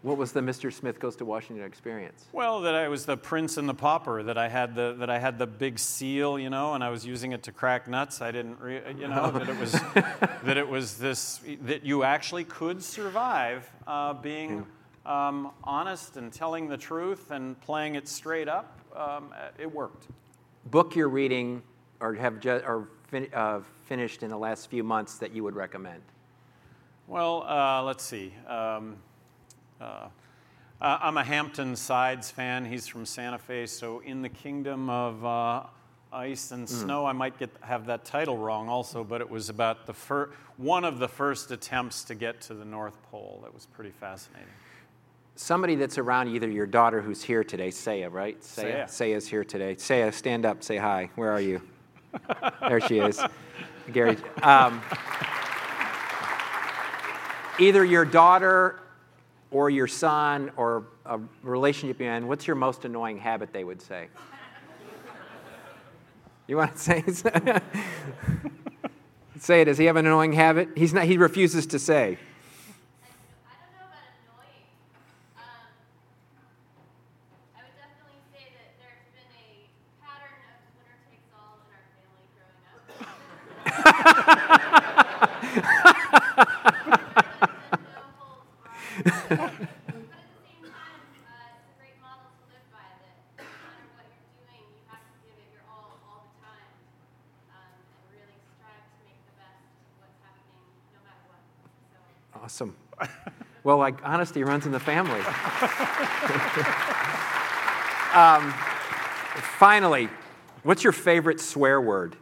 What 0.03 0.17
was 0.17 0.33
the 0.33 0.41
Mr. 0.41 0.71
Smith 0.71 0.99
Goes 0.99 1.15
to 1.17 1.25
Washington 1.25 1.65
experience? 1.65 2.25
Well, 2.33 2.61
that 2.61 2.75
I 2.75 2.89
was 2.89 3.05
the 3.05 3.15
prince 3.15 3.55
and 3.55 3.69
the 3.69 3.73
pauper, 3.73 4.21
that 4.23 4.37
I 4.37 4.49
had 4.49 4.75
the, 4.75 4.95
that 4.99 5.09
I 5.09 5.17
had 5.17 5.39
the 5.39 5.47
big 5.47 5.79
seal, 5.79 6.37
you 6.37 6.49
know, 6.49 6.73
and 6.73 6.83
I 6.83 6.89
was 6.89 7.05
using 7.05 7.31
it 7.31 7.43
to 7.43 7.53
crack 7.53 7.87
nuts. 7.87 8.21
I 8.21 8.31
didn't, 8.31 8.59
re- 8.59 8.81
you 8.99 9.07
know, 9.07 9.31
that 9.31 9.47
it 9.47 9.57
was, 9.57 9.71
that 10.43 10.57
it 10.57 10.67
was 10.67 10.97
this, 10.97 11.39
that 11.61 11.85
you 11.85 12.03
actually 12.03 12.43
could 12.43 12.83
survive 12.83 13.71
uh, 13.87 14.13
being 14.13 14.65
um, 15.05 15.51
honest 15.63 16.17
and 16.17 16.33
telling 16.33 16.67
the 16.67 16.77
truth 16.77 17.31
and 17.31 17.59
playing 17.61 17.95
it 17.95 18.09
straight 18.09 18.49
up. 18.49 18.77
Um, 18.93 19.33
it 19.57 19.73
worked. 19.73 20.07
Book 20.65 20.97
you're 20.97 21.07
reading 21.07 21.61
or 22.01 22.13
have 22.15 22.41
just, 22.41 22.65
or 22.65 22.89
fin- 23.13 23.33
uh, 23.33 23.59
finished 23.85 24.23
in 24.23 24.29
the 24.31 24.37
last 24.37 24.71
few 24.71 24.83
months 24.83 25.19
that 25.19 25.31
you 25.33 25.43
would 25.43 25.55
recommend? 25.55 26.01
Well, 27.07 27.43
uh, 27.43 27.83
let's 27.83 28.03
see. 28.03 28.33
Um, 28.47 28.95
uh, 29.79 30.07
I'm 30.81 31.17
a 31.17 31.23
Hampton 31.23 31.75
Sides 31.75 32.31
fan. 32.31 32.65
He's 32.65 32.87
from 32.87 33.05
Santa 33.05 33.37
Fe, 33.37 33.67
so 33.67 33.99
in 33.99 34.23
the 34.23 34.29
kingdom 34.29 34.89
of 34.89 35.23
uh, 35.23 35.63
ice 36.11 36.51
and 36.51 36.67
snow, 36.67 37.05
I 37.05 37.13
might 37.13 37.37
get 37.37 37.51
have 37.61 37.85
that 37.85 38.03
title 38.03 38.35
wrong 38.37 38.67
also, 38.67 39.03
but 39.03 39.21
it 39.21 39.29
was 39.29 39.49
about 39.49 39.85
the 39.85 39.93
fir- 39.93 40.31
one 40.57 40.83
of 40.83 40.97
the 40.97 41.07
first 41.07 41.51
attempts 41.51 42.03
to 42.05 42.15
get 42.15 42.41
to 42.41 42.55
the 42.55 42.65
North 42.65 42.97
Pole. 43.11 43.41
That 43.43 43.53
was 43.53 43.67
pretty 43.67 43.91
fascinating. 43.91 44.49
Somebody 45.35 45.75
that's 45.75 45.97
around, 45.97 46.29
either 46.29 46.49
your 46.49 46.67
daughter 46.67 47.01
who's 47.01 47.23
here 47.23 47.43
today, 47.43 47.69
Seah, 47.69 48.11
right? 48.11 48.39
Seah. 48.41 48.85
Seah's 48.85 49.27
here 49.27 49.43
today. 49.43 49.75
Seah, 49.75 50.13
stand 50.13 50.45
up, 50.45 50.63
say 50.63 50.77
hi. 50.77 51.09
Where 51.15 51.31
are 51.31 51.41
you? 51.41 51.61
There 52.61 52.81
she 52.81 52.99
is. 52.99 53.21
Gary. 53.91 54.17
Um, 54.41 54.81
either 57.59 57.83
your 57.83 58.05
daughter 58.05 58.79
or 59.51 59.69
your 59.69 59.87
son 59.87 60.51
or 60.57 60.85
a 61.05 61.19
relationship 61.43 61.99
you're 61.99 62.13
in, 62.13 62.27
what's 62.27 62.47
your 62.47 62.55
most 62.55 62.85
annoying 62.85 63.17
habit, 63.17 63.53
they 63.53 63.63
would 63.63 63.81
say? 63.81 64.07
You 66.47 66.57
want 66.57 66.75
to 66.75 66.79
say? 66.79 67.03
Say 69.39 69.61
it. 69.61 69.65
Does 69.65 69.77
he 69.77 69.85
have 69.85 69.95
an 69.97 70.05
annoying 70.05 70.33
habit? 70.33 70.69
He's 70.75 70.93
not, 70.93 71.03
he 71.05 71.17
refuses 71.17 71.65
to 71.67 71.79
say. 71.79 72.17
I 72.17 73.55
don't 73.59 73.73
know 73.75 73.83
about 73.83 74.07
annoying. 74.23 74.63
Um, 75.35 75.67
I 77.51 77.59
would 77.63 77.75
definitely 77.75 78.23
say 78.31 78.47
that 78.55 78.79
there's 78.79 79.03
been 79.11 79.27
a 79.35 79.67
pattern 79.99 80.39
of 80.47 80.63
winner 80.79 80.95
takes 81.11 81.27
all 81.35 81.59
in 81.59 81.67
our 81.75 81.83
family 81.91 82.23
growing 82.39 82.63
up. 82.71 83.03
no 87.83 88.03
holds 88.15 88.47
barred. 89.27 89.27
But 89.27 89.43
at 89.43 90.31
the 90.31 90.39
same 90.39 90.63
time, 90.71 91.03
uh, 91.19 91.51
it's 91.51 91.67
a 91.67 91.75
great 91.83 91.99
model 91.99 92.31
to 92.31 92.43
live 92.47 92.63
by 92.71 92.87
that 92.95 93.19
no 93.35 93.43
matter 93.43 93.91
what 93.99 94.07
you're 94.07 94.23
doing, 94.39 94.63
you 94.71 94.87
have 94.87 95.03
to 95.03 95.19
give 95.27 95.35
it 95.35 95.51
your 95.51 95.67
all 95.67 95.99
all 96.07 96.31
the 96.31 96.35
time 96.39 96.71
um, 97.51 97.75
and 97.75 98.07
really 98.07 98.39
strive 98.55 98.87
to 98.87 99.03
make 99.03 99.19
the 99.27 99.35
best 99.35 99.59
of 99.67 99.99
what's 99.99 100.15
happening 100.23 100.63
no 100.95 101.03
matter 101.03 101.27
what. 101.27 101.43
So. 101.91 102.32
Awesome. 102.43 102.75
Well, 103.63 103.77
like 103.77 104.03
honesty 104.03 104.43
runs 104.43 104.65
in 104.65 104.73
the 104.73 104.79
family. 104.79 105.21
um, 108.13 108.51
finally, 109.57 110.09
what's 110.63 110.83
your 110.83 110.91
favorite 110.91 111.39
swear 111.39 111.79
word? 111.79 112.17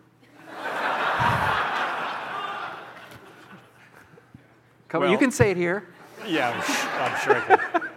Come 4.89 5.03
on, 5.03 5.09
you 5.09 5.17
can 5.17 5.32
say 5.32 5.49
it 5.49 5.57
here. 5.57 5.88
Yeah, 6.28 6.51
I'm 6.99 7.19
sure 7.22 7.38
I 7.38 7.57
can. 7.57 7.89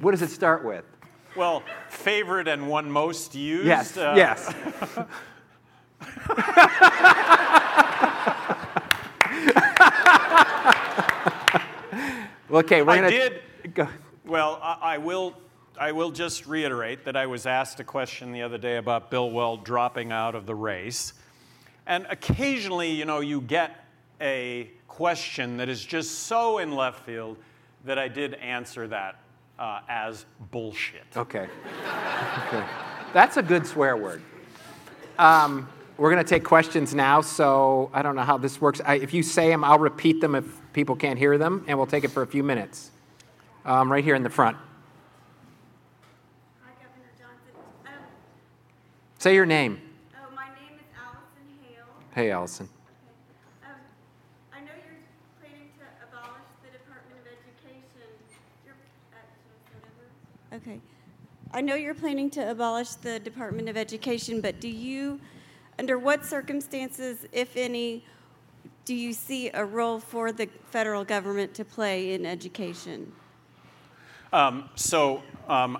What 0.00 0.10
does 0.10 0.22
it 0.22 0.30
start 0.30 0.64
with? 0.64 0.84
Well, 1.36 1.62
favorite 1.88 2.48
and 2.48 2.68
one 2.68 2.90
most 2.90 3.36
used. 3.36 3.66
Yes, 3.66 3.96
uh, 3.96 4.14
yes. 4.16 4.52
okay, 12.58 12.82
we're 12.82 12.92
I 12.92 12.96
gonna. 12.96 13.10
did. 13.10 13.42
Go. 13.74 13.88
Well, 14.24 14.58
I, 14.62 14.94
I 14.94 14.98
will. 14.98 15.34
I 15.78 15.92
will 15.92 16.10
just 16.10 16.46
reiterate 16.46 17.04
that 17.04 17.16
I 17.16 17.26
was 17.26 17.46
asked 17.46 17.78
a 17.78 17.84
question 17.84 18.32
the 18.32 18.42
other 18.42 18.58
day 18.58 18.78
about 18.78 19.10
Bill 19.10 19.30
Weld 19.30 19.64
dropping 19.64 20.10
out 20.10 20.34
of 20.34 20.44
the 20.44 20.54
race, 20.54 21.12
and 21.86 22.06
occasionally, 22.10 22.90
you 22.90 23.04
know, 23.04 23.20
you 23.20 23.40
get 23.40 23.84
a 24.20 24.70
question 24.88 25.56
that 25.58 25.68
is 25.68 25.84
just 25.84 26.20
so 26.20 26.58
in 26.58 26.74
left 26.74 27.04
field 27.06 27.36
that 27.84 27.98
I 27.98 28.08
did 28.08 28.34
answer 28.34 28.88
that 28.88 29.20
uh, 29.58 29.80
as 29.88 30.26
bullshit. 30.50 31.04
Okay. 31.16 31.46
okay. 32.48 32.64
That's 33.12 33.36
a 33.36 33.42
good 33.42 33.66
swear 33.66 33.96
word. 33.96 34.22
Um, 35.18 35.68
we're 35.96 36.10
going 36.10 36.24
to 36.24 36.28
take 36.28 36.44
questions 36.44 36.94
now, 36.94 37.20
so 37.20 37.90
I 37.92 38.02
don't 38.02 38.14
know 38.14 38.22
how 38.22 38.38
this 38.38 38.60
works. 38.60 38.80
I, 38.84 38.96
if 38.96 39.12
you 39.12 39.22
say 39.22 39.48
them, 39.48 39.64
I'll 39.64 39.78
repeat 39.78 40.20
them 40.20 40.34
if 40.34 40.57
people 40.72 40.96
can't 40.96 41.18
hear 41.18 41.38
them, 41.38 41.64
and 41.66 41.76
we'll 41.78 41.86
take 41.86 42.04
it 42.04 42.08
for 42.08 42.22
a 42.22 42.26
few 42.26 42.42
minutes. 42.42 42.90
Um, 43.64 43.90
right 43.90 44.04
here 44.04 44.14
in 44.14 44.22
the 44.22 44.30
front. 44.30 44.56
Hi, 46.62 46.70
Governor 46.80 47.10
Johnson. 47.18 47.54
Um, 47.86 47.92
Say 49.18 49.34
your 49.34 49.46
name. 49.46 49.80
oh, 50.14 50.34
my 50.34 50.46
name 50.48 50.78
is 50.78 50.86
Allison 50.96 51.44
Hale. 51.62 51.84
Hey, 52.14 52.30
Allison. 52.30 52.68
Um, 53.64 53.70
I 54.54 54.60
know 54.60 54.72
you're 54.72 55.00
planning 55.40 55.68
to 55.78 55.84
abolish 56.06 56.48
the 56.62 56.70
Department 56.70 57.20
of 57.20 57.26
Education. 57.26 58.08
Uh, 59.12 59.18
should 59.36 59.52
I 59.52 59.58
start 59.68 59.84
over? 60.50 60.56
Okay. 60.56 60.80
I 61.52 61.60
know 61.60 61.74
you're 61.74 61.94
planning 61.94 62.30
to 62.30 62.50
abolish 62.50 62.90
the 62.90 63.18
Department 63.20 63.68
of 63.68 63.76
Education, 63.76 64.40
but 64.40 64.60
do 64.60 64.68
you, 64.68 65.20
under 65.78 65.98
what 65.98 66.24
circumstances, 66.24 67.26
if 67.32 67.56
any, 67.56 68.04
do 68.88 68.94
you 68.94 69.12
see 69.12 69.50
a 69.52 69.62
role 69.62 70.00
for 70.00 70.32
the 70.32 70.48
federal 70.70 71.04
government 71.04 71.52
to 71.52 71.62
play 71.62 72.14
in 72.14 72.24
education? 72.24 73.12
Um, 74.32 74.70
so 74.76 75.22
um, 75.46 75.76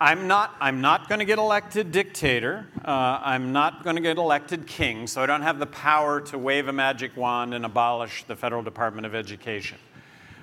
I'm 0.00 0.26
not, 0.26 0.56
I'm 0.60 0.80
not 0.80 1.08
going 1.08 1.20
to 1.20 1.24
get 1.24 1.38
elected 1.38 1.92
dictator. 1.92 2.66
Uh, 2.84 3.20
I'm 3.22 3.52
not 3.52 3.84
going 3.84 3.94
to 3.94 4.02
get 4.02 4.18
elected 4.18 4.66
king, 4.66 5.06
so 5.06 5.22
I 5.22 5.26
don't 5.26 5.42
have 5.42 5.60
the 5.60 5.66
power 5.66 6.20
to 6.22 6.38
wave 6.38 6.66
a 6.66 6.72
magic 6.72 7.16
wand 7.16 7.54
and 7.54 7.64
abolish 7.64 8.24
the 8.24 8.34
federal 8.34 8.64
Department 8.64 9.06
of 9.06 9.14
Education. 9.14 9.78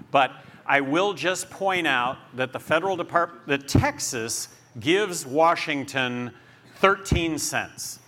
But 0.10 0.32
I 0.66 0.80
will 0.80 1.14
just 1.14 1.50
point 1.50 1.88
out 1.88 2.20
that 2.38 2.54
the 2.54 2.60
federal 2.62 2.96
department, 2.96 3.48
that 3.48 3.68
Texas 3.68 4.48
gives 4.80 5.26
Washington 5.26 6.32
13 6.78 7.38
cents, 7.38 8.00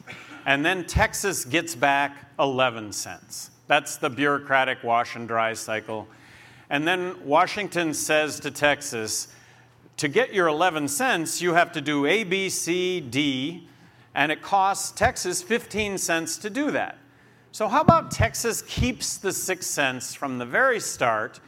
and 0.45 0.65
then 0.65 0.85
Texas 0.85 1.43
gets 1.43 1.75
back 1.75 2.29
11 2.39 2.93
cents. 2.93 3.51
That's 3.69 3.97
the 3.97 4.09
bureaucratic 4.09 4.83
wash 4.83 5.15
and 5.15 5.27
dry 5.27 5.53
cycle. 5.53 6.07
And 6.71 6.87
then 6.87 7.23
Washington 7.23 7.93
says 7.93 8.39
to 8.39 8.49
Texas, 8.49 9.27
to 9.97 10.07
get 10.07 10.33
your 10.33 10.47
11 10.47 10.87
cents, 10.87 11.39
you 11.39 11.53
have 11.53 11.71
to 11.73 11.81
do 11.81 12.07
A, 12.07 12.23
B, 12.23 12.49
C, 12.49 12.99
D, 12.99 13.67
and 14.15 14.31
it 14.31 14.41
costs 14.41 14.91
Texas 14.91 15.43
15 15.43 15.99
cents 15.99 16.39
to 16.39 16.49
do 16.49 16.71
that. 16.71 16.97
So, 17.51 17.67
how 17.67 17.81
about 17.81 18.09
Texas 18.09 18.63
keeps 18.63 19.17
the 19.17 19.31
six 19.31 19.67
cents 19.67 20.15
from 20.15 20.39
the 20.39 20.47
very 20.47 20.79
start, 20.79 21.39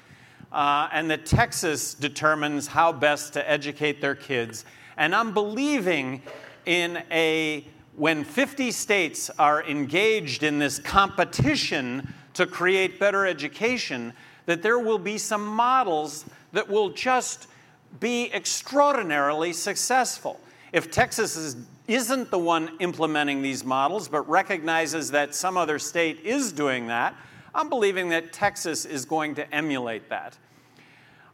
uh, 0.52 0.90
and 0.92 1.10
that 1.10 1.26
Texas 1.26 1.96
determines 1.96 2.68
how 2.68 2.92
best 2.92 3.34
to 3.34 3.50
educate 3.50 4.00
their 4.00 4.16
kids? 4.16 4.64
And 4.96 5.16
I'm 5.16 5.34
believing 5.34 6.22
in 6.68 7.02
a 7.10 7.66
when 7.96 8.24
50 8.24 8.72
states 8.72 9.30
are 9.38 9.64
engaged 9.64 10.44
in 10.44 10.60
this 10.60 10.80
competition 10.80 12.14
to 12.34 12.46
create 12.46 13.00
better 13.00 13.26
education, 13.26 14.14
that 14.46 14.62
there 14.62 14.80
will 14.80 14.98
be 14.98 15.18
some 15.18 15.46
models 15.46 16.26
that 16.54 16.68
will 16.68 16.89
just 16.89 17.48
be 18.00 18.32
extraordinarily 18.34 19.54
successful. 19.54 20.39
If 20.72 20.92
Texas 20.92 21.36
is, 21.36 21.58
isn't 21.88 22.32
the 22.32 22.39
one 22.39 22.72
implementing 22.80 23.42
these 23.42 23.66
models, 23.66 24.08
but 24.08 24.28
recognizes 24.30 25.12
that 25.12 25.36
some 25.36 25.58
other 25.58 25.78
state 25.78 26.22
is 26.24 26.52
doing 26.54 26.88
that, 26.88 27.16
I'm 27.54 27.68
believing 27.68 28.10
that 28.10 28.32
Texas 28.32 28.86
is 28.86 29.04
going 29.04 29.36
to 29.36 29.54
emulate 29.54 30.10
that. 30.10 30.38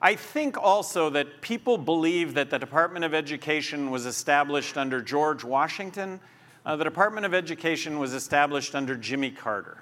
I 0.01 0.15
think 0.15 0.57
also 0.57 1.09
that 1.11 1.41
people 1.41 1.77
believe 1.77 2.33
that 2.35 2.49
the 2.49 2.59
Department 2.59 3.05
of 3.05 3.13
Education 3.13 3.89
was 3.91 4.05
established 4.05 4.77
under 4.77 5.01
George 5.01 5.43
Washington. 5.43 6.19
Uh, 6.67 6.75
the 6.75 6.83
Department 6.83 7.25
of 7.25 7.33
Education 7.33 7.97
was 7.97 8.13
established 8.13 8.75
under 8.75 8.93
Jimmy 8.93 9.31
Carter. 9.31 9.77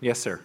Yes, 0.00 0.20
sir. 0.20 0.40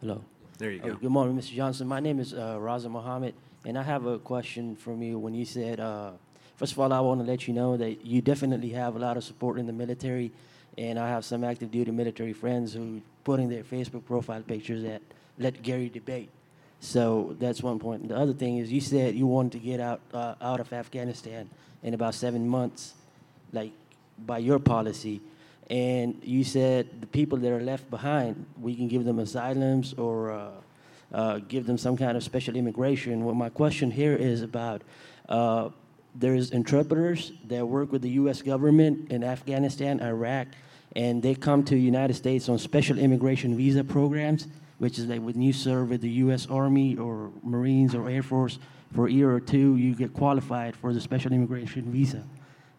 Hello. 0.00 0.24
There 0.56 0.70
you 0.70 0.80
Uh, 0.82 0.86
go. 0.88 0.94
good 0.94 1.10
morning, 1.10 1.36
Mr. 1.36 1.52
Johnson. 1.52 1.86
My 1.86 2.00
name 2.00 2.18
is 2.18 2.32
uh, 2.32 2.56
Raza 2.56 2.90
Mohammed, 2.90 3.34
and 3.66 3.76
I 3.78 3.82
have 3.82 4.06
a 4.06 4.18
question 4.18 4.74
from 4.74 5.02
you. 5.02 5.18
When 5.18 5.34
you 5.34 5.44
said, 5.44 5.78
uh, 5.78 6.12
first 6.56 6.72
of 6.72 6.78
all, 6.78 6.90
I 6.90 7.00
want 7.00 7.20
to 7.20 7.26
let 7.26 7.46
you 7.46 7.52
know 7.52 7.76
that 7.76 8.06
you 8.06 8.22
definitely 8.22 8.70
have 8.70 8.96
a 8.96 8.98
lot 8.98 9.18
of 9.18 9.24
support 9.24 9.58
in 9.58 9.66
the 9.66 9.74
military, 9.74 10.32
and 10.78 10.98
I 10.98 11.08
have 11.10 11.26
some 11.26 11.44
active 11.44 11.70
duty 11.70 11.90
military 11.90 12.32
friends 12.32 12.72
who 12.72 13.02
put 13.24 13.40
in 13.40 13.50
their 13.50 13.62
Facebook 13.62 14.06
profile 14.06 14.40
pictures 14.40 14.82
that 14.84 15.02
let 15.38 15.62
Gary 15.62 15.90
debate. 15.90 16.30
So 16.80 17.36
that's 17.38 17.62
one 17.62 17.78
point. 17.78 18.08
The 18.08 18.16
other 18.16 18.32
thing 18.32 18.56
is, 18.56 18.72
you 18.72 18.80
said 18.80 19.14
you 19.14 19.26
wanted 19.26 19.52
to 19.52 19.58
get 19.58 19.80
out 19.80 20.00
uh, 20.14 20.34
out 20.40 20.60
of 20.60 20.72
Afghanistan 20.72 21.48
in 21.82 21.94
about 21.94 22.14
seven 22.14 22.48
months, 22.48 22.94
like 23.52 23.72
by 24.26 24.38
your 24.38 24.58
policy, 24.58 25.20
and 25.68 26.20
you 26.24 26.42
said 26.42 26.88
the 27.00 27.06
people 27.06 27.38
that 27.38 27.52
are 27.52 27.60
left 27.60 27.88
behind, 27.90 28.46
we 28.60 28.74
can 28.74 28.88
give 28.88 29.04
them 29.04 29.18
asylums 29.18 29.92
or 29.94 30.32
uh, 30.32 30.50
uh, 31.12 31.38
give 31.48 31.66
them 31.66 31.76
some 31.76 31.96
kind 31.96 32.16
of 32.16 32.24
special 32.24 32.56
immigration. 32.56 33.24
Well, 33.24 33.34
my 33.34 33.50
question 33.50 33.90
here 33.90 34.16
is 34.16 34.42
about 34.42 34.82
uh, 35.28 35.68
there's 36.14 36.50
interpreters 36.50 37.32
that 37.48 37.66
work 37.66 37.92
with 37.92 38.02
the 38.02 38.10
U.S. 38.10 38.42
government 38.42 39.12
in 39.12 39.22
Afghanistan, 39.22 40.00
Iraq, 40.00 40.48
and 40.96 41.22
they 41.22 41.34
come 41.34 41.62
to 41.64 41.74
the 41.74 41.80
United 41.80 42.14
States 42.14 42.48
on 42.48 42.58
special 42.58 42.98
immigration 42.98 43.56
visa 43.56 43.84
programs 43.84 44.48
which 44.80 44.98
is 44.98 45.06
that 45.08 45.22
when 45.22 45.40
you 45.42 45.52
serve 45.52 45.90
with 45.90 46.00
the 46.00 46.08
U.S. 46.24 46.46
Army 46.46 46.96
or 46.96 47.30
Marines 47.42 47.94
or 47.94 48.08
Air 48.08 48.22
Force 48.22 48.58
for 48.94 49.08
a 49.08 49.12
year 49.12 49.30
or 49.30 49.38
two, 49.38 49.76
you 49.76 49.94
get 49.94 50.14
qualified 50.14 50.74
for 50.74 50.94
the 50.94 51.00
special 51.00 51.34
immigration 51.34 51.92
visa. 51.92 52.24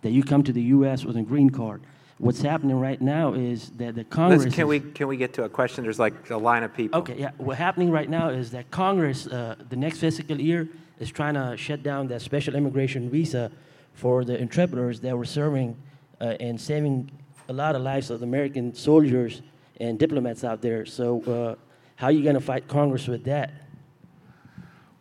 That 0.01 0.09
you 0.09 0.23
come 0.23 0.41
to 0.43 0.51
the 0.51 0.63
U.S. 0.63 1.05
with 1.05 1.15
a 1.15 1.21
green 1.21 1.51
card. 1.51 1.83
What's 2.17 2.41
happening 2.41 2.79
right 2.79 2.99
now 2.99 3.33
is 3.33 3.69
that 3.77 3.93
the 3.93 4.03
Congress. 4.03 4.45
Let's, 4.45 4.55
can 4.55 4.67
we 4.67 4.79
can 4.79 5.07
we 5.07 5.15
get 5.15 5.33
to 5.35 5.43
a 5.43 5.49
question? 5.49 5.83
There's 5.83 5.99
like 5.99 6.31
a 6.31 6.37
line 6.37 6.63
of 6.63 6.73
people. 6.73 6.99
Okay, 7.01 7.19
yeah. 7.19 7.31
What's 7.37 7.59
happening 7.59 7.91
right 7.91 8.09
now 8.09 8.29
is 8.29 8.49
that 8.51 8.71
Congress, 8.71 9.27
uh, 9.27 9.55
the 9.69 9.75
next 9.75 9.99
fiscal 9.99 10.41
year, 10.41 10.67
is 10.99 11.11
trying 11.11 11.35
to 11.35 11.55
shut 11.55 11.83
down 11.83 12.07
that 12.07 12.21
special 12.23 12.55
immigration 12.55 13.11
visa 13.11 13.51
for 13.93 14.25
the 14.25 14.35
interpreters 14.39 14.99
that 15.01 15.15
were 15.15 15.25
serving 15.25 15.77
uh, 16.19 16.35
and 16.39 16.59
saving 16.59 17.11
a 17.47 17.53
lot 17.53 17.75
of 17.75 17.83
lives 17.83 18.09
of 18.09 18.23
American 18.23 18.73
soldiers 18.73 19.43
and 19.79 19.99
diplomats 19.99 20.43
out 20.43 20.63
there. 20.63 20.85
So, 20.85 21.21
uh, 21.23 21.70
how 22.01 22.07
are 22.07 22.11
you 22.11 22.23
going 22.23 22.33
to 22.33 22.41
fight 22.41 22.67
Congress 22.67 23.07
with 23.07 23.25
that? 23.25 23.51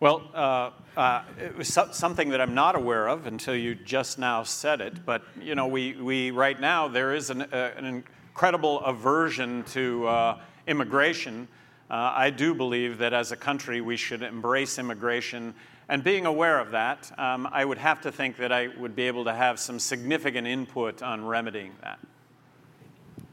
Well, 0.01 0.21
uh, 0.35 0.71
uh, 0.99 1.23
it 1.39 1.57
was 1.57 1.73
so- 1.73 1.89
something 1.93 2.29
that 2.29 2.43
I'm 2.43 2.53
not 2.53 2.77
aware 2.77 3.09
of 3.09 3.27
until 3.27 3.57
you 3.57 3.75
just 3.75 4.19
now 4.19 4.43
said 4.43 4.83
it. 4.83 5.07
But 5.07 5.23
you 5.41 5.55
know, 5.55 5.67
we, 5.67 5.95
we 5.95 6.31
right 6.31 6.61
now 6.61 6.89
there 6.89 7.15
is 7.15 7.31
an, 7.31 7.41
uh, 7.41 7.73
an 7.75 7.87
incredible 7.87 8.81
aversion 8.81 9.63
to 9.73 10.07
uh, 10.09 10.41
immigration. 10.67 11.49
Uh, 11.91 12.13
I 12.15 12.29
do 12.29 12.55
believe 12.55 12.99
that 12.99 13.15
as 13.15 13.33
a 13.33 13.37
country 13.37 13.81
we 13.81 13.97
should 13.97 14.23
embrace 14.23 14.79
immigration. 14.79 15.55
And 15.89 16.05
being 16.05 16.27
aware 16.27 16.59
of 16.59 16.71
that, 16.73 17.11
um, 17.19 17.49
I 17.51 17.65
would 17.65 17.79
have 17.79 18.03
to 18.03 18.13
think 18.13 18.37
that 18.37 18.53
I 18.53 18.69
would 18.79 18.95
be 18.95 19.05
able 19.05 19.25
to 19.25 19.33
have 19.33 19.59
some 19.59 19.79
significant 19.79 20.47
input 20.47 21.03
on 21.03 21.25
remedying 21.25 21.73
that. 21.81 21.99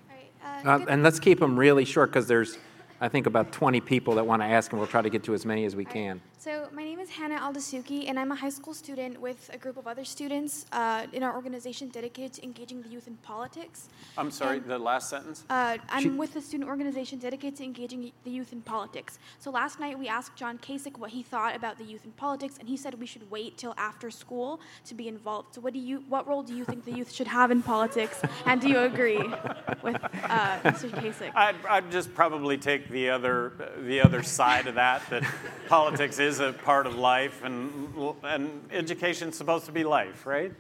Right, 0.10 0.66
uh, 0.66 0.70
Uh, 0.70 0.86
and 0.88 1.04
let's 1.04 1.20
keep 1.20 1.42
them 1.42 1.60
really 1.60 1.84
short 1.84 2.12
because 2.12 2.30
there's, 2.30 2.58
I 3.00 3.10
think, 3.10 3.28
about 3.28 3.52
20 3.52 3.80
people 3.82 4.16
that 4.16 4.26
want 4.26 4.42
to 4.42 4.46
ask, 4.48 4.72
and 4.72 4.80
we'll 4.80 4.88
try 4.88 5.02
to 5.02 5.10
get 5.10 5.24
to 5.26 5.34
as 5.34 5.46
many 5.46 5.66
as 5.66 5.76
we 5.76 5.86
can. 5.86 6.20
So 6.48 6.70
my 6.72 6.82
name 6.86 7.02
is 7.02 7.10
Hannah 7.10 7.40
Aldasuki, 7.40 8.08
and 8.08 8.18
I'm 8.18 8.32
a 8.32 8.36
high 8.36 8.48
school 8.48 8.74
student 8.74 9.20
with 9.20 9.50
a 9.54 9.58
group 9.58 9.76
of 9.76 9.86
other 9.86 10.06
students 10.06 10.66
uh, 10.72 11.06
in 11.12 11.22
our 11.22 11.36
organization 11.36 11.90
dedicated 11.90 12.32
to 12.36 12.44
engaging 12.46 12.82
the 12.82 12.88
youth 12.88 13.06
in 13.06 13.18
politics. 13.18 13.90
I'm 14.18 14.32
sorry, 14.32 14.60
And- 14.60 14.66
the 14.66 14.80
last 14.80 15.10
sentence? 15.10 15.44
Uh, 15.50 15.78
I'm 15.90 16.04
She- 16.04 16.10
with 16.12 16.38
a 16.38 16.42
student 16.42 16.70
organization 16.70 17.20
dedicated 17.20 17.58
to 17.58 17.66
engaging 17.66 18.14
the 18.24 18.32
youth 18.32 18.54
in 18.54 18.62
politics. 18.62 19.20
So 19.40 19.52
last 19.52 19.82
night 19.82 20.00
we 20.00 20.08
asked 20.08 20.38
John 20.38 20.58
Kasich 20.58 20.98
what 20.98 21.10
he 21.10 21.22
thought 21.22 21.54
about 21.54 21.78
the 21.78 21.84
youth 21.84 22.06
in 22.06 22.14
politics, 22.14 22.56
and 22.60 22.70
he 22.70 22.78
said 22.78 22.98
we 22.98 23.08
should 23.08 23.30
wait 23.30 23.58
till 23.58 23.74
after 23.78 24.10
school 24.10 24.62
to 24.86 24.96
be 24.96 25.10
involved. 25.10 25.56
So 25.56 25.60
what 25.60 25.74
do 25.74 25.80
you, 25.80 26.06
what 26.08 26.30
role 26.30 26.44
do 26.44 26.56
you 26.56 26.64
think 26.64 26.86
the 26.86 26.94
youth 26.94 27.12
should 27.12 27.28
have 27.28 27.52
in 27.52 27.62
politics, 27.62 28.22
and 28.46 28.62
do 28.62 28.70
you 28.70 28.80
agree 28.80 29.18
with 29.84 30.02
uh, 30.24 30.62
Mr. 30.64 30.90
Kasich? 30.92 31.36
I'd, 31.36 31.58
I'd 31.68 31.92
just 31.92 32.16
probably 32.16 32.58
take 32.58 32.88
the 32.88 33.10
other, 33.10 33.52
the 33.80 34.00
other 34.00 34.24
side 34.24 34.68
of 34.68 34.76
that, 34.76 35.02
that 35.10 35.24
politics 35.68 36.20
is 36.20 36.37
a 36.40 36.54
part 36.54 36.88
of 36.88 36.96
life 36.96 37.44
and, 37.44 37.94
and 38.24 38.70
education's 38.72 39.38
supposed 39.38 39.66
to 39.66 39.72
be 39.72 39.84
life, 39.84 40.26
right? 40.26 40.52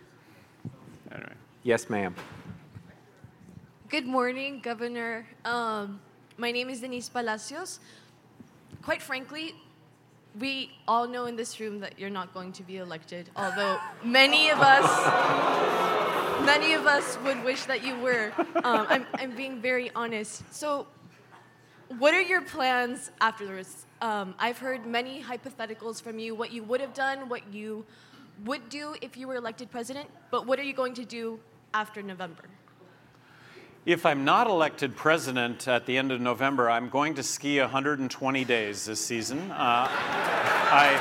Anyway. 1.11 1.33
Yes, 1.63 1.89
ma'am. 1.89 2.15
Good 3.89 4.05
morning, 4.05 4.59
Governor. 4.59 5.25
Um, 5.45 5.99
my 6.37 6.51
name 6.51 6.69
is 6.69 6.81
Denise 6.81 7.09
Palacios. 7.09 7.79
Quite 8.81 9.01
frankly, 9.01 9.55
we 10.39 10.71
all 10.87 11.07
know 11.07 11.25
in 11.25 11.35
this 11.35 11.59
room 11.59 11.79
that 11.79 11.97
you're 11.97 12.09
not 12.09 12.33
going 12.33 12.51
to 12.53 12.63
be 12.63 12.77
elected, 12.77 13.29
although 13.35 13.79
many 14.03 14.49
of 14.49 14.59
us, 14.59 14.85
many 16.45 16.73
of 16.73 16.85
us 16.85 17.17
would 17.25 17.43
wish 17.43 17.65
that 17.65 17.83
you 17.83 17.95
were. 17.99 18.31
Um, 18.63 18.85
I'm, 18.89 19.05
I'm 19.15 19.35
being 19.35 19.61
very 19.61 19.89
honest. 19.95 20.43
So, 20.53 20.87
what 21.99 22.13
are 22.13 22.21
your 22.21 22.41
plans 22.41 23.11
afterwards? 23.21 23.85
Um, 24.01 24.35
I've 24.39 24.57
heard 24.57 24.85
many 24.85 25.21
hypotheticals 25.21 26.01
from 26.01 26.19
you, 26.19 26.35
what 26.35 26.51
you 26.51 26.63
would 26.63 26.81
have 26.81 26.93
done, 26.93 27.29
what 27.29 27.53
you 27.53 27.85
would 28.45 28.69
do 28.69 28.95
if 29.01 29.17
you 29.17 29.27
were 29.27 29.35
elected 29.35 29.71
president, 29.71 30.09
but 30.29 30.45
what 30.45 30.59
are 30.59 30.63
you 30.63 30.73
going 30.73 30.93
to 30.95 31.05
do 31.05 31.39
after 31.73 32.01
November? 32.01 32.43
If 33.85 34.05
I'm 34.05 34.25
not 34.25 34.47
elected 34.47 34.95
president 34.97 35.67
at 35.67 35.85
the 35.85 35.97
end 35.97 36.11
of 36.11 36.19
November, 36.19 36.69
I'm 36.69 36.89
going 36.89 37.13
to 37.15 37.23
ski 37.23 37.59
120 37.59 38.43
days 38.43 38.85
this 38.85 38.99
season. 38.99 39.49
Uh, 39.49 39.87
I, 39.89 40.97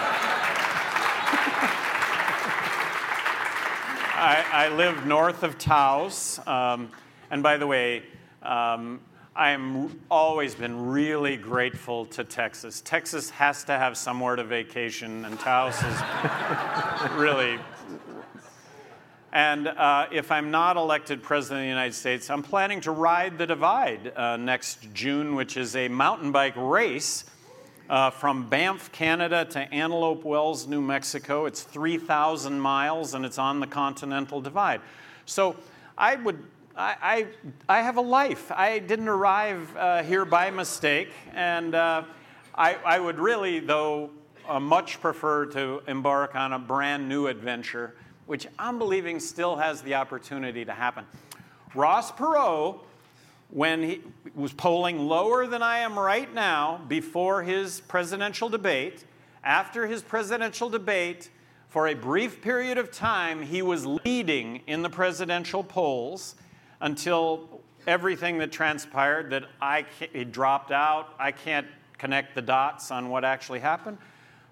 I, 4.14 4.66
I 4.66 4.68
live 4.76 5.05
north 5.05 5.43
of 5.43 5.59
Taos. 5.59 6.39
Um, 6.47 6.91
and 7.32 7.43
by 7.43 7.57
the 7.57 7.66
way, 7.66 8.05
um, 8.43 9.01
I've 9.37 9.95
always 10.11 10.55
been 10.55 10.89
really 10.89 11.37
grateful 11.37 12.07
to 12.07 12.24
Texas. 12.24 12.80
Texas 12.80 13.28
has 13.30 13.64
to 13.64 13.72
have 13.72 13.99
somewhere 13.99 14.34
to 14.34 14.45
vacation, 14.45 15.26
and 15.26 15.39
Taos 15.39 15.76
is 15.82 17.12
really 17.12 17.59
and 19.37 19.68
uh, 19.68 20.07
if 20.11 20.32
I'm 20.32 20.51
not 20.51 20.78
elected 20.78 21.22
President 21.22 21.59
of 21.59 21.64
the 21.64 21.68
United 21.68 21.93
States, 21.93 22.30
I'm 22.30 22.43
planning 22.43 22.80
to 22.80 22.91
ride 22.91 23.37
the 23.37 23.47
Divide 23.47 24.16
uh, 24.16 24.39
next 24.39 24.95
June, 24.95 25.34
which 25.34 25.59
is 25.59 25.76
a 25.76 25.89
mountain 25.89 26.32
bike 26.32 26.55
race 26.57 27.24
uh, 27.91 28.09
from 28.09 28.49
Banff, 28.49 28.91
Canada 28.93 29.45
to 29.51 29.61
Antelope 29.74 30.24
Wells, 30.24 30.66
New 30.66 30.80
Mexico. 30.80 31.45
It's 31.45 31.61
3,000 31.61 32.59
miles 32.59 33.12
and 33.12 33.26
it's 33.26 33.37
on 33.37 33.61
the 33.61 33.66
Continental 33.66 34.41
Divide. 34.41 34.80
So 35.26 35.57
I 35.99 36.14
would. 36.14 36.43
I, 36.79 37.27
I, 37.68 37.81
have 37.81 37.97
a 37.97 38.03
life. 38.03 38.53
I 38.53 38.81
didn't 38.81 39.09
arrive 39.09 39.74
uh, 39.77 40.03
here 40.03 40.27
by 40.27 40.51
mistake, 40.51 41.09
and 41.33 41.74
uh, 41.74 42.03
I, 42.55 42.74
I 42.74 42.99
would 42.99 43.18
really, 43.18 43.61
though, 43.61 44.11
uh, 44.47 44.61
much 44.61 45.01
prefer 45.01 45.47
to 45.47 45.83
embark 45.89 46.35
on 46.35 46.53
a 46.53 46.59
brand 46.59 47.09
new 47.09 47.29
adventure 47.29 47.95
which 48.27 48.47
I'm 48.59 48.79
believing 48.79 49.20
still 49.20 49.57
has 49.57 49.83
the 49.83 49.95
opportunity 49.95 50.64
to 50.64 50.72
happen. 50.72 51.05
Ross 51.74 52.12
Perot, 52.12 52.81
when 53.51 53.83
he 53.83 54.03
was 54.35 54.53
polling 54.53 54.99
lower 54.99 55.47
than 55.47 55.62
I 55.62 55.79
am 55.79 55.99
right 55.99 56.33
now 56.35 56.81
before 56.89 57.43
his 57.43 57.81
presidential 57.83 58.49
debate, 58.49 59.05
after 59.45 59.87
his 59.87 60.03
presidential 60.03 60.68
debate, 60.68 61.31
for 61.68 61.89
a 61.89 61.95
brief 61.95 62.41
period 62.43 62.79
of 62.79 62.91
time, 62.91 63.43
he 63.43 63.62
was 63.62 63.87
leading 63.87 64.62
in 64.66 64.83
the 64.83 64.91
presidential 64.91 65.62
polls 65.62 66.35
until 66.81 67.61
everything 67.87 68.39
that 68.39 68.53
transpired 68.53 69.31
that 69.31 69.45
I 69.61 69.87
he 70.12 70.24
dropped 70.24 70.72
out. 70.72 71.14
I 71.18 71.33
can't 71.33 71.66
connect 71.99 72.35
the 72.35 72.43
dots 72.43 72.91
on 72.91 73.09
what 73.09 73.24
actually 73.24 73.61
happened. 73.61 73.99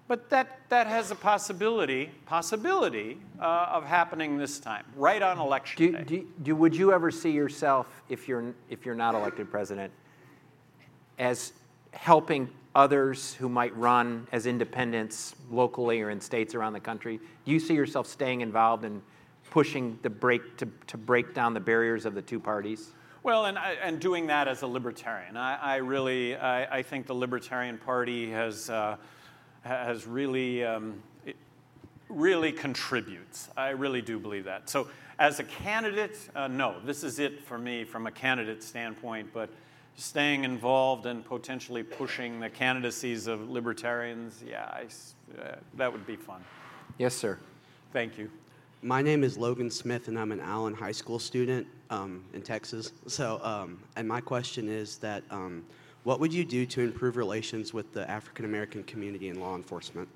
But 0.07 0.29
that, 0.29 0.59
that 0.69 0.85
has 0.85 1.09
a 1.09 1.15
possibility, 1.15 2.11
possibility 2.27 3.17
uh, 3.39 3.69
of 3.71 3.85
happening 3.85 4.37
this 4.37 4.59
time, 4.59 4.85
right 4.95 5.21
on 5.21 5.39
election 5.39 5.77
Do, 5.77 5.91
day. 5.91 6.03
do, 6.03 6.27
do, 6.43 6.55
would 6.55 6.75
you 6.75 6.93
ever 6.93 7.09
see 7.09 7.31
yourself, 7.31 7.87
if 8.07 8.27
you're, 8.27 8.53
if 8.69 8.85
you're 8.85 8.93
not 8.93 9.15
elected 9.15 9.49
president, 9.49 9.91
as 11.17 11.53
helping 11.93 12.47
others 12.75 13.33
who 13.33 13.49
might 13.49 13.75
run 13.75 14.27
as 14.31 14.45
independents 14.45 15.33
locally 15.49 16.01
or 16.01 16.11
in 16.11 16.21
states 16.21 16.53
around 16.53 16.73
the 16.73 16.79
country? 16.79 17.19
Do 17.45 17.51
you 17.51 17.59
see 17.59 17.73
yourself 17.73 18.05
staying 18.05 18.41
involved 18.41 18.85
in 18.85 19.01
pushing 19.55 19.97
the 20.01 20.09
break 20.09 20.57
to, 20.57 20.67
to 20.85 20.97
break 20.97 21.33
down 21.33 21.53
the 21.53 21.59
barriers 21.61 22.05
of 22.05 22.13
the 22.13 22.21
two 22.21 22.41
parties? 22.41 22.91
Well, 23.23 23.45
and, 23.45 23.57
and 23.57 24.01
doing 24.01 24.27
that 24.27 24.49
as 24.49 24.63
a 24.63 24.67
libertarian. 24.67 25.37
I, 25.37 25.55
I 25.55 25.75
really, 25.77 26.35
I, 26.35 26.79
I 26.79 26.81
think 26.81 27.07
the 27.07 27.13
Libertarian 27.15 27.77
Party 27.77 28.29
has, 28.31 28.69
uh, 28.69 28.97
has 29.63 30.05
really, 30.05 30.65
um, 30.65 31.01
it 31.25 31.37
really 32.09 32.51
contributes. 32.51 33.47
I 33.55 33.69
really 33.69 34.01
do 34.01 34.19
believe 34.19 34.43
that. 34.43 34.69
So 34.69 34.89
as 35.19 35.39
a 35.39 35.45
candidate, 35.45 36.17
uh, 36.35 36.49
no, 36.49 36.75
this 36.83 37.05
is 37.05 37.19
it 37.19 37.39
for 37.45 37.57
me 37.57 37.85
from 37.85 38.07
a 38.07 38.11
candidate 38.11 38.61
standpoint, 38.61 39.29
but 39.33 39.49
staying 39.95 40.43
involved 40.43 41.05
and 41.05 41.23
potentially 41.23 41.81
pushing 41.81 42.41
the 42.41 42.49
candidacies 42.49 43.27
of 43.27 43.49
libertarians, 43.49 44.43
yeah, 44.45 44.65
I 44.65 44.87
uh, 45.41 45.55
that 45.75 45.89
would 45.93 46.05
be 46.05 46.17
fun. 46.17 46.43
Yes, 46.97 47.15
sir. 47.15 47.39
Thank 47.93 48.17
you. 48.17 48.29
My 48.85 49.01
name 49.01 49.23
is 49.23 49.35
Logan 49.35 49.71
Smith, 49.71 50.09
and 50.09 50.19
I'm 50.19 50.31
an 50.31 50.39
Allen 50.39 50.75
High 50.75 50.91
School 50.91 51.17
student 51.17 51.65
um, 51.89 52.23
in 52.35 52.43
Texas. 52.43 52.93
So, 53.07 53.39
um, 53.41 53.79
and 53.95 54.07
my 54.07 54.21
question 54.21 54.69
is 54.69 54.97
that 54.99 55.23
um, 55.31 55.65
what 56.03 56.19
would 56.19 56.31
you 56.31 56.45
do 56.45 56.67
to 56.67 56.81
improve 56.81 57.17
relations 57.17 57.73
with 57.73 57.91
the 57.93 58.07
African 58.07 58.45
American 58.45 58.83
community 58.83 59.29
in 59.29 59.39
law 59.39 59.55
enforcement? 59.55 60.07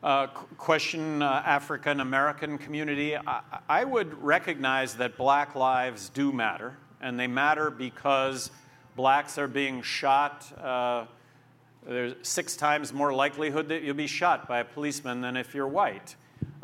Uh, 0.00 0.28
question 0.28 1.22
uh, 1.22 1.42
African 1.44 1.98
American 1.98 2.56
community. 2.56 3.16
I, 3.16 3.40
I 3.68 3.82
would 3.82 4.14
recognize 4.22 4.94
that 4.94 5.16
black 5.16 5.56
lives 5.56 6.08
do 6.10 6.30
matter, 6.30 6.76
and 7.00 7.18
they 7.18 7.26
matter 7.26 7.68
because 7.68 8.52
blacks 8.94 9.38
are 9.38 9.48
being 9.48 9.82
shot. 9.82 10.46
Uh, 10.56 11.06
there's 11.84 12.14
six 12.22 12.56
times 12.56 12.92
more 12.92 13.12
likelihood 13.12 13.68
that 13.70 13.82
you'll 13.82 13.94
be 13.94 14.06
shot 14.06 14.46
by 14.46 14.60
a 14.60 14.64
policeman 14.64 15.20
than 15.20 15.36
if 15.36 15.52
you're 15.52 15.66
white. 15.66 16.14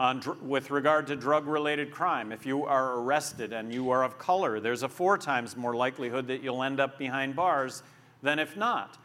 Dr- 0.03 0.43
with 0.43 0.73
regard 0.73 1.07
to 1.07 1.15
drug 1.15 1.47
related 1.47 1.93
crime, 1.93 2.33
if 2.33 2.45
you 2.45 2.65
are 2.65 2.99
arrested 2.99 3.53
and 3.53 3.73
you 3.73 3.91
are 3.91 4.03
of 4.03 4.19
color, 4.19 4.59
there's 4.59 4.83
a 4.83 4.89
four 4.89 5.17
times 5.17 5.57
more 5.57 5.77
likelihood 5.77 6.27
that 6.27 6.43
you'll 6.43 6.65
end 6.65 6.81
up 6.81 6.99
behind 6.99 7.37
bars 7.37 7.85
than 8.21 8.41
if 8.41 8.57
not. 8.57 8.99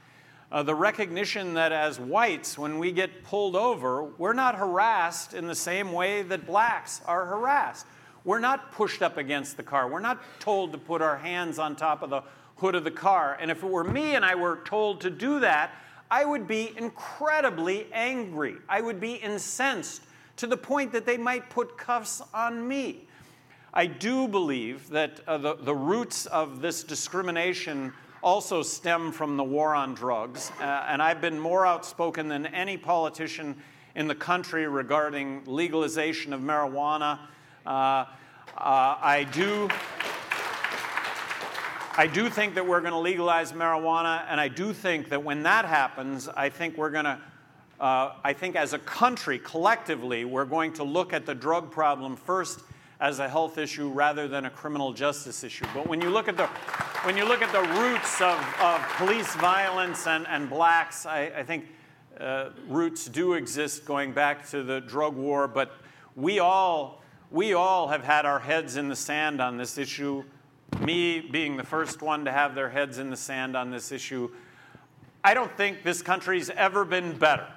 Uh, 0.52 0.64
the 0.64 0.74
recognition 0.74 1.54
that 1.54 1.72
as 1.72 2.00
whites, 2.00 2.58
when 2.58 2.80
we 2.80 2.92
get 2.92 3.24
pulled 3.24 3.56
over, 3.56 4.06
we're 4.06 4.34
not 4.34 4.56
harassed 4.56 5.36
in 5.36 5.46
the 5.46 5.54
same 5.54 5.92
way 5.92 6.24
that 6.24 6.48
blacks 6.48 7.02
are 7.06 7.28
harassed. 7.28 7.86
We're 8.24 8.40
not 8.40 8.72
pushed 8.72 9.04
up 9.04 9.18
against 9.18 9.56
the 9.56 9.64
car. 9.64 9.88
We're 9.88 10.00
not 10.00 10.20
told 10.40 10.72
to 10.72 10.80
put 10.80 11.04
our 11.04 11.18
hands 11.18 11.60
on 11.60 11.76
top 11.76 12.02
of 12.02 12.10
the 12.10 12.24
hood 12.56 12.74
of 12.74 12.84
the 12.84 12.92
car. 12.92 13.38
And 13.40 13.52
if 13.52 13.62
it 13.62 13.70
were 13.70 13.84
me 13.84 14.16
and 14.16 14.26
I 14.26 14.34
were 14.34 14.62
told 14.66 15.02
to 15.02 15.12
do 15.12 15.42
that, 15.42 15.76
I 16.10 16.26
would 16.26 16.48
be 16.48 16.74
incredibly 16.76 17.86
angry. 17.94 18.56
I 18.68 18.82
would 18.82 19.00
be 19.00 19.14
incensed 19.14 20.02
to 20.38 20.48
the 20.48 20.58
point 20.58 20.92
that 20.94 21.06
they 21.06 21.18
might 21.18 21.50
put 21.50 21.78
cuffs 21.78 22.22
on 22.34 22.68
me. 22.68 23.08
I 23.74 23.86
do 23.86 24.28
believe 24.28 24.90
that 24.90 25.20
uh, 25.28 25.38
the, 25.38 25.56
the 25.56 25.76
roots 25.76 26.26
of 26.28 26.62
this 26.62 26.84
discrimination 26.84 27.94
also 28.24 28.64
stem 28.64 29.12
from 29.12 29.38
the 29.38 29.44
war 29.44 29.76
on 29.76 29.94
drugs, 29.94 30.52
uh, 30.60 30.86
and 30.88 31.02
I've 31.02 31.22
been 31.22 31.40
more 31.40 31.66
outspoken 31.66 32.28
than 32.28 32.48
any 32.48 32.78
politician 32.78 33.56
in 33.96 34.08
the 34.08 34.16
country 34.16 34.68
regarding 34.68 35.44
legalization 35.46 36.34
of 36.34 36.42
marijuana. 36.42 37.20
Uh, 37.66 37.70
uh 37.70 38.06
I 38.58 39.28
do. 39.32 39.70
I 42.00 42.06
do 42.06 42.30
think 42.30 42.54
that 42.56 42.68
we're 42.68 42.82
going 42.82 42.94
to 42.94 43.00
legalize 43.00 43.54
marijuana, 43.54 44.24
and 44.30 44.40
I 44.40 44.50
do 44.50 44.72
think 44.72 45.10
that 45.10 45.24
when 45.24 45.42
that 45.44 45.66
happens, 45.66 46.28
I 46.30 46.50
think 46.50 46.78
we're 46.78 46.92
going 46.92 47.06
to, 47.06 47.20
uh, 47.80 48.14
I 48.24 48.34
think 48.34 48.56
as 48.56 48.74
a 48.74 48.80
country, 48.80 49.40
collectively, 49.40 50.26
we're 50.26 50.46
going 50.46 50.74
to 50.74 50.84
look 50.84 51.14
at 51.14 51.26
the 51.26 51.36
drug 51.36 51.72
problem 51.72 52.16
first 52.16 52.62
as 53.00 53.20
a 53.20 53.30
health 53.30 53.58
issue 53.58 53.90
rather 53.90 54.28
than 54.28 54.46
a 54.46 54.50
criminal 54.50 54.94
justice 54.94 55.44
issue. 55.44 55.66
But 55.74 55.88
when 55.88 56.02
you 56.02 56.10
look 56.10 56.28
at 56.28 56.38
the, 56.38 56.48
when 57.04 57.16
you 57.16 57.26
look 57.26 57.42
at 57.42 57.52
the 57.52 57.62
roots 57.80 58.20
of, 58.22 58.40
of 58.60 58.82
police 58.98 59.34
violence 59.36 60.08
and, 60.08 60.26
and 60.28 60.50
blacks, 60.50 61.06
I, 61.06 61.32
I 61.38 61.44
think 61.44 61.68
uh, 62.20 62.50
roots 62.68 63.06
do 63.06 63.34
exist 63.34 63.86
going 63.86 64.14
back 64.14 64.50
to 64.50 64.64
the 64.64 64.82
drug 64.82 65.16
war, 65.16 65.48
but 65.48 65.74
we 66.16 66.40
all, 66.40 67.04
we 67.30 67.54
all 67.54 67.90
have 67.90 68.04
had 68.04 68.26
our 68.26 68.40
heads 68.40 68.78
in 68.78 68.90
the 68.90 68.96
sand 68.96 69.40
on 69.40 69.58
this 69.58 69.78
issue 69.78 70.24
me 70.82 71.20
being 71.20 71.58
the 71.58 71.64
first 71.64 72.02
one 72.02 72.26
to 72.26 72.32
have 72.32 72.56
their 72.56 72.70
heads 72.70 72.98
in 72.98 73.10
the 73.10 73.18
sand 73.18 73.56
on 73.56 73.72
this 73.72 73.92
issue, 73.92 74.30
I 75.24 75.34
don't 75.34 75.56
think 75.58 75.84
this 75.84 76.02
country's 76.02 76.50
ever 76.50 76.86
been 76.86 77.18
better. 77.18 77.48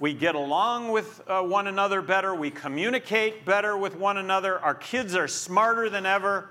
We 0.00 0.14
get 0.14 0.34
along 0.34 0.92
with 0.92 1.20
uh, 1.26 1.42
one 1.42 1.66
another 1.66 2.00
better, 2.00 2.34
we 2.34 2.50
communicate 2.50 3.44
better 3.44 3.76
with 3.76 3.96
one 3.96 4.16
another, 4.16 4.58
our 4.58 4.74
kids 4.74 5.14
are 5.14 5.28
smarter 5.28 5.90
than 5.90 6.06
ever. 6.06 6.48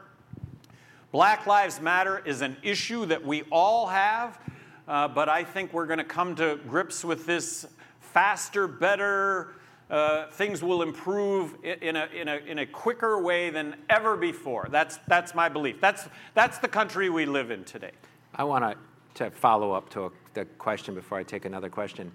Black 1.12 1.48
Lives 1.48 1.82
Matter 1.82 2.22
is 2.24 2.42
an 2.42 2.58
issue 2.62 3.08
that 3.08 3.26
we 3.26 3.42
all 3.52 3.88
have, 3.88 4.40
uh, 4.88 5.08
but 5.08 5.30
I 5.30 5.44
think 5.44 5.74
we're 5.74 5.88
going 5.88 5.98
to 5.98 6.04
come 6.04 6.36
to 6.36 6.60
grips 6.68 7.04
with 7.04 7.26
this 7.26 7.66
faster, 8.02 8.68
better, 8.68 9.56
uh, 9.90 10.28
things 10.28 10.62
will 10.62 10.84
improve 10.84 11.56
in 11.64 11.96
a, 11.96 12.06
in, 12.14 12.28
a, 12.28 12.36
in 12.46 12.60
a 12.60 12.68
quicker 12.68 13.20
way 13.20 13.50
than 13.50 13.76
ever 13.90 14.16
before. 14.16 14.68
That's, 14.70 15.00
that's 15.08 15.34
my 15.34 15.50
belief. 15.50 15.82
That's, 15.82 16.08
that's 16.36 16.60
the 16.60 16.68
country 16.68 17.10
we 17.10 17.26
live 17.26 17.50
in 17.50 17.64
today. 17.64 17.94
I 18.36 18.44
want 18.44 18.78
to 19.16 19.32
follow 19.32 19.72
up 19.72 19.90
to 19.90 20.06
a, 20.06 20.12
the 20.36 20.46
question 20.46 20.94
before 20.94 21.18
I 21.18 21.24
take 21.24 21.46
another 21.46 21.70
question. 21.70 22.12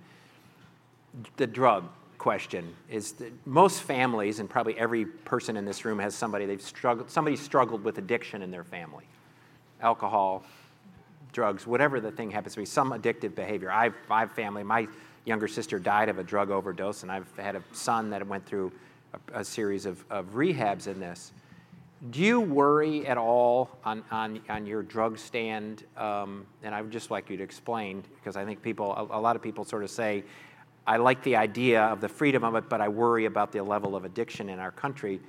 The 1.37 1.47
drug 1.47 1.85
question 2.19 2.75
is 2.89 3.13
that 3.13 3.33
most 3.47 3.83
families, 3.83 4.41
and 4.41 4.49
probably 4.49 4.79
every 4.79 5.05
person 5.05 5.57
in 5.57 5.65
this 5.65 5.85
room 5.85 5.99
has 5.99 6.15
somebody 6.15 6.47
they've 6.47 6.63
struggled, 6.63 7.11
somebody 7.11 7.37
struggled 7.37 7.85
with 7.85 7.99
addiction 7.99 8.43
in 8.43 8.51
their 8.51 8.65
family, 8.65 9.05
alcohol, 9.81 10.43
drugs, 11.33 11.67
whatever 11.67 12.01
the 12.01 12.11
thing 12.11 12.31
happens 12.31 12.55
to 12.55 12.61
be, 12.61 12.65
some 12.65 12.93
addictive 12.93 13.35
behavior. 13.35 13.71
I've, 13.71 13.95
I've 14.11 14.33
family, 14.33 14.63
my 14.63 14.89
younger 15.25 15.49
sister 15.49 15.79
died 15.79 16.09
of 16.09 16.19
a 16.19 16.23
drug 16.23 16.51
overdose, 16.51 17.03
and 17.03 17.13
I've 17.13 17.31
had 17.37 17.57
a 17.57 17.63
son 17.73 18.11
that 18.11 18.27
went 18.27 18.47
through 18.47 18.73
a, 19.13 19.41
a 19.41 19.45
series 19.45 19.87
of, 19.87 20.05
of 20.11 20.27
rehabs 20.35 20.87
in 20.87 21.01
this. 21.01 21.33
Do 22.11 22.21
you 22.21 22.41
worry 22.41 23.07
at 23.07 23.19
all 23.19 23.71
on, 23.85 24.05
on, 24.11 24.41
on 24.49 24.67
your 24.67 24.83
drug 24.83 25.19
stand? 25.19 25.85
Um, 25.97 26.47
and 26.63 26.75
I 26.75 26.83
would 26.83 26.91
just 26.91 27.11
like 27.11 27.31
you 27.31 27.37
to 27.37 27.43
explain, 27.43 28.05
because 28.17 28.37
I 28.37 28.45
think 28.45 28.63
people, 28.63 28.93
a, 28.93 29.19
a 29.19 29.21
lot 29.21 29.37
of 29.37 29.43
people 29.43 29.65
sort 29.65 29.83
of 29.83 29.91
say, 29.91 30.25
I 30.87 30.99
like 30.99 31.23
the 31.23 31.37
idea 31.37 31.83
of 31.83 32.01
the 32.01 32.09
freedom 32.09 32.45
of 32.45 32.55
it, 32.57 32.69
but 32.69 32.81
I 32.81 32.89
worry 32.89 33.25
about 33.25 33.53
the 33.53 33.63
level 33.63 33.97
of 33.97 34.05
addiction 34.05 34.49
in 34.49 34.59
our 34.59 34.71
country. 34.71 35.21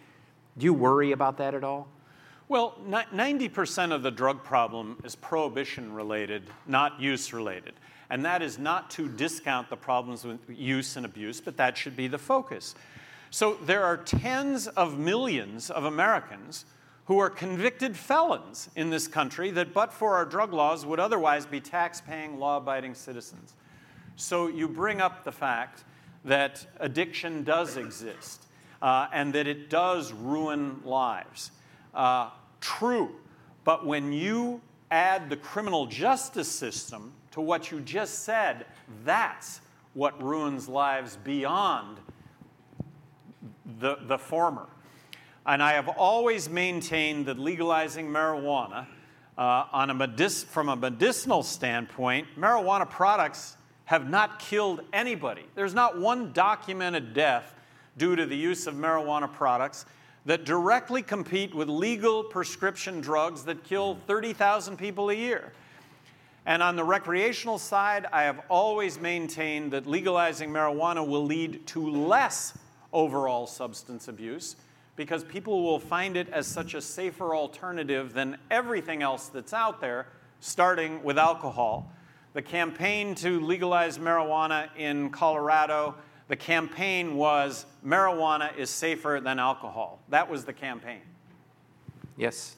Do 0.58 0.66
you 0.66 0.74
worry 0.74 1.12
about 1.12 1.38
that 1.38 1.54
at 1.54 1.64
all? 1.64 1.88
Well, 2.48 2.78
90% 2.88 3.92
of 3.92 4.04
the 4.04 4.12
drug 4.12 4.44
problem 4.44 4.98
is 5.04 5.16
prohibition 5.16 5.94
related, 5.94 6.44
not 6.68 7.00
use 7.00 7.34
related. 7.34 7.74
And 8.10 8.24
that 8.26 8.44
is 8.44 8.60
not 8.60 8.92
to 8.92 9.08
discount 9.08 9.70
the 9.70 9.78
problems 9.78 10.24
with 10.24 10.40
use 10.48 10.96
and 10.96 11.06
abuse, 11.06 11.42
but 11.42 11.58
that 11.58 11.76
should 11.76 11.96
be 11.96 12.08
the 12.08 12.20
focus. 12.20 12.76
So 13.32 13.58
there 13.66 13.84
are 13.84 13.98
tens 13.98 14.68
of 14.68 15.00
millions 15.00 15.72
of 15.72 15.86
Americans 15.86 16.66
who 17.06 17.20
are 17.20 17.30
convicted 17.30 17.96
felons 17.98 18.70
in 18.76 18.90
this 18.90 19.08
country 19.08 19.52
that, 19.52 19.74
but 19.74 19.92
for 19.92 20.16
our 20.16 20.26
drug 20.26 20.54
laws, 20.54 20.86
would 20.86 21.00
otherwise 21.00 21.46
be 21.46 21.60
tax 21.60 22.02
paying, 22.02 22.40
law 22.40 22.58
abiding 22.58 22.94
citizens. 22.94 23.54
So 24.16 24.48
you 24.48 24.68
bring 24.68 25.02
up 25.02 25.24
the 25.24 25.32
fact 25.32 25.84
that 26.24 26.66
addiction 26.80 27.44
does 27.44 27.78
exist 27.78 28.46
uh, 28.82 29.08
and 29.14 29.34
that 29.34 29.48
it 29.48 29.70
does 29.70 30.14
ruin 30.14 30.82
lives. 30.84 31.52
Uh, 31.94 32.30
true, 32.62 33.16
but 33.64 33.86
when 33.86 34.12
you 34.12 34.62
add 34.92 35.30
the 35.30 35.38
criminal 35.38 35.86
justice 35.86 36.52
system 36.52 37.12
to 37.32 37.42
what 37.42 37.72
you 37.72 37.80
just 37.82 38.24
said, 38.24 38.66
that's 39.04 39.62
what 39.94 40.22
ruins 40.22 40.68
lives 40.68 41.18
beyond 41.24 41.98
the, 43.80 43.98
the 44.08 44.18
former. 44.18 44.68
And 45.46 45.62
I 45.62 45.74
have 45.74 45.90
always 45.90 46.50
maintained 46.50 47.28
that 47.28 47.38
legalizing 47.38 48.08
marijuana, 48.08 48.88
uh, 49.38 49.66
on 49.72 49.90
a 49.90 49.94
medic- 49.94 50.48
from 50.48 50.70
a 50.70 50.76
medicinal 50.76 51.44
standpoint, 51.44 52.28
marijuana 52.38 52.90
products 52.90 53.58
have 53.86 54.10
not 54.10 54.40
killed 54.40 54.82
anybody. 54.94 55.44
There's 55.56 55.74
not 55.74 55.98
one 55.98 56.32
documented 56.34 57.14
death 57.14 57.54
due 57.98 58.16
to 58.16 58.26
the 58.26 58.36
use 58.36 58.68
of 58.68 58.76
marijuana 58.76 59.32
products 59.32 59.86
that 60.26 60.44
directly 60.44 61.04
compete 61.04 61.54
with 61.54 61.70
legal 61.70 62.24
prescription 62.24 63.00
drugs 63.00 63.44
that 63.44 63.64
kill 63.64 63.96
mm. 63.96 64.02
30,000 64.08 64.78
people 64.78 65.10
a 65.10 65.14
year. 65.14 65.54
And 66.48 66.62
on 66.62 66.76
the 66.76 66.84
recreational 66.84 67.58
side, 67.58 68.06
I 68.12 68.24
have 68.24 68.42
always 68.50 69.00
maintained 69.00 69.72
that 69.72 69.88
legalizing 69.88 70.52
marijuana 70.52 71.08
will 71.08 71.26
lead 71.26 71.66
to 71.68 71.90
less 71.90 72.58
overall 72.94 73.48
substance 73.48 74.08
abuse 74.08 74.56
because 74.96 75.24
people 75.24 75.64
will 75.64 75.80
find 75.80 76.16
it 76.16 76.30
as 76.30 76.48
such 76.48 76.74
a 76.74 76.82
safer 76.82 77.36
alternative 77.36 78.14
than 78.14 78.38
everything 78.50 79.02
else 79.02 79.28
that's 79.28 79.54
out 79.54 79.82
there, 79.82 80.08
starting 80.40 81.04
with 81.04 81.18
alcohol. 81.18 81.92
The 82.36 82.42
campaign 82.42 83.16
to 83.16 83.40
legalize 83.40 83.98
marijuana 83.98 84.68
in 84.76 85.10
Colorado, 85.10 85.96
the 86.28 86.36
campaign 86.36 87.16
was 87.16 87.66
marijuana 87.84 88.54
is 88.58 88.70
safer 88.70 89.22
than 89.24 89.40
alcohol. 89.40 90.00
That 90.10 90.30
was 90.30 90.44
the 90.44 90.52
campaign. 90.52 91.00
Yes. 92.18 92.58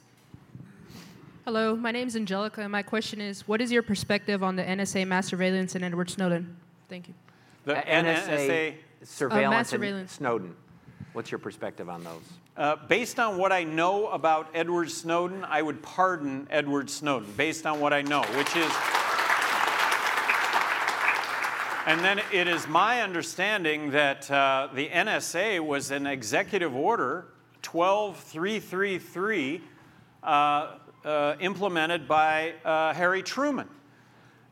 Hello, 1.45 1.75
my 1.75 1.91
name 1.91 2.07
is 2.07 2.15
Angelica, 2.15 2.61
and 2.61 2.71
my 2.71 2.81
question 2.81 3.21
is 3.21 3.47
what 3.47 3.61
is 3.61 3.71
your 3.71 3.83
perspective 3.83 4.41
on 4.41 4.55
the 4.55 4.63
NSA 4.63 5.05
mass 5.05 5.27
surveillance 5.27 5.75
and 5.75 5.85
Edward 5.85 6.09
Snowden? 6.09 6.57
Thank 6.89 7.09
you. 7.09 7.13
The 7.65 7.75
NSA, 7.75 7.83
NSA 7.85 8.73
surveillance, 9.03 9.45
uh, 9.45 9.49
mass 9.51 9.69
surveillance. 9.69 10.11
Snowden. 10.13 10.55
What's 11.13 11.29
your 11.29 11.37
perspective 11.37 11.87
on 11.87 12.03
those? 12.03 12.23
Uh, 12.57 12.77
based 12.87 13.19
on 13.19 13.37
what 13.37 13.51
I 13.51 13.63
know 13.63 14.07
about 14.07 14.47
Edward 14.55 14.89
Snowden, 14.89 15.43
I 15.43 15.61
would 15.61 15.83
pardon 15.83 16.47
Edward 16.49 16.89
Snowden, 16.89 17.31
based 17.37 17.67
on 17.67 17.79
what 17.79 17.93
I 17.93 18.01
know, 18.01 18.23
which 18.23 18.55
is. 18.55 18.71
And 21.87 22.01
then 22.01 22.21
it 22.33 22.49
is 22.49 22.67
my 22.67 23.01
understanding 23.01 23.91
that 23.91 24.29
uh, 24.29 24.67
the 24.73 24.89
NSA 24.89 25.65
was 25.65 25.89
an 25.89 26.05
executive 26.05 26.75
order 26.75 27.27
12333 27.61 29.61
uh, 30.21 30.75
uh, 31.05 31.35
implemented 31.39 32.05
by 32.05 32.55
uh, 32.65 32.93
Harry 32.93 33.23
Truman. 33.23 33.69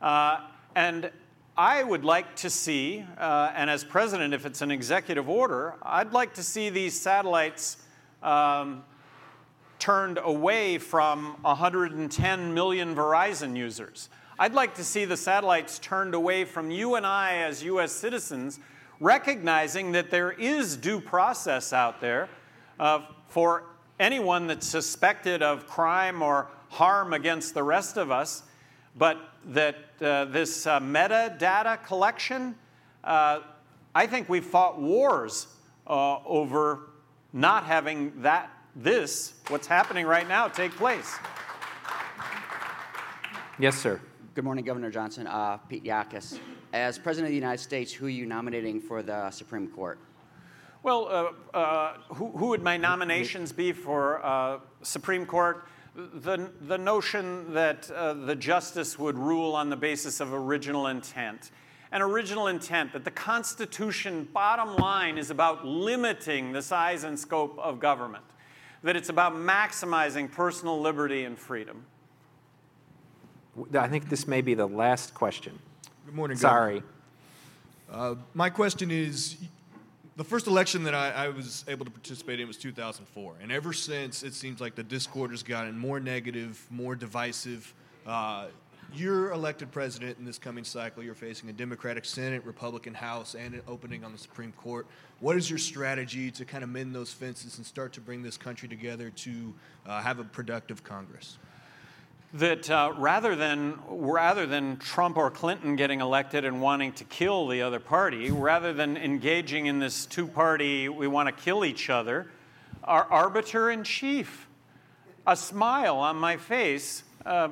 Uh, 0.01 0.47
and 0.77 1.11
I 1.57 1.83
would 1.83 2.05
like 2.05 2.37
to 2.37 2.49
see, 2.49 3.03
uh, 3.17 3.51
and 3.53 3.69
as 3.69 3.83
president, 3.83 4.33
if 4.33 4.45
it's 4.45 4.61
an 4.61 4.71
executive 4.71 5.27
order, 5.27 5.75
I'd 5.83 6.13
like 6.13 6.35
to 6.35 6.43
see 6.43 6.69
these 6.69 6.97
satellites 6.97 7.75
um, 8.23 8.85
turned 9.77 10.19
away 10.23 10.77
from 10.77 11.35
110 11.41 12.53
million 12.53 12.95
Verizon 12.95 13.57
users. 13.57 14.07
I'd 14.37 14.53
like 14.53 14.75
to 14.75 14.83
see 14.83 15.05
the 15.05 15.15
satellites 15.15 15.79
turned 15.79 16.13
away 16.13 16.43
from 16.43 16.69
you 16.69 16.95
and 16.95 17.05
I 17.05 17.37
as 17.37 17.63
US 17.63 17.93
citizens, 17.93 18.59
recognizing 18.99 19.93
that 19.93 20.11
there 20.11 20.31
is 20.31 20.75
due 20.75 20.99
process 20.99 21.71
out 21.71 22.01
there 22.01 22.27
uh, 22.77 23.03
for 23.29 23.63
anyone 23.97 24.47
that's 24.47 24.67
suspected 24.67 25.41
of 25.41 25.67
crime 25.67 26.21
or 26.21 26.49
harm 26.67 27.13
against 27.13 27.53
the 27.53 27.63
rest 27.63 27.95
of 27.95 28.11
us, 28.11 28.43
but 28.97 29.17
that 29.45 29.77
uh, 30.01 30.25
this 30.25 30.67
uh, 30.67 30.81
metadata 30.81 31.81
collection, 31.85 32.55
uh, 33.05 33.39
I 33.93 34.05
think 34.05 34.27
we've 34.27 34.43
fought 34.43 34.81
wars 34.81 35.47
uh, 35.87 36.17
over 36.25 36.89
not 37.31 37.63
having 37.63 38.11
that, 38.21 38.51
this, 38.75 39.35
what's 39.47 39.67
happening 39.67 40.05
right 40.05 40.27
now, 40.27 40.49
take 40.49 40.71
place. 40.71 41.17
Yes, 43.57 43.77
sir. 43.77 44.01
Good 44.35 44.43
morning, 44.43 44.65
Governor 44.65 44.91
Johnson. 44.91 45.27
Uh, 45.27 45.55
Pete 45.69 45.85
Yakis. 45.85 46.39
As 46.73 46.99
President 46.99 47.27
of 47.27 47.31
the 47.31 47.35
United 47.35 47.63
States, 47.63 47.93
who 47.93 48.07
are 48.07 48.09
you 48.09 48.25
nominating 48.25 48.81
for 48.81 49.01
the 49.01 49.31
Supreme 49.31 49.69
Court? 49.69 49.97
Well, 50.83 51.07
uh, 51.53 51.57
uh, 51.57 51.93
who, 52.09 52.31
who, 52.31 52.47
would 52.47 52.61
my 52.61 52.75
nominations 52.75 53.53
be 53.53 53.71
for 53.71 54.21
uh, 54.25 54.59
Supreme 54.81 55.25
Court? 55.25 55.69
The, 55.95 56.51
the 56.67 56.77
notion 56.77 57.53
that 57.53 57.89
uh, 57.89 58.13
the 58.13 58.35
justice 58.35 58.99
would 58.99 59.17
rule 59.17 59.55
on 59.55 59.69
the 59.69 59.77
basis 59.77 60.19
of 60.19 60.33
original 60.33 60.87
intent. 60.87 61.51
An 61.93 62.01
original 62.01 62.47
intent 62.47 62.91
that 62.91 63.05
the 63.05 63.11
Constitution, 63.11 64.27
bottom 64.33 64.75
line, 64.75 65.17
is 65.17 65.29
about 65.29 65.65
limiting 65.65 66.51
the 66.51 66.61
size 66.61 67.05
and 67.05 67.17
scope 67.17 67.57
of 67.57 67.79
government, 67.79 68.25
that 68.83 68.97
it's 68.97 69.07
about 69.07 69.33
maximizing 69.33 70.29
personal 70.29 70.81
liberty 70.81 71.23
and 71.23 71.39
freedom. 71.39 71.85
I 73.77 73.87
think 73.87 74.09
this 74.09 74.27
may 74.27 74.41
be 74.41 74.53
the 74.53 74.67
last 74.67 75.13
question. 75.13 75.57
Good 76.05 76.15
morning. 76.15 76.37
Sorry. 76.37 76.83
Uh, 77.89 78.15
my 78.33 78.49
question 78.49 78.91
is 78.91 79.37
the 80.17 80.23
first 80.23 80.47
election 80.47 80.83
that 80.83 80.95
I, 80.95 81.11
I, 81.11 81.29
was 81.29 81.63
able 81.67 81.85
to 81.85 81.91
participate 81.91 82.39
in 82.39 82.47
was 82.47 82.57
2004. 82.57 83.35
And 83.41 83.51
ever 83.51 83.73
since, 83.73 84.23
it 84.23 84.33
seems 84.33 84.59
like 84.59 84.75
the 84.75 84.83
discord 84.83 85.31
has 85.31 85.43
gotten 85.43 85.77
more 85.77 85.99
negative, 85.99 86.65
more 86.69 86.95
divisive. 86.95 87.73
Uh, 88.05 88.47
you're 88.93 89.31
elected 89.31 89.71
president 89.71 90.17
in 90.17 90.25
this 90.25 90.37
coming 90.37 90.63
cycle. 90.63 91.03
You're 91.03 91.15
facing 91.15 91.49
a 91.49 91.53
Democratic 91.53 92.05
Senate, 92.05 92.45
Republican 92.45 92.93
House, 92.93 93.35
and 93.35 93.53
an 93.53 93.61
opening 93.67 94.03
on 94.03 94.11
the 94.11 94.17
Supreme 94.17 94.53
Court. 94.53 94.87
What 95.19 95.37
is 95.37 95.49
your 95.49 95.59
strategy 95.59 96.31
to 96.31 96.45
kind 96.45 96.63
of 96.63 96.69
mend 96.69 96.95
those 96.95 97.11
fences 97.11 97.57
and 97.57 97.65
start 97.65 97.93
to 97.93 98.01
bring 98.01 98.21
this 98.21 98.37
country 98.37 98.67
together 98.67 99.09
to 99.09 99.53
uh, 99.85 100.01
have 100.01 100.19
a 100.19 100.23
productive 100.23 100.83
Congress? 100.83 101.37
That 102.35 102.69
uh, 102.69 102.93
rather 102.97 103.35
than 103.35 103.79
rather 103.87 104.45
than 104.45 104.77
Trump 104.77 105.15
or 105.15 105.31
Clinton 105.31 105.75
getting 105.75 106.01
elected 106.01 106.43
and 106.43 106.61
wanting 106.61 106.91
to 106.93 107.03
kill 107.05 107.47
the 107.47 107.61
other 107.61 107.79
party, 107.79 108.29
rather 108.29 108.73
than 108.73 108.97
engaging 108.97 109.67
in 109.67 109.79
this 109.79 110.05
two-party 110.05 110.89
we 110.89 111.07
want 111.07 111.27
to 111.27 111.43
kill 111.43 111.63
each 111.63 111.89
other, 111.89 112.27
our 112.83 113.05
arbiter 113.05 113.71
in 113.71 113.83
chief, 113.83 114.47
a 115.25 115.35
smile 115.35 115.95
on 115.95 116.17
my 116.17 116.35
face, 116.35 117.03
uh, 117.25 117.49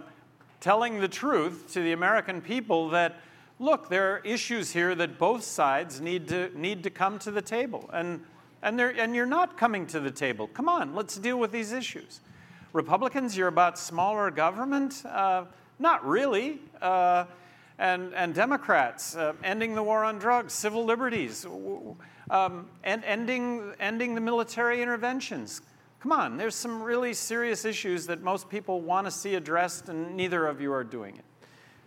telling 0.59 0.99
the 0.99 1.07
truth 1.07 1.71
to 1.71 1.81
the 1.81 1.93
American 1.93 2.41
people 2.41 2.89
that 2.89 3.21
look, 3.59 3.87
there 3.87 4.13
are 4.13 4.19
issues 4.19 4.71
here 4.71 4.95
that 4.95 5.17
both 5.17 5.43
sides 5.43 6.01
need 6.01 6.27
to 6.27 6.51
need 6.59 6.83
to 6.83 6.89
come 6.89 7.19
to 7.19 7.31
the 7.31 7.41
table, 7.41 7.89
and 7.93 8.21
and 8.61 8.81
and 8.81 9.15
you're 9.15 9.25
not 9.25 9.57
coming 9.57 9.87
to 9.87 10.01
the 10.01 10.11
table. 10.11 10.47
Come 10.47 10.67
on, 10.67 10.93
let's 10.93 11.15
deal 11.17 11.39
with 11.39 11.53
these 11.53 11.71
issues. 11.71 12.19
Republicans, 12.73 13.37
you're 13.37 13.47
about 13.47 13.77
smaller 13.79 14.29
government? 14.31 15.03
Uh, 15.05 15.45
not 15.79 16.05
really. 16.05 16.59
Uh, 16.81 17.25
and, 17.79 18.13
and 18.13 18.33
Democrats, 18.33 19.15
uh, 19.15 19.33
ending 19.43 19.75
the 19.75 19.83
war 19.83 20.03
on 20.03 20.19
drugs, 20.19 20.53
civil 20.53 20.85
liberties, 20.85 21.45
um, 22.29 22.67
and 22.83 23.03
ending, 23.03 23.73
ending 23.79 24.15
the 24.15 24.21
military 24.21 24.81
interventions. 24.81 25.61
Come 25.99 26.11
on, 26.11 26.37
there's 26.37 26.55
some 26.55 26.83
really 26.83 27.13
serious 27.13 27.65
issues 27.65 28.05
that 28.07 28.21
most 28.21 28.49
people 28.49 28.81
want 28.81 29.07
to 29.07 29.11
see 29.11 29.35
addressed, 29.35 29.89
and 29.89 30.15
neither 30.15 30.45
of 30.47 30.59
you 30.59 30.71
are 30.73 30.83
doing 30.83 31.15
it. 31.15 31.23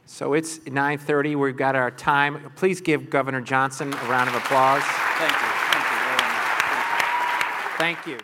So 0.07 0.35
it's 0.35 0.59
9:30. 0.61 1.35
We've 1.35 1.57
got 1.57 1.75
our 1.75 1.91
time. 1.91 2.53
Please 2.55 2.81
give 2.81 3.11
Governor 3.11 3.41
Johnson 3.41 3.93
a 3.93 4.07
round 4.09 4.29
of 4.29 4.37
applause. 4.37 4.83
Thank 4.83 5.33
you. 5.33 5.39
Thank 5.73 5.85
you 5.91 5.99
very 5.99 6.17
much. 6.17 6.49
Thank 7.79 7.99
you. 7.99 8.07
Thank 8.07 8.07
you. 8.07 8.19